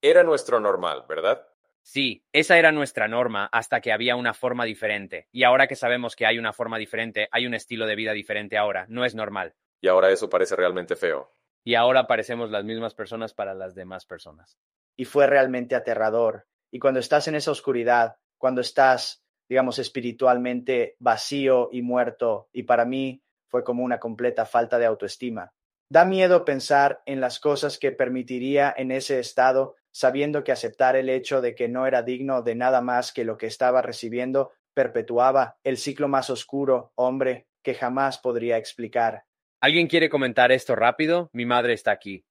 Era 0.03 0.25
nuestro 0.25 0.59
normal, 0.59 1.05
¿verdad? 1.09 1.47
Sí, 1.83 2.25
esa 2.33 2.59
era 2.59 2.73
nuestra 2.73 3.09
norma 3.09 3.49
hasta 3.53 3.81
que 3.81 3.93
había 3.93 4.17
una 4.17 4.35
forma 4.35 4.65
diferente. 4.65 5.29
Y 5.33 5.45
ahora 5.45 5.67
que 5.67 5.77
sabemos 5.77 6.15
que 6.15 6.27
hay 6.27 6.39
una 6.39 6.53
forma 6.53 6.79
diferente, 6.79 7.29
hay 7.33 7.47
un 7.47 7.55
estilo 7.55 7.87
de 7.87 7.97
vida 7.97 8.13
diferente 8.13 8.59
ahora. 8.59 8.87
No 8.89 9.05
es 9.05 9.15
normal. 9.15 9.55
Y 9.81 9.89
ahora 9.89 10.11
eso 10.11 10.29
parece 10.29 10.57
realmente 10.57 10.95
feo. 10.95 11.33
Y 11.65 11.75
ahora 11.75 12.07
parecemos 12.07 12.51
las 12.51 12.65
mismas 12.65 12.95
personas 12.95 13.35
para 13.35 13.55
las 13.55 13.75
demás 13.75 14.07
personas. 14.07 14.59
Y 14.97 15.05
fue 15.05 15.27
realmente 15.27 15.75
aterrador. 15.75 16.47
Y 16.71 16.79
cuando 16.79 17.01
estás 17.01 17.29
en 17.29 17.35
esa 17.35 17.51
oscuridad, 17.51 18.17
cuando 18.39 18.61
estás, 18.61 19.25
digamos, 19.49 19.79
espiritualmente 19.79 20.97
vacío 20.99 21.69
y 21.73 21.83
muerto, 21.83 22.49
y 22.53 22.63
para 22.63 22.85
mí 22.85 23.23
fue 23.49 23.65
como 23.65 23.83
una 23.83 23.99
completa 23.99 24.47
falta 24.47 24.79
de 24.79 24.87
autoestima. 24.87 25.53
Da 25.91 26.05
miedo 26.05 26.45
pensar 26.45 27.03
en 27.05 27.21
las 27.21 27.41
cosas 27.41 27.79
que 27.79 27.91
permitiría 27.91 28.73
en 28.77 28.93
ese 28.93 29.19
estado, 29.19 29.75
sabiendo 29.93 30.45
que 30.45 30.53
aceptar 30.53 30.97
el 30.97 31.09
hecho 31.09 31.41
de 31.41 31.55
que 31.55 31.69
no 31.69 31.87
era 31.87 32.03
digno 32.03 32.43
de 32.43 32.55
nada 32.55 32.81
más 32.81 33.13
que 33.13 33.25
lo 33.25 33.37
que 33.37 33.47
estaba 33.47 33.83
recibiendo 33.83 34.53
perpetuaba 34.75 35.59
el 35.65 35.77
ciclo 35.77 36.09
más 36.09 36.31
oscuro, 36.31 36.93
hombre, 36.95 37.49
que 37.63 37.75
jamás 37.75 38.19
podría 38.19 38.57
explicar. 38.57 39.25
¿Alguien 39.61 39.89
quiere 39.89 40.09
comentar 40.09 40.53
esto 40.53 40.75
rápido? 40.75 41.29
Mi 41.33 41.45
madre 41.45 41.75
está 41.75 41.91
aquí. 41.91 42.25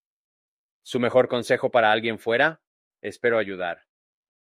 ¿Su 0.83 0.99
mejor 0.99 1.27
consejo 1.27 1.69
para 1.69 1.91
alguien 1.91 2.17
fuera? 2.17 2.61
Espero 3.01 3.37
ayudar. 3.37 3.83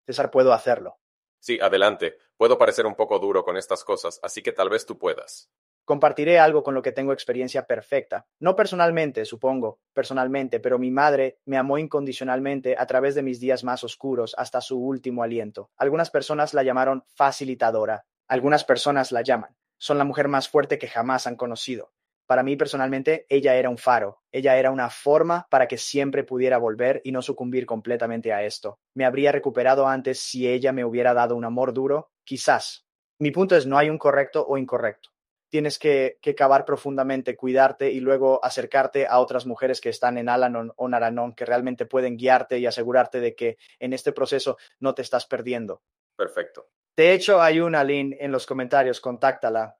César, 0.05 0.31
puedo 0.31 0.53
hacerlo. 0.53 0.99
Sí, 1.39 1.59
adelante. 1.61 2.17
Puedo 2.37 2.57
parecer 2.57 2.85
un 2.85 2.95
poco 2.95 3.19
duro 3.19 3.43
con 3.43 3.57
estas 3.57 3.83
cosas, 3.83 4.19
así 4.23 4.41
que 4.41 4.51
tal 4.51 4.69
vez 4.69 4.85
tú 4.85 4.97
puedas. 4.97 5.51
Compartiré 5.87 6.37
algo 6.37 6.63
con 6.63 6.73
lo 6.73 6.81
que 6.81 6.91
tengo 6.91 7.13
experiencia 7.13 7.65
perfecta. 7.65 8.27
No 8.41 8.57
personalmente, 8.57 9.23
supongo, 9.23 9.79
personalmente, 9.93 10.59
pero 10.59 10.77
mi 10.77 10.91
madre 10.91 11.39
me 11.45 11.55
amó 11.55 11.77
incondicionalmente 11.77 12.75
a 12.77 12.85
través 12.87 13.15
de 13.15 13.23
mis 13.23 13.39
días 13.39 13.63
más 13.63 13.85
oscuros 13.85 14.35
hasta 14.37 14.59
su 14.59 14.77
último 14.77 15.23
aliento. 15.23 15.71
Algunas 15.77 16.11
personas 16.11 16.53
la 16.53 16.63
llamaron 16.63 17.05
facilitadora. 17.15 18.03
Algunas 18.27 18.65
personas 18.65 19.13
la 19.13 19.21
llaman. 19.21 19.55
Son 19.77 19.97
la 19.97 20.03
mujer 20.03 20.27
más 20.27 20.49
fuerte 20.49 20.77
que 20.77 20.89
jamás 20.89 21.25
han 21.25 21.37
conocido. 21.37 21.93
Para 22.25 22.43
mí 22.43 22.57
personalmente, 22.57 23.25
ella 23.29 23.55
era 23.55 23.69
un 23.69 23.77
faro, 23.77 24.19
ella 24.33 24.57
era 24.57 24.71
una 24.71 24.89
forma 24.89 25.47
para 25.49 25.69
que 25.69 25.77
siempre 25.77 26.25
pudiera 26.25 26.57
volver 26.57 26.99
y 27.05 27.13
no 27.13 27.21
sucumbir 27.21 27.65
completamente 27.65 28.33
a 28.33 28.43
esto. 28.43 28.81
Me 28.93 29.05
habría 29.05 29.31
recuperado 29.31 29.87
antes 29.87 30.19
si 30.19 30.49
ella 30.49 30.73
me 30.73 30.83
hubiera 30.83 31.13
dado 31.13 31.37
un 31.37 31.45
amor 31.45 31.71
duro, 31.71 32.11
quizás. 32.25 32.85
Mi 33.19 33.31
punto 33.31 33.55
es, 33.55 33.65
no 33.65 33.77
hay 33.77 33.89
un 33.89 33.97
correcto 33.97 34.45
o 34.45 34.57
incorrecto. 34.57 35.11
Tienes 35.49 35.79
que, 35.79 36.17
que 36.21 36.35
cavar 36.35 36.65
profundamente, 36.65 37.35
cuidarte 37.35 37.91
y 37.91 37.99
luego 37.99 38.43
acercarte 38.43 39.07
a 39.07 39.19
otras 39.19 39.45
mujeres 39.45 39.81
que 39.81 39.89
están 39.89 40.17
en 40.17 40.29
Alanon 40.29 40.73
o 40.75 40.87
Naranon, 40.87 41.33
que 41.33 41.45
realmente 41.45 41.85
pueden 41.85 42.17
guiarte 42.17 42.59
y 42.59 42.65
asegurarte 42.65 43.19
de 43.19 43.35
que 43.35 43.57
en 43.79 43.93
este 43.93 44.11
proceso 44.11 44.57
no 44.79 44.93
te 44.93 45.01
estás 45.01 45.25
perdiendo. 45.25 45.81
Perfecto. 46.15 46.69
De 46.95 47.13
hecho, 47.13 47.41
hay 47.41 47.59
una 47.59 47.83
link 47.83 48.15
en 48.19 48.31
los 48.31 48.45
comentarios, 48.45 48.99
contáctala. 48.99 49.77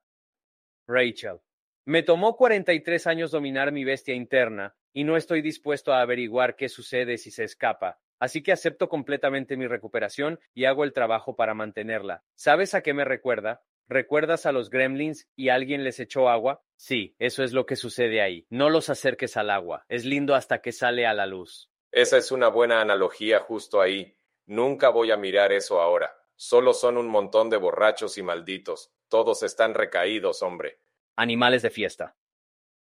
Rachel. 0.86 1.40
Me 1.84 2.02
tomó 2.02 2.36
43 2.36 3.06
años 3.06 3.30
dominar 3.30 3.72
mi 3.72 3.84
bestia 3.84 4.14
interna, 4.14 4.76
y 4.92 5.04
no 5.04 5.16
estoy 5.16 5.42
dispuesto 5.42 5.92
a 5.92 6.00
averiguar 6.00 6.56
qué 6.56 6.68
sucede 6.68 7.18
si 7.18 7.30
se 7.30 7.44
escapa. 7.44 8.00
Así 8.18 8.42
que 8.42 8.52
acepto 8.52 8.88
completamente 8.88 9.56
mi 9.56 9.66
recuperación 9.66 10.40
y 10.54 10.64
hago 10.64 10.84
el 10.84 10.92
trabajo 10.92 11.36
para 11.36 11.54
mantenerla. 11.54 12.24
¿Sabes 12.34 12.74
a 12.74 12.82
qué 12.82 12.94
me 12.94 13.04
recuerda? 13.04 13.62
¿Recuerdas 13.88 14.46
a 14.46 14.52
los 14.52 14.70
gremlins 14.70 15.28
y 15.34 15.48
alguien 15.48 15.84
les 15.84 15.98
echó 16.00 16.28
agua? 16.28 16.62
Sí, 16.76 17.16
eso 17.18 17.42
es 17.42 17.52
lo 17.52 17.66
que 17.66 17.76
sucede 17.76 18.20
ahí. 18.22 18.46
No 18.50 18.70
los 18.70 18.90
acerques 18.90 19.36
al 19.36 19.50
agua. 19.50 19.84
Es 19.88 20.04
lindo 20.04 20.34
hasta 20.34 20.60
que 20.60 20.72
sale 20.72 21.06
a 21.06 21.14
la 21.14 21.26
luz. 21.26 21.70
Esa 21.90 22.18
es 22.18 22.30
una 22.30 22.48
buena 22.48 22.80
analogía 22.80 23.40
justo 23.40 23.80
ahí. 23.80 24.16
Nunca 24.46 24.90
voy 24.90 25.10
a 25.10 25.16
mirar 25.16 25.52
eso 25.52 25.80
ahora. 25.80 26.14
Solo 26.36 26.74
son 26.74 26.98
un 26.98 27.08
montón 27.08 27.50
de 27.50 27.56
borrachos 27.56 28.18
y 28.18 28.22
malditos. 28.22 28.92
Todos 29.08 29.42
están 29.42 29.74
recaídos, 29.74 30.42
hombre 30.42 30.78
animales 31.18 31.62
de 31.62 31.70
fiesta. 31.70 32.16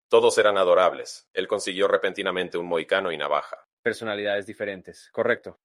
Todos 0.09 0.39
eran 0.39 0.57
adorables. 0.57 1.29
Él 1.33 1.47
consiguió 1.47 1.87
repentinamente 1.87 2.57
un 2.57 2.65
moicano 2.65 3.11
y 3.11 3.17
navaja. 3.17 3.67
Personalidades 3.83 4.47
diferentes, 4.47 5.09
correcto. 5.11 5.59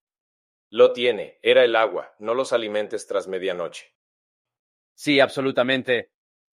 Lo 0.69 0.93
tiene, 0.93 1.39
era 1.43 1.65
el 1.65 1.75
agua, 1.75 2.15
no 2.19 2.35
los 2.35 2.53
alimentes 2.53 3.07
tras 3.07 3.29
medianoche. 3.29 3.95
Sí, 5.01 5.19
absolutamente. 5.19 6.11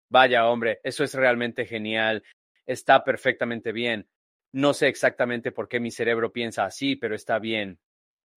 Vaya, 0.08 0.48
hombre, 0.48 0.80
eso 0.82 1.04
es 1.04 1.14
realmente 1.14 1.66
genial. 1.66 2.24
Está 2.66 3.04
perfectamente 3.04 3.74
bien. 3.74 4.08
No 4.54 4.74
sé 4.74 4.88
exactamente 4.88 5.52
por 5.52 5.68
qué 5.68 5.82
mi 5.82 5.92
cerebro 5.92 6.32
piensa 6.32 6.64
así, 6.64 6.96
pero 6.96 7.14
está 7.14 7.40
bien. 7.40 7.78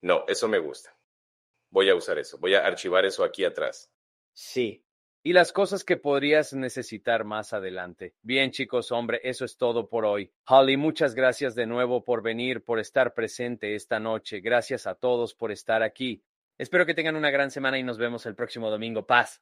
No, 0.03 0.25
eso 0.27 0.49
me 0.49 0.59
gusta. 0.59 0.99
Voy 1.71 1.91
a 1.91 1.95
usar 1.95 2.19
eso. 2.19 2.39
Voy 2.39 2.55
a 2.55 2.67
archivar 2.67 3.05
eso 3.05 3.23
aquí 3.23 3.45
atrás. 3.45 3.89
Sí, 4.33 4.85
y 5.23 5.33
las 5.33 5.53
cosas 5.53 5.85
que 5.85 5.97
podrías 5.97 6.55
necesitar 6.55 7.23
más 7.23 7.53
adelante. 7.53 8.17
Bien, 8.21 8.51
chicos, 8.51 8.91
hombre, 8.91 9.21
eso 9.23 9.45
es 9.45 9.57
todo 9.59 9.89
por 9.89 10.05
hoy. 10.05 10.33
Holly, 10.49 10.77
muchas 10.77 11.15
gracias 11.15 11.55
de 11.55 11.67
nuevo 11.67 12.03
por 12.03 12.21
venir, 12.21 12.65
por 12.65 12.81
estar 12.81 13.15
presente 13.15 13.77
esta 13.77 14.01
noche. 14.01 14.41
Gracias 14.41 14.89
a 14.89 14.97
todos 14.97 15.37
por 15.37 15.53
estar 15.53 15.85
aquí. 15.85 16.25
Espero 16.59 16.85
que 16.85 16.95
tengan 16.95 17.15
una 17.15 17.31
gran 17.31 17.53
semana 17.53 17.79
y 17.79 17.85
nos 17.85 17.97
vemos 17.97 18.27
el 18.27 18.35
próximo 18.35 18.71
domingo. 18.71 19.07
Paz. 19.07 19.41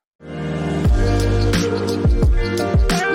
Thank 1.50 3.02
you. 3.02 3.07